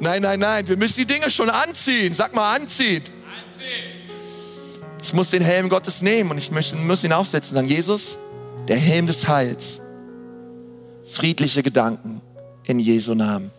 Nein, 0.00 0.22
nein, 0.22 0.40
nein, 0.40 0.68
wir 0.68 0.76
müssen 0.76 1.00
die 1.00 1.06
Dinge 1.06 1.30
schon 1.30 1.48
anziehen. 1.48 2.14
Sag 2.14 2.34
mal 2.34 2.56
anziehen. 2.56 3.02
Anziehen. 3.02 3.96
Ich 5.02 5.12
muss 5.14 5.30
den 5.30 5.42
Helm 5.42 5.68
Gottes 5.68 6.02
nehmen 6.02 6.32
und 6.32 6.38
ich 6.38 6.50
muss 6.50 7.04
ihn 7.04 7.12
aufsetzen 7.12 7.54
sagen, 7.54 7.68
Jesus, 7.68 8.18
der 8.68 8.76
Helm 8.76 9.06
des 9.06 9.28
Heils. 9.28 9.80
Friedliche 11.08 11.62
Gedanken 11.62 12.20
in 12.64 12.78
Jesu 12.78 13.14
Namen. 13.14 13.50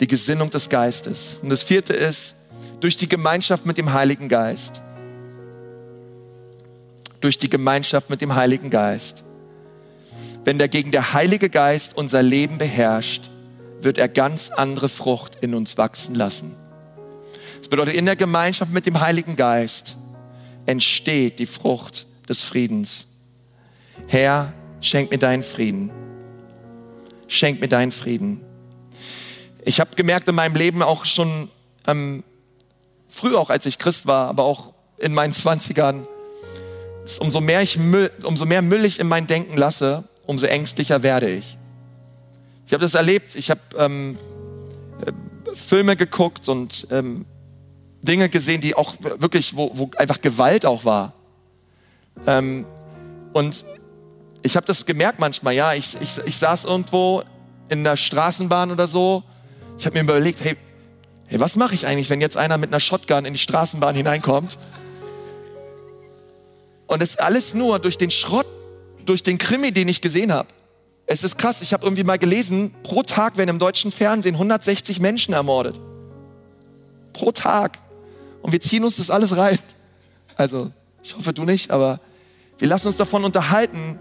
Die 0.00 0.06
Gesinnung 0.06 0.50
des 0.50 0.68
Geistes. 0.68 1.38
Und 1.42 1.50
das 1.50 1.62
vierte 1.62 1.92
ist, 1.92 2.34
durch 2.80 2.96
die 2.96 3.08
Gemeinschaft 3.08 3.66
mit 3.66 3.78
dem 3.78 3.92
Heiligen 3.92 4.28
Geist. 4.28 4.80
Durch 7.20 7.36
die 7.36 7.50
Gemeinschaft 7.50 8.10
mit 8.10 8.20
dem 8.20 8.34
Heiligen 8.34 8.70
Geist. 8.70 9.24
Wenn 10.44 10.58
dagegen 10.58 10.92
der 10.92 11.12
Heilige 11.12 11.50
Geist 11.50 11.96
unser 11.96 12.22
Leben 12.22 12.58
beherrscht, 12.58 13.30
wird 13.80 13.98
er 13.98 14.08
ganz 14.08 14.50
andere 14.50 14.88
Frucht 14.88 15.36
in 15.40 15.54
uns 15.54 15.76
wachsen 15.78 16.14
lassen. 16.14 16.54
Das 17.58 17.68
bedeutet, 17.68 17.96
in 17.96 18.06
der 18.06 18.16
Gemeinschaft 18.16 18.72
mit 18.72 18.86
dem 18.86 19.00
Heiligen 19.00 19.36
Geist 19.36 19.96
entsteht 20.64 21.38
die 21.38 21.46
Frucht 21.46 22.06
des 22.28 22.42
Friedens. 22.42 23.08
Herr, 24.06 24.52
schenk 24.80 25.10
mir 25.10 25.18
deinen 25.18 25.42
Frieden. 25.42 25.90
Schenk 27.26 27.60
mir 27.60 27.68
deinen 27.68 27.92
Frieden. 27.92 28.40
Ich 29.64 29.80
habe 29.80 29.90
gemerkt 29.96 30.28
in 30.28 30.34
meinem 30.34 30.54
Leben 30.54 30.82
auch 30.82 31.04
schon 31.04 31.50
ähm, 31.86 32.24
früh 33.08 33.36
auch 33.36 33.50
als 33.50 33.66
ich 33.66 33.78
Christ 33.78 34.06
war, 34.06 34.28
aber 34.28 34.44
auch 34.44 34.72
in 34.98 35.14
meinen 35.14 35.32
Zwanzigern, 35.32 36.06
umso 37.20 37.40
mehr, 37.40 37.62
ich 37.62 37.78
Müll, 37.78 38.10
umso 38.22 38.46
mehr 38.46 38.62
Müll 38.62 38.84
ich 38.84 39.00
in 39.00 39.08
mein 39.08 39.26
Denken 39.26 39.56
lasse, 39.56 40.04
umso 40.26 40.46
ängstlicher 40.46 41.02
werde 41.02 41.28
ich. 41.30 41.58
Ich 42.66 42.72
habe 42.72 42.82
das 42.82 42.94
erlebt. 42.94 43.34
Ich 43.34 43.50
habe 43.50 43.60
ähm, 43.78 44.18
äh, 45.06 45.12
Filme 45.54 45.96
geguckt 45.96 46.48
und 46.48 46.86
ähm, 46.90 47.24
Dinge 48.02 48.28
gesehen, 48.28 48.60
die 48.60 48.74
auch 48.74 48.94
wirklich, 49.00 49.56
wo, 49.56 49.70
wo 49.74 49.90
einfach 49.96 50.20
Gewalt 50.20 50.66
auch 50.66 50.84
war. 50.84 51.14
Ähm, 52.26 52.66
und 53.32 53.64
ich 54.42 54.56
habe 54.56 54.66
das 54.66 54.86
gemerkt 54.86 55.18
manchmal, 55.18 55.54
ja, 55.54 55.74
ich, 55.74 55.96
ich, 56.00 56.18
ich 56.24 56.36
saß 56.36 56.64
irgendwo 56.64 57.22
in 57.68 57.84
der 57.84 57.96
Straßenbahn 57.96 58.70
oder 58.70 58.86
so. 58.86 59.22
Ich 59.78 59.86
habe 59.86 59.96
mir 59.96 60.02
überlegt, 60.02 60.42
hey, 60.42 60.56
hey 61.26 61.40
was 61.40 61.56
mache 61.56 61.74
ich 61.74 61.86
eigentlich, 61.86 62.10
wenn 62.10 62.20
jetzt 62.20 62.36
einer 62.36 62.58
mit 62.58 62.70
einer 62.70 62.80
Shotgun 62.80 63.24
in 63.24 63.34
die 63.34 63.38
Straßenbahn 63.38 63.94
hineinkommt? 63.94 64.58
Und 66.86 67.02
es 67.02 67.18
alles 67.18 67.54
nur 67.54 67.78
durch 67.78 67.98
den 67.98 68.10
Schrott, 68.10 68.46
durch 69.04 69.22
den 69.22 69.38
Krimi, 69.38 69.72
den 69.72 69.88
ich 69.88 70.00
gesehen 70.00 70.32
habe. 70.32 70.48
Es 71.06 71.24
ist 71.24 71.38
krass, 71.38 71.62
ich 71.62 71.72
habe 71.72 71.84
irgendwie 71.84 72.04
mal 72.04 72.18
gelesen, 72.18 72.74
pro 72.82 73.02
Tag 73.02 73.36
werden 73.36 73.50
im 73.50 73.58
deutschen 73.58 73.92
Fernsehen 73.92 74.34
160 74.34 75.00
Menschen 75.00 75.34
ermordet. 75.34 75.78
Pro 77.12 77.32
Tag. 77.32 77.78
Und 78.42 78.52
wir 78.52 78.60
ziehen 78.60 78.84
uns 78.84 78.96
das 78.96 79.10
alles 79.10 79.36
rein. 79.36 79.58
Also, 80.36 80.70
ich 81.02 81.16
hoffe 81.16 81.32
du 81.32 81.44
nicht, 81.44 81.70
aber 81.70 82.00
wir 82.58 82.68
lassen 82.68 82.86
uns 82.86 82.96
davon 82.96 83.24
unterhalten 83.24 83.98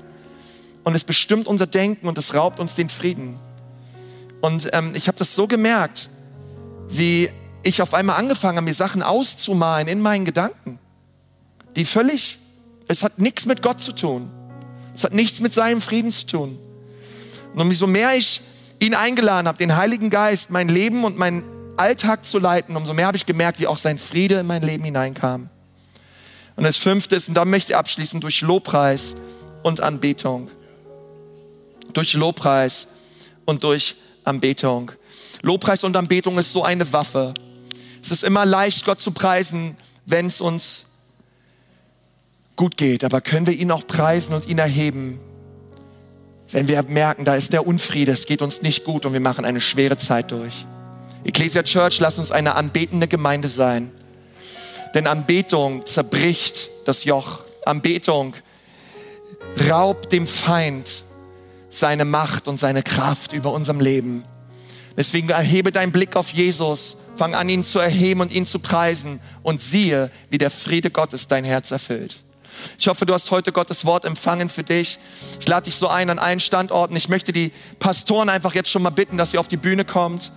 und 0.87 0.95
es 0.95 1.03
bestimmt 1.03 1.47
unser 1.47 1.67
Denken 1.67 2.07
und 2.07 2.17
es 2.17 2.33
raubt 2.33 2.61
uns 2.61 2.73
den 2.73 2.87
Frieden. 2.87 3.37
Und 4.39 4.69
ähm, 4.71 4.93
ich 4.95 5.09
habe 5.09 5.17
das 5.17 5.35
so 5.35 5.45
gemerkt, 5.45 6.09
wie 6.87 7.29
ich 7.61 7.81
auf 7.81 7.93
einmal 7.93 8.15
angefangen 8.15 8.55
habe, 8.55 8.63
mir 8.63 8.73
Sachen 8.73 9.03
auszumalen 9.03 9.89
in 9.89 9.99
meinen 9.99 10.23
Gedanken, 10.23 10.79
die 11.75 11.83
völlig, 11.83 12.39
es 12.87 13.03
hat 13.03 13.19
nichts 13.19 13.45
mit 13.45 13.61
Gott 13.61 13.81
zu 13.81 13.91
tun. 13.91 14.31
Es 14.95 15.03
hat 15.03 15.11
nichts 15.13 15.41
mit 15.41 15.53
seinem 15.53 15.81
Frieden 15.81 16.09
zu 16.09 16.25
tun. 16.25 16.57
Und 17.53 17.59
umso 17.59 17.85
mehr 17.85 18.15
ich 18.15 18.39
ihn 18.79 18.95
eingeladen 18.95 19.49
habe, 19.49 19.57
den 19.57 19.75
Heiligen 19.75 20.09
Geist, 20.09 20.51
mein 20.51 20.69
Leben 20.69 21.03
und 21.03 21.17
meinen 21.17 21.43
Alltag 21.75 22.23
zu 22.23 22.39
leiten, 22.39 22.77
umso 22.77 22.93
mehr 22.93 23.07
habe 23.07 23.17
ich 23.17 23.25
gemerkt, 23.25 23.59
wie 23.59 23.67
auch 23.67 23.77
sein 23.77 23.97
Friede 23.97 24.35
in 24.35 24.47
mein 24.47 24.63
Leben 24.63 24.85
hineinkam. 24.85 25.49
Und 26.55 26.63
das 26.63 26.77
fünfte 26.77 27.17
ist, 27.17 27.27
und 27.27 27.35
da 27.35 27.43
möchte 27.43 27.73
ich 27.73 27.75
abschließen, 27.75 28.21
durch 28.21 28.39
Lobpreis 28.39 29.17
und 29.63 29.81
Anbetung. 29.81 30.49
Durch 31.93 32.13
Lobpreis 32.13 32.87
und 33.45 33.63
durch 33.63 33.95
Anbetung. 34.23 34.91
Lobpreis 35.41 35.83
und 35.83 35.95
Anbetung 35.95 36.37
ist 36.37 36.51
so 36.51 36.63
eine 36.63 36.91
Waffe. 36.91 37.33
Es 38.01 38.11
ist 38.11 38.23
immer 38.23 38.45
leicht, 38.45 38.85
Gott 38.85 39.01
zu 39.01 39.11
preisen, 39.11 39.75
wenn 40.05 40.27
es 40.27 40.41
uns 40.41 40.85
gut 42.55 42.77
geht. 42.77 43.03
Aber 43.03 43.21
können 43.21 43.47
wir 43.47 43.53
ihn 43.53 43.71
auch 43.71 43.87
preisen 43.87 44.33
und 44.33 44.47
ihn 44.47 44.59
erheben, 44.59 45.19
wenn 46.49 46.67
wir 46.67 46.81
merken, 46.83 47.25
da 47.25 47.35
ist 47.35 47.51
der 47.51 47.67
Unfriede, 47.67 48.13
es 48.13 48.25
geht 48.25 48.41
uns 48.41 48.61
nicht 48.61 48.85
gut 48.85 49.05
und 49.05 49.13
wir 49.13 49.19
machen 49.19 49.43
eine 49.43 49.59
schwere 49.59 49.97
Zeit 49.97 50.31
durch. 50.31 50.65
Ecclesia 51.23 51.63
Church, 51.63 51.99
lass 51.99 52.19
uns 52.19 52.31
eine 52.31 52.55
anbetende 52.55 53.07
Gemeinde 53.07 53.49
sein. 53.49 53.91
Denn 54.93 55.07
Anbetung 55.07 55.85
zerbricht 55.85 56.69
das 56.85 57.03
Joch. 57.03 57.41
Anbetung 57.65 58.33
raubt 59.69 60.11
dem 60.13 60.25
Feind 60.25 61.03
seine 61.69 62.05
Macht 62.05 62.47
und 62.47 62.59
seine 62.59 62.83
Kraft 62.83 63.33
über 63.33 63.51
unserem 63.51 63.79
Leben. 63.79 64.23
Deswegen 64.95 65.29
erhebe 65.29 65.71
deinen 65.71 65.91
Blick 65.91 66.15
auf 66.15 66.29
Jesus, 66.29 66.97
fang 67.17 67.35
an, 67.35 67.49
ihn 67.49 67.63
zu 67.63 67.79
erheben 67.79 68.21
und 68.21 68.31
ihn 68.31 68.45
zu 68.45 68.59
preisen 68.59 69.19
und 69.43 69.61
siehe, 69.61 70.11
wie 70.29 70.37
der 70.37 70.49
Friede 70.49 70.89
Gottes 70.89 71.27
dein 71.27 71.45
Herz 71.45 71.71
erfüllt. 71.71 72.23
Ich 72.79 72.87
hoffe, 72.87 73.05
du 73.05 73.13
hast 73.13 73.29
heute 73.29 73.51
Gottes 73.51 73.85
Wort 73.85 74.05
empfangen 74.05 74.49
für 74.49 74.63
dich. 74.63 74.97
Ich 75.39 75.47
lade 75.47 75.65
dich 75.65 75.75
so 75.75 75.87
ein 75.87 76.09
an 76.09 76.17
allen 76.17 76.39
Standorten. 76.39 76.95
Ich 76.95 77.09
möchte 77.09 77.31
die 77.31 77.51
Pastoren 77.79 78.29
einfach 78.29 78.55
jetzt 78.55 78.69
schon 78.69 78.81
mal 78.81 78.89
bitten, 78.89 79.17
dass 79.17 79.31
sie 79.31 79.37
auf 79.37 79.47
die 79.47 79.57
Bühne 79.57 79.85
kommt. 79.85 80.31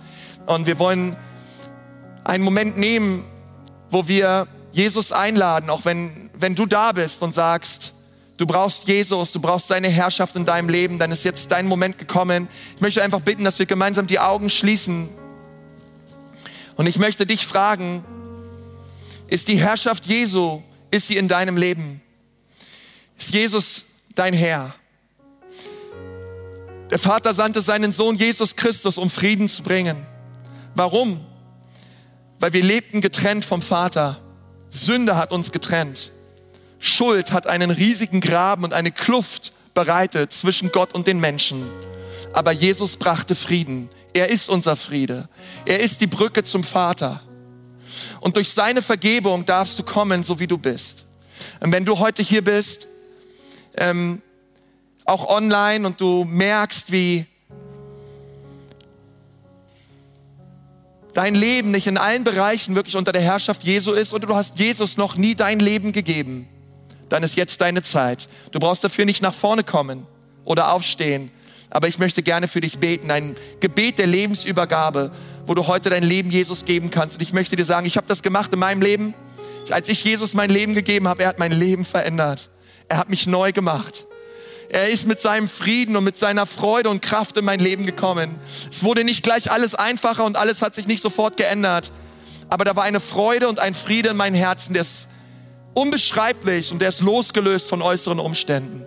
Und 0.45 0.67
wir 0.67 0.77
wollen 0.77 1.15
einen 2.23 2.43
Moment 2.43 2.77
nehmen, 2.77 3.25
wo 3.89 4.07
wir 4.07 4.47
Jesus 4.71 5.11
einladen, 5.11 5.69
auch 5.69 5.85
wenn, 5.85 6.29
wenn 6.33 6.55
du 6.55 6.65
da 6.65 6.91
bist 6.91 7.23
und 7.23 7.33
sagst, 7.33 7.93
du 8.41 8.47
brauchst 8.47 8.87
Jesus, 8.87 9.31
du 9.31 9.39
brauchst 9.39 9.67
seine 9.67 9.87
Herrschaft 9.87 10.35
in 10.35 10.45
deinem 10.45 10.67
Leben, 10.67 10.97
dann 10.97 11.11
ist 11.11 11.23
jetzt 11.23 11.51
dein 11.51 11.67
Moment 11.67 11.99
gekommen. 11.99 12.47
Ich 12.75 12.81
möchte 12.81 13.03
einfach 13.03 13.19
bitten, 13.19 13.43
dass 13.43 13.59
wir 13.59 13.67
gemeinsam 13.67 14.07
die 14.07 14.17
Augen 14.17 14.49
schließen. 14.49 15.09
Und 16.75 16.87
ich 16.87 16.97
möchte 16.97 17.27
dich 17.27 17.45
fragen, 17.45 18.03
ist 19.27 19.47
die 19.47 19.57
Herrschaft 19.57 20.07
Jesu, 20.07 20.63
ist 20.89 21.07
sie 21.07 21.17
in 21.17 21.27
deinem 21.27 21.55
Leben? 21.55 22.01
Ist 23.15 23.31
Jesus 23.31 23.83
dein 24.15 24.33
Herr? 24.33 24.73
Der 26.89 26.97
Vater 26.97 27.35
sandte 27.35 27.61
seinen 27.61 27.91
Sohn 27.91 28.17
Jesus 28.17 28.55
Christus, 28.55 28.97
um 28.97 29.11
Frieden 29.11 29.49
zu 29.49 29.61
bringen. 29.61 30.03
Warum? 30.73 31.23
Weil 32.39 32.53
wir 32.53 32.63
lebten 32.63 33.01
getrennt 33.01 33.45
vom 33.45 33.61
Vater. 33.61 34.19
Sünde 34.71 35.15
hat 35.15 35.31
uns 35.31 35.51
getrennt. 35.51 36.11
Schuld 36.81 37.31
hat 37.31 37.45
einen 37.45 37.69
riesigen 37.69 38.21
Graben 38.21 38.63
und 38.63 38.73
eine 38.73 38.91
Kluft 38.91 39.53
bereitet 39.75 40.33
zwischen 40.33 40.71
Gott 40.71 40.93
und 40.93 41.05
den 41.05 41.19
Menschen. 41.19 41.69
Aber 42.33 42.51
Jesus 42.51 42.97
brachte 42.97 43.35
Frieden. 43.35 43.87
Er 44.13 44.29
ist 44.29 44.49
unser 44.49 44.75
Friede. 44.75 45.29
Er 45.65 45.79
ist 45.79 46.01
die 46.01 46.07
Brücke 46.07 46.43
zum 46.43 46.63
Vater. 46.63 47.21
Und 48.19 48.35
durch 48.35 48.49
seine 48.49 48.81
Vergebung 48.81 49.45
darfst 49.45 49.77
du 49.77 49.83
kommen, 49.83 50.23
so 50.23 50.39
wie 50.39 50.47
du 50.47 50.57
bist. 50.57 51.05
Und 51.59 51.71
wenn 51.71 51.85
du 51.85 51.99
heute 51.99 52.23
hier 52.23 52.43
bist 52.43 52.87
ähm, 53.77 54.21
auch 55.05 55.29
online 55.29 55.85
und 55.85 56.01
du 56.01 56.23
merkst, 56.23 56.91
wie 56.91 57.27
dein 61.13 61.35
Leben 61.35 61.69
nicht 61.69 61.85
in 61.85 61.97
allen 61.97 62.23
Bereichen 62.23 62.73
wirklich 62.73 62.95
unter 62.95 63.11
der 63.11 63.21
Herrschaft 63.21 63.63
Jesu 63.63 63.93
ist 63.93 64.13
oder 64.15 64.25
du 64.25 64.35
hast 64.35 64.57
Jesus 64.57 64.97
noch 64.97 65.15
nie 65.15 65.35
dein 65.35 65.59
Leben 65.59 65.91
gegeben, 65.91 66.47
dann 67.11 67.23
ist 67.23 67.35
jetzt 67.35 67.59
deine 67.61 67.81
Zeit. 67.81 68.29
Du 68.51 68.59
brauchst 68.59 68.83
dafür 68.83 69.05
nicht 69.05 69.21
nach 69.21 69.33
vorne 69.33 69.63
kommen 69.63 70.07
oder 70.45 70.71
aufstehen, 70.71 71.29
aber 71.69 71.87
ich 71.87 71.99
möchte 71.99 72.23
gerne 72.23 72.47
für 72.47 72.61
dich 72.61 72.79
beten, 72.79 73.11
ein 73.11 73.35
Gebet 73.59 73.99
der 73.99 74.07
Lebensübergabe, 74.07 75.11
wo 75.45 75.53
du 75.53 75.67
heute 75.67 75.89
dein 75.89 76.03
Leben 76.03 76.31
Jesus 76.31 76.65
geben 76.65 76.89
kannst. 76.89 77.17
Und 77.17 77.21
ich 77.21 77.33
möchte 77.33 77.55
dir 77.55 77.65
sagen, 77.65 77.85
ich 77.85 77.97
habe 77.97 78.07
das 78.07 78.23
gemacht 78.23 78.53
in 78.53 78.59
meinem 78.59 78.81
Leben. 78.81 79.13
Als 79.69 79.89
ich 79.89 80.03
Jesus 80.03 80.33
mein 80.33 80.49
Leben 80.49 80.73
gegeben 80.73 81.07
habe, 81.07 81.23
er 81.23 81.29
hat 81.29 81.39
mein 81.39 81.51
Leben 81.51 81.85
verändert. 81.85 82.49
Er 82.87 82.97
hat 82.97 83.09
mich 83.09 83.27
neu 83.27 83.51
gemacht. 83.51 84.05
Er 84.69 84.89
ist 84.89 85.05
mit 85.05 85.19
seinem 85.19 85.49
Frieden 85.49 85.97
und 85.97 86.05
mit 86.05 86.17
seiner 86.17 86.45
Freude 86.45 86.89
und 86.89 87.01
Kraft 87.01 87.35
in 87.35 87.43
mein 87.43 87.59
Leben 87.59 87.85
gekommen. 87.85 88.35
Es 88.69 88.83
wurde 88.83 89.03
nicht 89.03 89.21
gleich 89.21 89.51
alles 89.51 89.75
einfacher 89.75 90.23
und 90.23 90.37
alles 90.37 90.61
hat 90.61 90.75
sich 90.75 90.87
nicht 90.87 91.01
sofort 91.01 91.35
geändert. 91.35 91.91
Aber 92.47 92.63
da 92.63 92.75
war 92.75 92.83
eine 92.83 93.01
Freude 93.01 93.49
und 93.49 93.59
ein 93.59 93.73
Friede 93.75 94.09
in 94.09 94.17
meinem 94.17 94.35
Herzen, 94.35 94.73
der 94.73 94.85
unbeschreiblich 95.73 96.71
und 96.71 96.79
der 96.79 96.89
ist 96.89 97.01
losgelöst 97.01 97.69
von 97.69 97.81
äußeren 97.81 98.19
Umständen. 98.19 98.85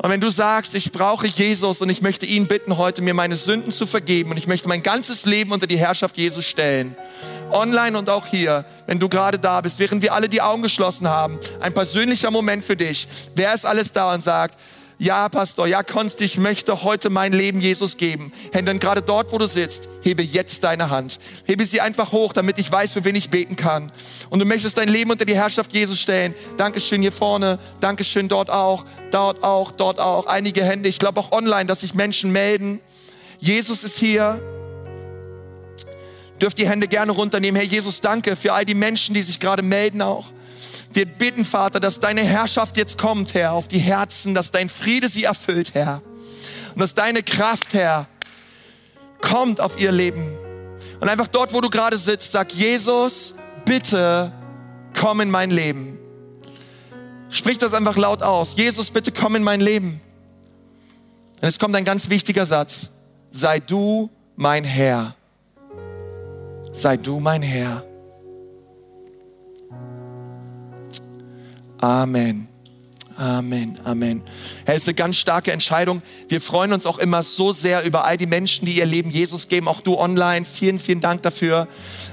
Und 0.00 0.10
wenn 0.10 0.20
du 0.20 0.30
sagst, 0.30 0.76
ich 0.76 0.92
brauche 0.92 1.26
Jesus 1.26 1.80
und 1.80 1.90
ich 1.90 2.02
möchte 2.02 2.24
ihn 2.24 2.46
bitten, 2.46 2.76
heute 2.76 3.02
mir 3.02 3.14
meine 3.14 3.34
Sünden 3.34 3.72
zu 3.72 3.84
vergeben 3.84 4.30
und 4.30 4.36
ich 4.36 4.46
möchte 4.46 4.68
mein 4.68 4.84
ganzes 4.84 5.26
Leben 5.26 5.50
unter 5.50 5.66
die 5.66 5.78
Herrschaft 5.78 6.16
Jesus 6.16 6.44
stellen, 6.46 6.96
online 7.50 7.98
und 7.98 8.08
auch 8.08 8.26
hier, 8.26 8.64
wenn 8.86 9.00
du 9.00 9.08
gerade 9.08 9.40
da 9.40 9.60
bist, 9.60 9.80
während 9.80 10.02
wir 10.02 10.14
alle 10.14 10.28
die 10.28 10.40
Augen 10.40 10.62
geschlossen 10.62 11.08
haben, 11.08 11.40
ein 11.58 11.74
persönlicher 11.74 12.30
Moment 12.30 12.64
für 12.64 12.76
dich. 12.76 13.08
Wer 13.34 13.52
ist 13.52 13.66
alles 13.66 13.90
da 13.90 14.14
und 14.14 14.22
sagt, 14.22 14.56
ja, 15.00 15.28
Pastor, 15.28 15.68
ja, 15.68 15.84
Konsti, 15.84 16.24
ich 16.24 16.38
möchte 16.38 16.82
heute 16.82 17.08
mein 17.08 17.32
Leben 17.32 17.60
Jesus 17.60 17.96
geben. 17.96 18.32
Dann 18.52 18.80
gerade 18.80 19.00
dort, 19.00 19.32
wo 19.32 19.38
du 19.38 19.46
sitzt, 19.46 19.88
hebe 20.02 20.22
jetzt 20.22 20.64
deine 20.64 20.90
Hand. 20.90 21.20
Hebe 21.44 21.64
sie 21.64 21.80
einfach 21.80 22.10
hoch, 22.10 22.32
damit 22.32 22.58
ich 22.58 22.70
weiß, 22.70 22.92
für 22.92 23.04
wen 23.04 23.14
ich 23.14 23.30
beten 23.30 23.54
kann. 23.54 23.92
Und 24.28 24.40
du 24.40 24.44
möchtest 24.44 24.76
dein 24.76 24.88
Leben 24.88 25.12
unter 25.12 25.24
die 25.24 25.36
Herrschaft 25.36 25.72
Jesus 25.72 26.00
stellen. 26.00 26.34
Dankeschön 26.56 27.00
hier 27.00 27.12
vorne, 27.12 27.60
Dankeschön 27.78 28.28
dort 28.28 28.50
auch, 28.50 28.84
dort 29.12 29.44
auch, 29.44 29.70
dort 29.70 30.00
auch. 30.00 30.26
Einige 30.26 30.64
Hände, 30.64 30.88
ich 30.88 30.98
glaube 30.98 31.20
auch 31.20 31.30
online, 31.30 31.66
dass 31.66 31.80
sich 31.80 31.94
Menschen 31.94 32.32
melden. 32.32 32.80
Jesus 33.38 33.84
ist 33.84 33.98
hier. 33.98 34.57
Dürft 36.40 36.58
die 36.58 36.68
Hände 36.68 36.88
gerne 36.88 37.12
runternehmen. 37.12 37.60
Herr 37.60 37.68
Jesus, 37.68 38.00
danke 38.00 38.36
für 38.36 38.52
all 38.52 38.64
die 38.64 38.74
Menschen, 38.74 39.14
die 39.14 39.22
sich 39.22 39.40
gerade 39.40 39.62
melden 39.62 40.02
auch. 40.02 40.26
Wir 40.92 41.06
bitten, 41.06 41.44
Vater, 41.44 41.80
dass 41.80 42.00
deine 42.00 42.22
Herrschaft 42.22 42.76
jetzt 42.76 42.98
kommt, 42.98 43.34
Herr, 43.34 43.52
auf 43.52 43.68
die 43.68 43.78
Herzen, 43.78 44.34
dass 44.34 44.50
dein 44.50 44.68
Friede 44.68 45.08
sie 45.08 45.24
erfüllt, 45.24 45.74
Herr. 45.74 46.02
Und 46.74 46.80
dass 46.80 46.94
deine 46.94 47.22
Kraft, 47.22 47.74
Herr, 47.74 48.06
kommt 49.20 49.60
auf 49.60 49.78
ihr 49.78 49.92
Leben. 49.92 50.36
Und 51.00 51.08
einfach 51.08 51.28
dort, 51.28 51.52
wo 51.52 51.60
du 51.60 51.70
gerade 51.70 51.98
sitzt, 51.98 52.32
sag 52.32 52.52
Jesus, 52.52 53.34
bitte 53.64 54.32
komm 54.98 55.20
in 55.20 55.30
mein 55.30 55.50
Leben. 55.50 55.98
Sprich 57.30 57.58
das 57.58 57.74
einfach 57.74 57.96
laut 57.96 58.22
aus. 58.22 58.56
Jesus, 58.56 58.90
bitte 58.90 59.12
komm 59.12 59.36
in 59.36 59.42
mein 59.42 59.60
Leben. 59.60 60.00
Und 61.36 61.42
jetzt 61.42 61.60
kommt 61.60 61.76
ein 61.76 61.84
ganz 61.84 62.08
wichtiger 62.08 62.46
Satz. 62.46 62.90
Sei 63.30 63.60
du 63.60 64.10
mein 64.34 64.64
Herr. 64.64 65.14
Sei 66.78 66.96
du 66.96 67.18
mein 67.18 67.42
Herr. 67.42 67.82
Amen. 71.80 72.47
Amen, 73.18 73.76
Amen. 73.82 74.22
Herr, 74.64 74.76
es 74.76 74.82
ist 74.82 74.88
eine 74.88 74.94
ganz 74.94 75.16
starke 75.16 75.50
Entscheidung. 75.50 76.02
Wir 76.28 76.40
freuen 76.40 76.72
uns 76.72 76.86
auch 76.86 77.00
immer 77.00 77.24
so 77.24 77.52
sehr 77.52 77.82
über 77.82 78.04
all 78.04 78.16
die 78.16 78.26
Menschen, 78.26 78.64
die 78.64 78.76
ihr 78.76 78.86
Leben 78.86 79.10
Jesus 79.10 79.48
geben, 79.48 79.66
auch 79.66 79.80
du 79.80 79.98
online. 79.98 80.46
Vielen, 80.46 80.78
vielen 80.78 81.00
Dank 81.00 81.22
dafür. 81.22 81.66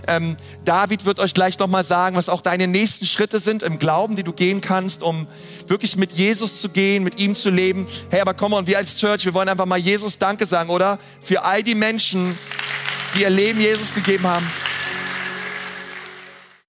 Ähm, 0.08 0.36
David 0.64 1.06
wird 1.06 1.20
euch 1.20 1.36
gleich 1.36 1.60
nochmal 1.60 1.84
sagen, 1.84 2.16
was 2.16 2.28
auch 2.28 2.42
deine 2.42 2.66
nächsten 2.66 3.06
Schritte 3.06 3.40
sind 3.40 3.62
im 3.62 3.78
Glauben, 3.78 4.16
die 4.16 4.24
du 4.24 4.34
gehen 4.34 4.62
kannst, 4.62 5.04
um 5.04 5.28
wirklich 5.68 5.96
mit 5.96 6.12
Jesus 6.12 6.60
zu 6.60 6.70
gehen, 6.70 7.04
mit 7.04 7.20
ihm 7.20 7.36
zu 7.36 7.52
leben. 7.52 7.86
Hey, 8.10 8.22
aber 8.22 8.34
komm 8.34 8.54
und 8.54 8.66
wir 8.66 8.80
als 8.80 8.98
Church, 8.98 9.26
wir 9.26 9.36
wollen 9.36 9.48
einfach 9.48 9.68
mal 9.68 9.78
Jesus 9.78 10.18
Danke 10.18 10.48
sagen, 10.48 10.72
oder? 10.72 10.98
Für 11.22 11.44
all 11.44 11.62
die 11.62 11.76
Menschen, 11.76 12.36
die 13.14 13.22
ihr 13.22 13.30
Leben 13.30 13.62
Jesus 13.62 13.94
gegeben 13.94 14.26
haben. 14.26 14.50